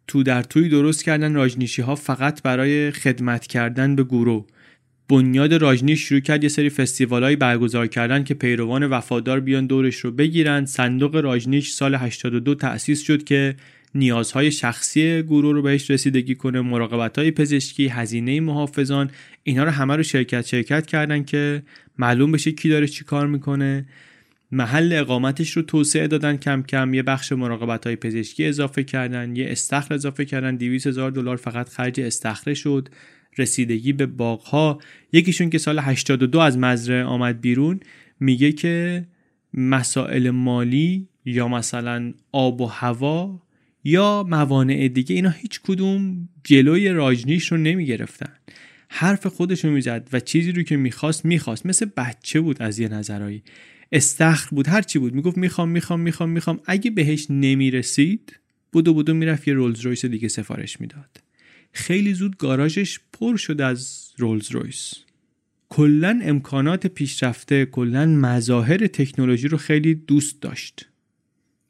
تو 0.07 0.23
در 0.23 0.43
توی 0.43 0.69
درست 0.69 1.03
کردن 1.03 1.33
راجنیشی 1.33 1.81
ها 1.81 1.95
فقط 1.95 2.41
برای 2.41 2.91
خدمت 2.91 3.47
کردن 3.47 3.95
به 3.95 4.03
گروه. 4.03 4.45
بنیاد 5.09 5.53
راجنیش 5.53 5.99
شروع 5.99 6.19
کرد 6.19 6.43
یه 6.43 6.49
سری 6.49 6.69
فستیوالایی 6.69 7.35
برگزار 7.35 7.87
کردن 7.87 8.23
که 8.23 8.33
پیروان 8.33 8.87
وفادار 8.87 9.39
بیان 9.39 9.67
دورش 9.67 9.95
رو 9.95 10.11
بگیرن. 10.11 10.65
صندوق 10.65 11.15
راجنیش 11.15 11.71
سال 11.71 11.95
82 11.95 12.55
تأسیس 12.55 13.01
شد 13.01 13.23
که 13.23 13.55
نیازهای 13.95 14.51
شخصی 14.51 15.23
گروه 15.23 15.53
رو 15.53 15.61
بهش 15.61 15.91
رسیدگی 15.91 16.35
کنه 16.35 16.61
مراقبت 16.61 17.17
های 17.17 17.31
پزشکی 17.31 17.87
هزینه 17.87 18.39
محافظان 18.39 19.11
اینا 19.43 19.63
رو 19.63 19.69
همه 19.69 19.95
رو 19.95 20.03
شرکت 20.03 20.45
شرکت 20.45 20.85
کردن 20.85 21.23
که 21.23 21.63
معلوم 21.97 22.31
بشه 22.31 22.51
کی 22.51 22.69
داره 22.69 22.87
چی 22.87 23.03
کار 23.03 23.27
می‌کنه. 23.27 23.85
محل 24.51 24.93
اقامتش 24.93 25.51
رو 25.51 25.61
توسعه 25.61 26.07
دادن 26.07 26.37
کم 26.37 26.63
کم. 26.63 26.93
یه 26.93 27.03
بخش 27.03 27.31
مراقبت 27.31 27.87
های 27.87 27.95
پزشکی 27.95 28.45
اضافه 28.45 28.83
کردن 28.83 29.35
یه 29.35 29.45
استخر 29.49 29.93
اضافه 29.93 30.25
کردن. 30.25 30.55
200 30.55 30.87
هزار 30.87 31.11
دلار 31.11 31.37
فقط 31.37 31.69
خرج 31.69 31.99
استخره 31.99 32.53
شد. 32.53 32.89
رسیدگی 33.37 33.93
به 33.93 34.05
باغها. 34.05 34.79
یکیشون 35.13 35.49
که 35.49 35.57
سال 35.57 35.79
82 35.79 36.39
از 36.39 36.57
مزرعه 36.57 37.03
آمد 37.03 37.41
بیرون 37.41 37.79
میگه 38.19 38.51
که 38.51 39.07
مسائل 39.53 40.29
مالی 40.29 41.07
یا 41.25 41.47
مثلا 41.47 42.13
آب 42.31 42.61
و 42.61 42.65
هوا 42.65 43.41
یا 43.83 44.25
موانع 44.29 44.87
دیگه 44.87 45.15
اینا 45.15 45.29
هیچ 45.29 45.61
کدوم 45.61 46.29
جلوی 46.43 46.89
راجنیش 46.89 47.51
رو 47.51 47.57
نمی 47.57 47.85
گرفتن 47.85 48.33
حرف 48.89 49.27
خودش 49.27 49.65
رو 49.65 49.71
می‌زد 49.71 50.09
و 50.13 50.19
چیزی 50.19 50.51
رو 50.51 50.63
که 50.63 50.77
می‌خواست 50.77 51.25
می‌خواست. 51.25 51.65
مثل 51.65 51.85
بچه 51.97 52.41
بود 52.41 52.61
از 52.61 52.79
یه 52.79 52.87
نظرهایی 52.87 53.43
استخر 53.91 54.49
بود 54.49 54.67
هر 54.67 54.81
چی 54.81 54.99
بود. 54.99 55.15
می‌گفت 55.15 55.37
می‌خوام 55.37 55.69
می‌خوام 55.69 55.99
می‌خوام 55.99 56.29
می‌خوام. 56.29 56.59
اگه 56.65 56.91
بهش 56.91 57.27
نمی‌رسید 57.29 58.39
بودو 58.71 58.93
بودو 58.93 59.13
می‌رفت 59.13 59.47
یه 59.47 59.53
رولز 59.53 59.79
رویس 59.79 60.05
دیگه 60.05 60.27
سفارش 60.27 60.81
می‌داد. 60.81 61.21
خیلی 61.73 62.13
زود 62.13 62.37
گاراژش 62.37 62.99
پر 63.13 63.37
شد 63.37 63.61
از 63.61 64.11
رولز 64.17 64.51
رویس. 64.51 64.93
کلا 65.69 66.19
امکانات 66.23 66.87
پیشرفته 66.87 67.65
کلا 67.65 68.05
مظاهر 68.05 68.87
تکنولوژی 68.87 69.47
رو 69.47 69.57
خیلی 69.57 69.95
دوست 69.95 70.41
داشت. 70.41 70.85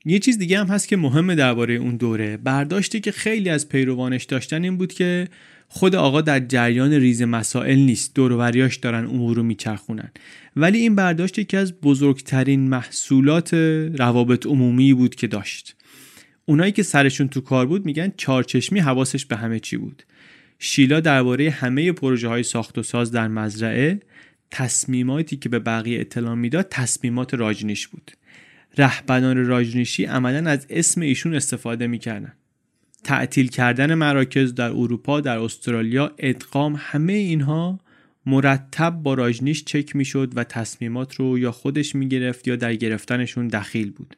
یه 0.05 0.19
چیز 0.19 0.37
دیگه 0.37 0.59
هم 0.59 0.67
هست 0.67 0.87
که 0.87 0.97
مهمه 0.97 1.35
درباره 1.35 1.73
اون 1.73 1.97
دوره. 1.97 2.37
برداشتی 2.37 2.99
که 2.99 3.11
خیلی 3.11 3.49
از 3.49 3.69
پیروانش 3.69 4.23
داشتن 4.23 4.63
این 4.63 4.77
بود 4.77 4.93
که 4.93 5.27
خود 5.71 5.95
آقا 5.95 6.21
در 6.21 6.39
جریان 6.39 6.93
ریز 6.93 7.21
مسائل 7.21 7.79
نیست 7.79 8.15
دوروریاش 8.15 8.75
دارن 8.75 9.05
امور 9.05 9.35
رو 9.35 9.43
میچرخونن. 9.43 10.11
ولی 10.55 10.77
این 10.77 10.95
برداشت 10.95 11.39
یکی 11.39 11.57
از 11.57 11.73
بزرگترین 11.73 12.69
محصولات 12.69 13.53
روابط 13.99 14.45
عمومی 14.45 14.93
بود 14.93 15.15
که 15.15 15.27
داشت. 15.27 15.75
اونایی 16.45 16.71
که 16.71 16.83
سرشون 16.83 17.27
تو 17.27 17.41
کار 17.41 17.65
بود 17.65 17.85
میگن 17.85 18.11
چارچشمی 18.17 18.79
حواسش 18.79 19.25
به 19.25 19.35
همه 19.35 19.59
چی 19.59 19.77
بود. 19.77 20.03
شیلا 20.59 20.99
درباره 20.99 21.49
همه 21.49 21.91
پروژه 21.91 22.27
های 22.27 22.43
ساخت 22.43 22.77
و 22.77 22.83
ساز 22.83 23.11
در 23.11 23.27
مزرعه 23.27 23.99
تصمیماتی 24.51 25.37
که 25.37 25.49
به 25.49 25.59
بقیه 25.59 25.99
اطلاع 25.99 26.35
می‌داد 26.35 26.67
تصمیمات 26.69 27.33
راجنیش 27.33 27.87
بود. 27.87 28.11
رهبران 28.77 29.45
راجنیشی 29.45 30.05
عملا 30.05 30.49
از 30.49 30.67
اسم 30.69 31.01
ایشون 31.01 31.35
استفاده 31.35 31.87
می‌کردن. 31.87 32.33
تعطیل 33.03 33.47
کردن 33.47 33.93
مراکز 33.93 34.53
در 34.53 34.69
اروپا 34.69 35.21
در 35.21 35.37
استرالیا 35.37 36.11
ادغام 36.17 36.75
همه 36.79 37.13
اینها 37.13 37.79
مرتب 38.25 38.89
با 38.89 39.13
راجنیش 39.13 39.63
چک 39.63 39.95
می‌شد 39.95 40.31
و 40.35 40.43
تصمیمات 40.43 41.15
رو 41.15 41.39
یا 41.39 41.51
خودش 41.51 41.95
می‌گرفت 41.95 42.47
یا 42.47 42.55
در 42.55 42.75
گرفتنشون 42.75 43.47
دخیل 43.47 43.91
بود. 43.91 44.15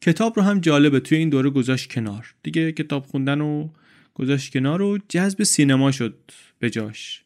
کتاب 0.00 0.36
رو 0.36 0.42
هم 0.42 0.60
جالبه 0.60 1.00
توی 1.00 1.18
این 1.18 1.28
دوره 1.28 1.50
گذاشت 1.50 1.92
کنار. 1.92 2.34
دیگه 2.42 2.72
کتاب 2.72 3.06
خوندن 3.06 3.40
و 3.40 3.68
گذاشت 4.14 4.52
کنار 4.52 4.82
و 4.82 4.98
جذب 5.08 5.42
سینما 5.42 5.92
شد 5.92 6.14
به 6.58 6.70
جاش. 6.70 7.24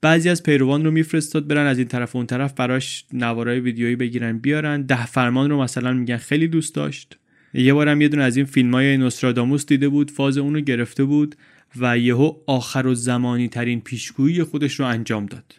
بعضی 0.00 0.28
از 0.28 0.42
پیروان 0.42 0.84
رو 0.84 0.90
میفرستاد 0.90 1.46
برن 1.46 1.66
از 1.66 1.78
این 1.78 1.88
طرف 1.88 2.14
و 2.14 2.18
اون 2.18 2.26
طرف 2.26 2.52
براش 2.52 3.04
نوارای 3.12 3.60
ویدیویی 3.60 3.96
بگیرن 3.96 4.38
بیارن. 4.38 4.82
ده 4.82 5.06
فرمان 5.06 5.50
رو 5.50 5.62
مثلا 5.62 5.92
میگن 5.92 6.16
خیلی 6.16 6.48
دوست 6.48 6.74
داشت. 6.74 7.18
یه 7.54 7.74
بارم 7.74 8.00
یه 8.00 8.08
دونه 8.08 8.22
از 8.22 8.36
این 8.36 8.46
فیلم 8.46 8.74
های 8.74 8.96
نوستراداموس 8.96 9.66
دیده 9.66 9.88
بود 9.88 10.10
فاز 10.10 10.38
اونو 10.38 10.60
گرفته 10.60 11.04
بود 11.04 11.34
و 11.80 11.98
یهو 11.98 12.34
آخر 12.46 12.86
و 12.86 12.94
زمانی 12.94 13.48
ترین 13.48 13.80
پیشگویی 13.80 14.42
خودش 14.42 14.80
رو 14.80 14.86
انجام 14.86 15.26
داد. 15.26 15.54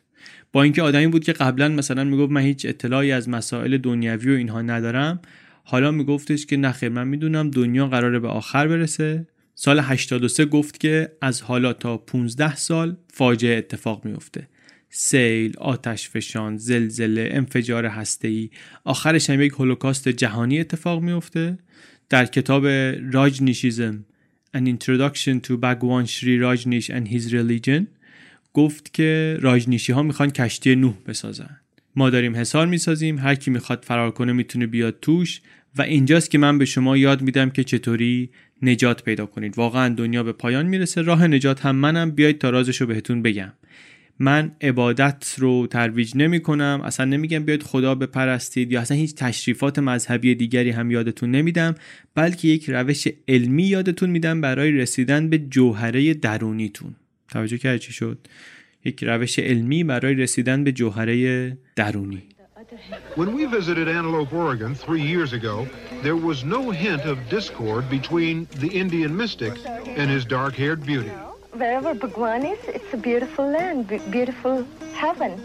با 0.54 0.64
اینکه 0.64 0.82
آدمی 0.82 1.08
بود 1.08 1.24
که 1.24 1.34
قبلا 1.34 1.70
مثلا 1.70 2.04
می‌گفت 2.04 2.32
من 2.32 2.42
هیچ 2.42 2.66
اطلاعی 2.66 3.12
از 3.12 3.30
مسائل 3.30 3.78
دنیوی 3.78 4.34
و 4.34 4.38
اینها 4.38 4.62
ندارم 4.62 5.20
حالا 5.64 5.92
میگفتش 5.92 6.46
که 6.46 6.58
نخیر 6.58 6.90
من 6.90 7.08
می‌دونم 7.08 7.50
دنیا 7.50 7.88
قراره 7.88 8.20
به 8.20 8.28
آخر 8.28 8.68
برسه. 8.68 9.28
سال 9.56 9.80
83 9.80 10.46
گفت 10.46 10.80
که 10.80 11.12
از 11.22 11.42
حالا 11.42 11.74
تا 11.74 11.98
15 11.98 12.56
سال 12.56 12.98
فاجعه 13.14 13.58
اتفاق 13.58 14.06
میفته 14.06 14.48
سیل، 15.00 15.58
آتش 15.58 16.10
فشان، 16.10 16.58
زلزله، 16.58 17.30
انفجار 17.32 17.86
هسته‌ای. 17.86 18.50
آخرش 18.84 19.30
هم 19.30 19.42
یک 19.42 19.52
هولوکاست 19.52 20.10
جهانی 20.10 20.60
اتفاق 20.60 21.02
میفته 21.02 21.58
در 22.10 22.26
کتاب 22.26 22.68
راج 23.12 23.42
نیشیزم 23.42 24.06
An 24.56 24.60
Introduction 24.60 25.48
to 25.48 25.52
Bhagwan 25.64 26.06
Sri 26.08 26.40
Rajneesh 26.46 26.90
and 26.90 27.08
His 27.14 27.32
Religion 27.32 27.84
گفت 28.54 28.94
که 28.94 29.38
راجنیشی 29.42 29.94
ها 29.94 30.04
می‌خوان 30.04 30.30
کشتی 30.32 30.76
نوح 30.76 30.94
بسازن. 31.08 31.60
ما 31.96 32.10
داریم 32.10 32.36
حسار 32.36 32.68
می‌سازیم 32.68 33.20
هر 33.20 33.36
کی 33.36 33.52
می‌خواد 33.52 33.84
فرار 33.88 34.12
کنه 34.12 34.34
می‌تونه 34.34 34.68
بیاد 34.68 34.98
توش 35.02 35.42
و 35.78 35.82
اینجاست 35.82 36.32
که 36.32 36.38
من 36.38 36.58
به 36.58 36.66
شما 36.66 36.98
یاد 36.98 37.22
میدم 37.22 37.50
که 37.50 37.64
چطوری 37.64 38.30
نجات 38.62 39.04
پیدا 39.04 39.26
کنید. 39.26 39.58
واقعا 39.58 39.96
دنیا 39.96 40.24
به 40.24 40.32
پایان 40.32 40.66
می‌رسه. 40.66 41.02
راه 41.02 41.28
نجات 41.28 41.66
هم 41.66 41.76
منم. 41.76 42.12
بیاید 42.12 42.38
تا 42.38 42.50
رازش 42.50 42.82
رو 42.82 42.88
بهتون 42.88 43.22
بگم. 43.22 43.54
من 44.20 44.52
عبادت 44.62 45.36
رو 45.38 45.68
ترویج 45.68 46.12
نمی 46.16 46.40
کنم 46.40 46.82
اصلا 46.84 47.06
نمیگم 47.06 47.40
بیاید 47.40 47.64
خدا 47.64 47.96
بپرستید 47.96 48.72
یا 48.72 48.82
اصلا 48.82 48.98
هیچ 48.98 49.16
تشریفات 49.16 49.80
مذهبی 49.80 50.36
دیگری 50.36 50.70
هم 50.70 50.92
یادتون 50.92 51.32
نمیدم 51.32 51.76
بلکه 52.16 52.48
یک 52.48 52.70
روش 52.70 53.08
علمی 53.28 53.64
یادتون 53.64 54.10
میدم 54.10 54.42
برای 54.42 54.72
رسیدن 54.72 55.30
به 55.30 55.38
جوهره 55.38 56.14
درونیتون. 56.14 56.96
توجه 57.32 57.58
کرد 57.58 57.78
چی 57.78 57.94
شد؟ 57.94 58.18
یک 58.86 59.04
روش 59.04 59.40
علمی 59.40 59.84
برای 59.84 60.14
رسیدن 60.14 60.64
به 60.64 60.72
جوهره 60.72 61.58
درونی. 61.76 62.24
When 63.16 63.34
we 63.34 63.46
visited 63.46 63.88
Antelope, 63.88 64.34
Oregon 64.34 64.76
three 64.76 65.02
years 65.02 65.32
ago, 65.34 65.68
there 66.04 66.18
was 66.18 66.44
no 66.44 66.70
hint 66.70 67.04
of 67.06 67.18
discord 67.30 67.90
between 67.90 68.48
the 68.64 68.68
Indian 68.84 69.16
mystic 69.16 69.54
and 70.00 70.10
his 70.10 70.26
dark 70.26 70.54
haired 70.56 70.86
beauty. 70.86 71.12
Wherever 71.58 71.96
Bhagwan 71.96 72.46
is, 72.46 72.60
it's 72.68 72.94
a 72.94 72.98
beautiful 72.98 73.50
land, 73.50 73.88
beautiful 73.88 74.64
heaven. 74.94 75.42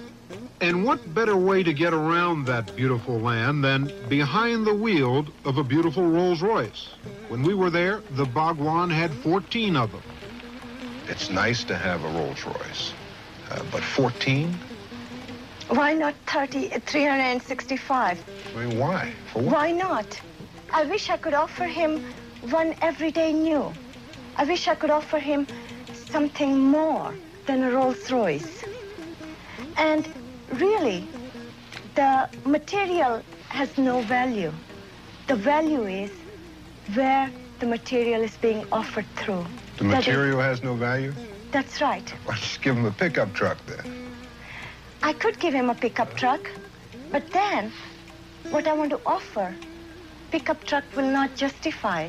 And 0.60 0.84
what 0.84 1.14
better 1.14 1.38
way 1.38 1.62
to 1.62 1.72
get 1.72 1.94
around 1.94 2.44
that 2.44 2.76
beautiful 2.76 3.18
land 3.18 3.64
than 3.64 3.90
behind 4.10 4.66
the 4.66 4.74
wheel 4.74 5.24
of 5.46 5.56
a 5.56 5.64
beautiful 5.64 6.06
Rolls 6.06 6.42
Royce? 6.42 6.90
When 7.28 7.42
we 7.42 7.54
were 7.54 7.70
there, 7.70 8.02
the 8.10 8.26
Bhagwan 8.26 8.90
had 8.90 9.10
14 9.10 9.74
of 9.74 9.92
them. 9.92 10.02
It's 11.08 11.30
nice 11.30 11.64
to 11.64 11.78
have 11.78 12.04
a 12.04 12.08
Rolls 12.08 12.44
Royce, 12.44 12.92
uh, 13.50 13.62
but 13.72 13.82
14? 13.82 14.54
Why 15.68 15.94
not 15.94 16.14
30, 16.26 16.68
365? 16.80 18.22
I 18.54 18.58
mean, 18.58 18.78
why? 18.78 19.14
For 19.32 19.40
what? 19.40 19.54
Why 19.54 19.72
not? 19.72 20.20
I 20.74 20.84
wish 20.84 21.08
I 21.08 21.16
could 21.16 21.32
offer 21.32 21.64
him 21.64 22.04
one 22.50 22.74
everyday 22.82 23.32
new. 23.32 23.72
I 24.36 24.44
wish 24.44 24.68
I 24.68 24.74
could 24.74 24.90
offer 24.90 25.18
him 25.18 25.46
something 26.12 26.58
more 26.58 27.14
than 27.46 27.62
a 27.64 27.70
Rolls 27.70 28.10
Royce. 28.12 28.64
And 29.76 30.06
really, 30.52 31.08
the 31.94 32.28
material 32.44 33.22
has 33.48 33.78
no 33.78 34.02
value. 34.02 34.52
The 35.26 35.36
value 35.36 35.84
is 35.86 36.10
where 36.94 37.30
the 37.60 37.66
material 37.66 38.20
is 38.22 38.36
being 38.36 38.64
offered 38.70 39.06
through. 39.16 39.46
The 39.78 39.84
That 39.84 40.00
is- 40.00 40.06
material 40.06 40.40
has 40.40 40.62
no 40.62 40.74
value? 40.74 41.14
that's 41.50 41.80
right. 41.80 42.08
Why 42.24 42.34
don't 42.34 42.54
you 42.54 42.60
give 42.66 42.76
him 42.76 42.86
a 42.86 42.90
pickup 43.02 43.32
truck 43.34 43.58
then? 43.66 43.84
I 45.02 45.12
could 45.12 45.38
give 45.38 45.54
him 45.54 45.68
a 45.70 45.74
pickup 45.74 46.14
truck, 46.16 46.50
but 47.10 47.24
then 47.32 47.72
what 48.50 48.66
I 48.68 48.72
want 48.74 48.90
to 48.90 49.00
offer, 49.04 49.54
pickup 50.30 50.64
truck 50.64 50.84
will 50.96 51.10
not 51.18 51.36
justify. 51.36 52.08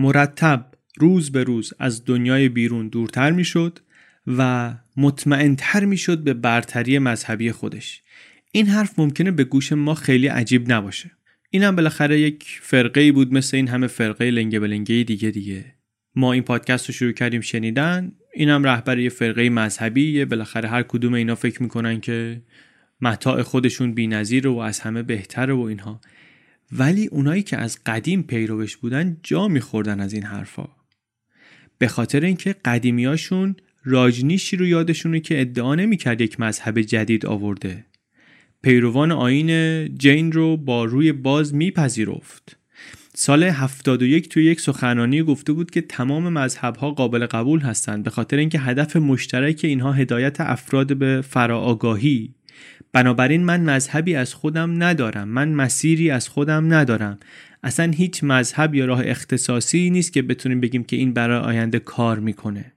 مرتب 0.00 0.66
روز 0.96 1.32
به 1.32 1.44
روز 1.44 1.72
از 1.78 2.04
دنیای 2.04 2.48
بیرون 2.48 2.88
دورتر 2.88 3.30
می‌شد 3.30 3.78
و 4.26 4.74
مطمئنتر 4.96 5.84
می‌شد 5.84 6.18
به 6.18 6.34
برتری 6.34 6.98
مذهبی 6.98 7.52
خودش. 7.52 8.02
این 8.52 8.66
حرف 8.66 8.98
ممکنه 8.98 9.30
به 9.30 9.44
گوش 9.44 9.72
ما 9.72 9.94
خیلی 9.94 10.26
عجیب 10.26 10.72
نباشه. 10.72 11.10
این 11.50 11.62
هم 11.62 11.76
بالاخره 11.76 12.20
یک 12.20 12.58
فرقه 12.62 13.12
بود 13.12 13.34
مثل 13.34 13.56
این 13.56 13.68
همه 13.68 13.86
فرقه 13.86 14.30
لنگه 14.30 14.60
بلنگه 14.60 15.04
دیگه 15.04 15.30
دیگه. 15.30 15.64
ما 16.14 16.32
این 16.32 16.42
پادکست 16.42 16.86
رو 16.86 16.94
شروع 16.94 17.12
کردیم 17.12 17.40
شنیدن. 17.40 18.12
اینم 18.34 18.64
رهبر 18.64 18.98
یه 18.98 19.08
فرقه 19.08 19.50
مذهبی 19.50 20.24
بالاخره 20.24 20.68
هر 20.68 20.82
کدوم 20.82 21.14
اینا 21.14 21.34
فکر 21.34 21.62
می‌کنن 21.62 22.00
که 22.00 22.42
متاع 23.00 23.42
خودشون 23.42 23.94
بی‌نظیر 23.94 24.48
و 24.48 24.58
از 24.58 24.80
همه 24.80 25.02
بهتره 25.02 25.54
و 25.54 25.60
اینها. 25.60 26.00
ولی 26.72 27.06
اونایی 27.06 27.42
که 27.42 27.56
از 27.56 27.78
قدیم 27.86 28.22
پیروش 28.22 28.76
بودن 28.76 29.16
جا 29.22 29.48
میخوردن 29.48 30.00
از 30.00 30.12
این 30.12 30.22
حرفا. 30.22 30.68
به 31.78 31.88
خاطر 31.88 32.20
اینکه 32.20 32.52
قدیمیاشون 32.64 33.56
راجنیشی 33.84 34.56
رو 34.56 34.66
یادشونه 34.66 35.20
که 35.20 35.40
ادعا 35.40 35.74
نمی‌کرد 35.74 36.20
یک 36.20 36.40
مذهب 36.40 36.80
جدید 36.80 37.26
آورده. 37.26 37.84
پیروان 38.62 39.12
آین 39.12 39.88
جین 39.98 40.32
رو 40.32 40.56
با 40.56 40.84
روی 40.84 41.12
باز 41.12 41.54
میپذیرفت. 41.54 42.56
سال 43.14 43.42
71 43.42 44.28
توی 44.28 44.44
یک 44.44 44.60
سخنرانی 44.60 45.22
گفته 45.22 45.52
بود 45.52 45.70
که 45.70 45.80
تمام 45.80 46.32
مذهبها 46.32 46.90
قابل 46.90 47.26
قبول 47.26 47.60
هستند 47.60 48.04
به 48.04 48.10
خاطر 48.10 48.36
اینکه 48.36 48.58
هدف 48.58 48.96
مشترک 48.96 49.60
اینها 49.62 49.92
هدایت 49.92 50.40
افراد 50.40 50.96
به 50.96 51.20
فراآگاهی 51.20 52.34
بنابراین 52.92 53.44
من 53.44 53.60
مذهبی 53.60 54.14
از 54.14 54.34
خودم 54.34 54.82
ندارم. 54.82 55.28
من 55.28 55.48
مسیری 55.48 56.10
از 56.10 56.28
خودم 56.28 56.74
ندارم. 56.74 57.18
اصلا 57.62 57.90
هیچ 57.90 58.24
مذهب 58.24 58.74
یا 58.74 58.84
راه 58.84 59.02
اختصاصی 59.04 59.90
نیست 59.90 60.12
که 60.12 60.22
بتونیم 60.22 60.60
بگیم 60.60 60.84
که 60.84 60.96
این 60.96 61.12
برای 61.12 61.38
آینده 61.38 61.78
کار 61.78 62.18
می‌کنه. 62.18 62.72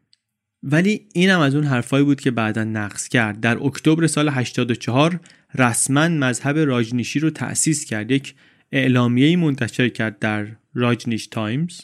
ولی 0.63 1.07
اینم 1.13 1.39
از 1.39 1.55
اون 1.55 1.63
حرفایی 1.63 2.05
بود 2.05 2.21
که 2.21 2.31
بعدا 2.31 2.63
نقص 2.63 3.07
کرد. 3.07 3.39
در 3.39 3.57
اکتبر 3.57 4.07
سال 4.07 4.29
84 4.29 5.19
رسما 5.55 6.07
مذهب 6.07 6.57
راجنیشی 6.57 7.19
رو 7.19 7.29
تأسیس 7.29 7.85
کرد. 7.85 8.11
یک 8.11 8.35
اعلامیه‌ای 8.71 9.35
منتشر 9.35 9.89
کرد 9.89 10.19
در 10.19 10.47
راجنیش 10.73 11.27
تایمز 11.27 11.81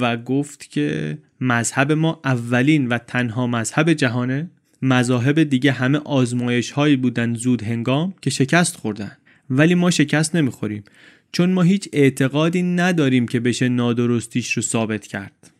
و 0.00 0.16
گفت 0.16 0.70
که 0.70 1.18
مذهب 1.40 1.92
ما 1.92 2.20
اولین 2.24 2.86
و 2.86 2.98
تنها 2.98 3.46
مذهب 3.46 3.92
جهانه. 3.92 4.50
مذاهب 4.82 5.42
دیگه 5.42 5.72
همه 5.72 5.98
آزمایش 5.98 6.70
هایی 6.70 6.96
بودن 6.96 7.34
زود 7.34 7.62
هنگام 7.62 8.14
که 8.22 8.30
شکست 8.30 8.76
خوردن. 8.76 9.16
ولی 9.50 9.74
ما 9.74 9.90
شکست 9.90 10.36
نمی‌خوریم 10.36 10.84
چون 11.32 11.50
ما 11.50 11.62
هیچ 11.62 11.88
اعتقادی 11.92 12.62
نداریم 12.62 13.28
که 13.28 13.40
بشه 13.40 13.68
نادرستیش 13.68 14.52
رو 14.52 14.62
ثابت 14.62 15.06
کرد. 15.06 15.50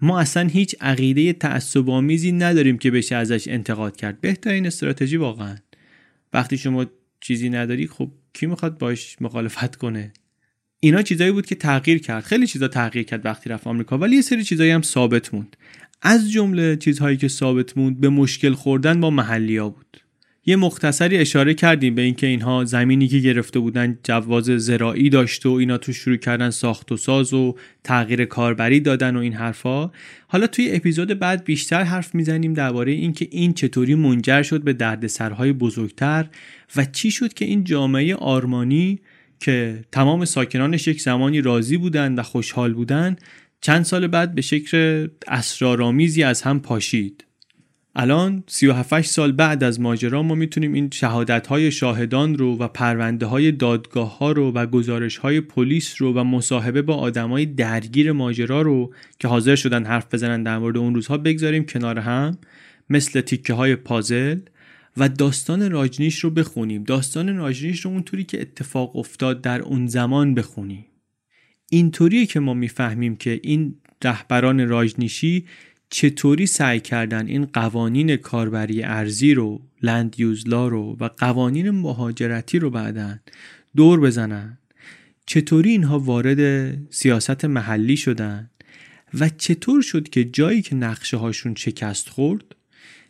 ما 0.00 0.20
اصلا 0.20 0.48
هیچ 0.48 0.76
عقیده 0.80 1.32
تعصب 1.32 1.90
آمیزی 1.90 2.32
نداریم 2.32 2.78
که 2.78 2.90
بشه 2.90 3.16
ازش 3.16 3.48
انتقاد 3.48 3.96
کرد. 3.96 4.20
بهترین 4.20 4.66
استراتژی 4.66 5.16
واقعا. 5.16 5.56
وقتی 6.32 6.58
شما 6.58 6.86
چیزی 7.20 7.50
نداری 7.50 7.86
خب 7.86 8.10
کی 8.32 8.46
می‌خواد 8.46 8.78
باش 8.78 9.16
مخالفت 9.20 9.76
کنه؟ 9.76 10.12
اینا 10.80 11.02
چیزایی 11.02 11.32
بود 11.32 11.46
که 11.46 11.54
تغییر 11.54 11.98
کرد. 11.98 12.24
خیلی 12.24 12.46
چیزا 12.46 12.68
تغییر 12.68 13.04
کرد 13.04 13.26
وقتی 13.26 13.50
رفت 13.50 13.66
آمریکا 13.66 13.98
ولی 13.98 14.16
یه 14.16 14.22
سری 14.22 14.44
چیزایی 14.44 14.70
هم 14.70 14.82
ثابت 14.82 15.34
موند. 15.34 15.56
از 16.04 16.30
جمله 16.32 16.76
چیزهایی 16.76 17.16
که 17.16 17.28
ثابت 17.28 17.78
موند 17.78 18.00
به 18.00 18.08
مشکل 18.08 18.52
خوردن 18.52 19.00
با 19.00 19.10
محلیا 19.10 19.68
بود. 19.68 19.86
یه 20.46 20.56
مختصری 20.56 21.16
اشاره 21.16 21.54
کردیم 21.54 21.94
به 21.94 22.02
اینکه 22.02 22.26
اینها 22.26 22.64
زمینی 22.64 23.08
که 23.08 23.18
گرفته 23.18 23.58
بودن 23.58 23.98
جواز 24.04 24.44
زراعی 24.44 25.10
داشته 25.10 25.48
و 25.48 25.52
اینا 25.52 25.78
تو 25.78 25.92
شروع 25.92 26.16
کردن 26.16 26.50
ساخت 26.50 26.92
و 26.92 26.96
ساز 26.96 27.34
و 27.34 27.56
تغییر 27.84 28.24
کاربری 28.24 28.80
دادن 28.80 29.16
و 29.16 29.18
این 29.18 29.32
حرفا. 29.32 29.90
حالا 30.28 30.46
توی 30.46 30.72
اپیزود 30.72 31.18
بعد 31.18 31.44
بیشتر 31.44 31.82
حرف 31.82 32.14
می‌زنیم 32.14 32.54
درباره 32.54 32.92
اینکه 32.92 33.28
این 33.30 33.54
چطوری 33.54 33.94
منجر 33.94 34.42
شد 34.42 34.62
به 34.62 34.72
دردسرهای 34.72 35.52
بزرگتر 35.52 36.26
و 36.76 36.84
چی 36.84 37.10
شد 37.10 37.34
که 37.34 37.44
این 37.44 37.64
جامعه 37.64 38.14
آرمانی 38.14 39.00
که 39.40 39.84
تمام 39.92 40.24
ساکنانش 40.24 40.88
یک 40.88 41.02
زمانی 41.02 41.40
راضی 41.40 41.76
بودن 41.76 42.14
و 42.14 42.22
خوشحال 42.22 42.72
بودن 42.72 43.16
چند 43.64 43.84
سال 43.84 44.06
بعد 44.06 44.34
به 44.34 44.42
شکل 44.42 45.08
اسرارآمیزی 45.26 46.22
از 46.22 46.42
هم 46.42 46.60
پاشید. 46.60 47.24
الان 47.96 48.44
37 48.46 49.10
سال 49.10 49.32
بعد 49.32 49.64
از 49.64 49.80
ماجرا 49.80 50.22
ما 50.22 50.34
می‌تونیم 50.34 50.72
این 50.72 50.90
شهادت 50.92 51.46
های 51.46 51.70
شاهدان 51.70 52.38
رو 52.38 52.56
و 52.58 52.68
پرونده 52.68 53.26
های 53.26 53.52
دادگاه 53.52 54.18
ها 54.18 54.32
رو 54.32 54.52
و 54.52 54.66
گزارش 54.66 55.16
های 55.16 55.40
پلیس 55.40 55.94
رو 55.98 56.12
و 56.12 56.24
مصاحبه 56.24 56.82
با 56.82 56.94
آدمای 56.94 57.46
درگیر 57.46 58.12
ماجرا 58.12 58.62
رو 58.62 58.94
که 59.18 59.28
حاضر 59.28 59.54
شدن 59.54 59.84
حرف 59.84 60.14
بزنن 60.14 60.42
در 60.42 60.58
مورد 60.58 60.76
اون 60.76 60.94
روزها 60.94 61.18
بگذاریم 61.18 61.64
کنار 61.64 61.98
هم 61.98 62.38
مثل 62.90 63.20
تیکه 63.20 63.54
های 63.54 63.76
پازل 63.76 64.38
و 64.96 65.08
داستان 65.08 65.70
راجنیش 65.70 66.18
رو 66.18 66.30
بخونیم. 66.30 66.84
داستان 66.84 67.36
راجنیش 67.36 67.80
رو 67.80 67.90
اونطوری 67.90 68.24
که 68.24 68.40
اتفاق 68.40 68.96
افتاد 68.96 69.40
در 69.40 69.62
اون 69.62 69.86
زمان 69.86 70.34
بخونیم. 70.34 70.84
اینطوریه 71.74 72.26
که 72.26 72.40
ما 72.40 72.54
می‌فهمیم 72.54 73.16
که 73.16 73.40
این 73.42 73.74
رهبران 74.04 74.68
راجنیشی 74.68 75.46
چطوری 75.90 76.46
سعی 76.46 76.80
کردن 76.80 77.26
این 77.26 77.44
قوانین 77.44 78.16
کاربری 78.16 78.82
ارزی 78.82 79.34
رو 79.34 79.62
لند 79.82 80.20
یوزلا 80.20 80.68
رو 80.68 80.96
و 81.00 81.08
قوانین 81.08 81.70
مهاجرتی 81.70 82.58
رو 82.58 82.70
بعدن 82.70 83.20
دور 83.76 84.00
بزنن. 84.00 84.58
چطوری 85.26 85.70
اینها 85.70 85.98
وارد 85.98 86.72
سیاست 86.92 87.44
محلی 87.44 87.96
شدن 87.96 88.50
و 89.20 89.28
چطور 89.28 89.82
شد 89.82 90.08
که 90.08 90.24
جایی 90.24 90.62
که 90.62 90.74
نقشه 90.74 91.16
هاشون 91.16 91.54
شکست 91.54 92.08
خورد 92.08 92.44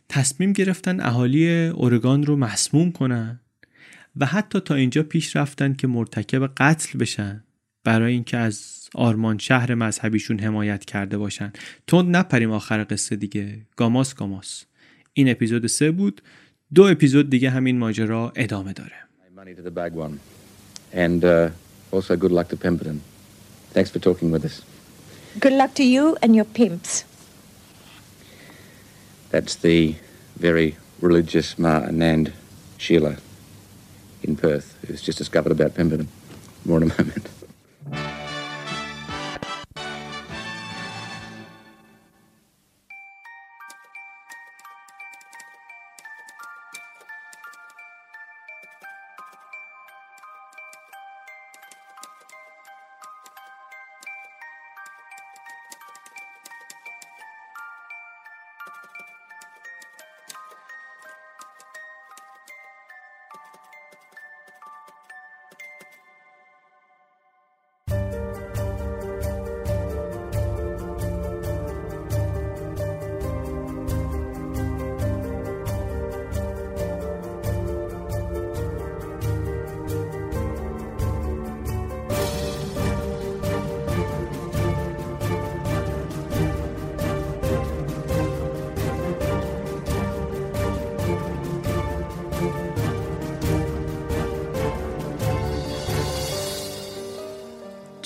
تصمیم 0.09 0.53
گرفتن 0.53 1.01
اهالی 1.01 1.67
اورگان 1.67 2.27
رو 2.27 2.37
مسموم 2.37 2.93
کنن 2.93 3.41
و 4.17 4.27
حتی 4.27 4.61
تا 4.61 4.75
اینجا 4.75 5.03
پیش 5.03 5.37
رفتن 5.37 5.75
که 5.75 5.87
مرتکب 5.87 6.47
قتل 6.57 6.99
بشن. 6.99 7.45
برای 7.85 8.13
اینکه 8.13 8.37
از 8.37 8.89
آرمان 8.95 9.39
شهر 9.39 9.75
مذهبیشون 9.75 10.39
حمایت 10.39 10.85
کرده 10.85 11.19
باشن 11.19 11.53
تند 11.87 12.17
نپریم 12.17 12.51
آخر 12.51 12.87
قصه 12.91 13.17
دیگه 13.17 13.59
گاماس 13.77 14.15
گاماس 14.15 14.65
این 15.13 15.31
اپیزود 15.31 15.67
سه 15.67 15.91
بود 15.91 16.23
دو 16.75 16.83
اپیزود 16.83 17.31
دیگه 17.31 17.51
همین 17.51 17.79
ماجرا 17.79 18.33
ادامه 18.37 18.73
داره 18.73 18.93
Money 19.37 19.55
to 19.55 19.63
the 19.63 19.73
bag 19.73 19.93
one. 19.95 20.21
And 20.93 21.25
uh, 21.25 21.51
also 21.91 22.15
good 22.15 22.31
luck 22.31 22.47
to 22.51 22.57
Pemberton. 22.57 23.03
Thanks 23.73 23.91
for 23.91 23.99
talking 23.99 24.31
with 24.31 24.45
us. 24.45 24.63
Good 25.41 25.55
luck 25.55 25.75
to 25.75 25.85
you 25.85 26.17
and 26.23 26.37
your 26.37 26.45
pimps. 26.45 27.05
That's 29.31 29.57
the 29.57 29.97
very 30.37 30.77
religious 31.01 31.59
Ma 31.59 31.81
Anand 31.81 32.33
Sheila 32.79 33.17
in 34.23 34.37
Perth, 34.37 34.79
who's 34.87 35.03
just 35.03 35.19
discovered 35.19 35.51
about 35.51 35.75
Pemberton. 35.75 36.09
More 36.65 36.77
in 36.77 36.85
a 36.91 37.03
moment. 37.03 37.27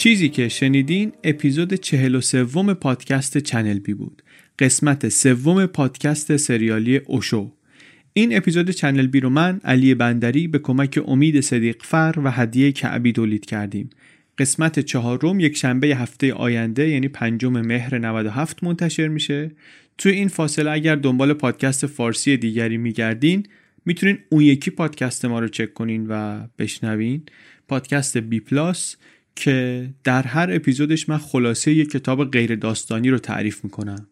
چیزی 0.06 0.28
که 0.28 0.48
شنیدین 0.48 1.12
اپیزود 1.24 1.74
43 1.74 2.44
پادکست 2.74 3.38
چنل 3.38 3.78
بی 3.78 3.94
بود. 3.94 4.22
قسمت 4.58 5.08
سوم 5.08 5.66
پادکست 5.66 6.36
سریالی 6.36 6.96
اوشو. 6.96 7.52
این 8.12 8.36
اپیزود 8.36 8.70
چنل 8.70 9.06
بی 9.06 9.20
رو 9.20 9.30
من 9.30 9.60
علی 9.64 9.94
بندری 9.94 10.48
به 10.48 10.58
کمک 10.58 10.98
امید 11.06 11.40
صدیقفر 11.40 12.14
و 12.24 12.30
هدیه 12.30 12.72
کعبی 12.72 13.12
تولید 13.12 13.46
کردیم. 13.46 13.90
قسمت 14.38 14.80
چهارم 14.80 15.40
یک 15.40 15.56
شنبه 15.56 15.86
هفته 15.86 16.32
آینده 16.32 16.88
یعنی 16.88 17.08
پنجم 17.08 17.60
مهر 17.60 17.98
97 17.98 18.64
منتشر 18.64 19.08
میشه. 19.08 19.50
توی 19.98 20.12
این 20.12 20.28
فاصله 20.28 20.70
اگر 20.70 20.96
دنبال 20.96 21.32
پادکست 21.32 21.86
فارسی 21.86 22.36
دیگری 22.36 22.76
میگردین 22.76 23.46
می‌تونین 23.86 24.18
اون 24.28 24.42
یکی 24.42 24.70
پادکست 24.70 25.24
ما 25.24 25.40
رو 25.40 25.48
چک 25.48 25.74
کنین 25.74 26.06
و 26.08 26.40
بشنوین. 26.58 27.22
پادکست 27.68 28.18
بی 28.18 28.40
پلاس 28.40 28.96
که 29.36 29.88
در 30.04 30.22
هر 30.22 30.48
اپیزودش 30.52 31.08
من 31.08 31.18
خلاصه 31.18 31.72
یک 31.72 31.90
کتاب 31.90 32.30
غیر 32.30 32.56
داستانی 32.56 33.10
رو 33.10 33.18
تعریف 33.18 33.64
می‌کنم. 33.64 34.06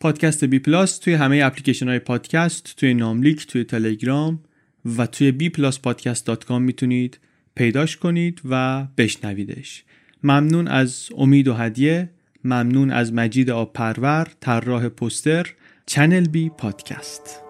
پادکست 0.00 0.44
بی 0.44 0.58
پلاس 0.58 0.98
توی 0.98 1.14
همه 1.14 1.40
اپلیکیشن 1.44 1.88
های 1.88 1.98
پادکست 1.98 2.74
توی 2.76 2.94
ناملیک 2.94 3.46
توی 3.46 3.64
تلگرام 3.64 4.40
و 4.98 5.06
توی 5.06 5.32
بی 5.32 5.48
پلاس 5.48 5.80
پادکست 5.80 6.26
دات 6.26 6.44
کام 6.44 6.62
می‌تونید 6.62 7.18
پیداش 7.54 7.96
کنید 7.96 8.40
و 8.44 8.86
بشنویدش. 8.96 9.84
ممنون 10.22 10.68
از 10.68 11.08
امید 11.16 11.48
و 11.48 11.54
هدیه. 11.54 12.10
ممنون 12.44 12.90
از 12.90 13.12
مجید 13.12 13.50
آب 13.50 13.72
پرور 13.72 14.28
طراح 14.40 14.88
پوستر 14.88 15.54
چنل 15.86 16.28
بی 16.28 16.48
پادکست. 16.48 17.45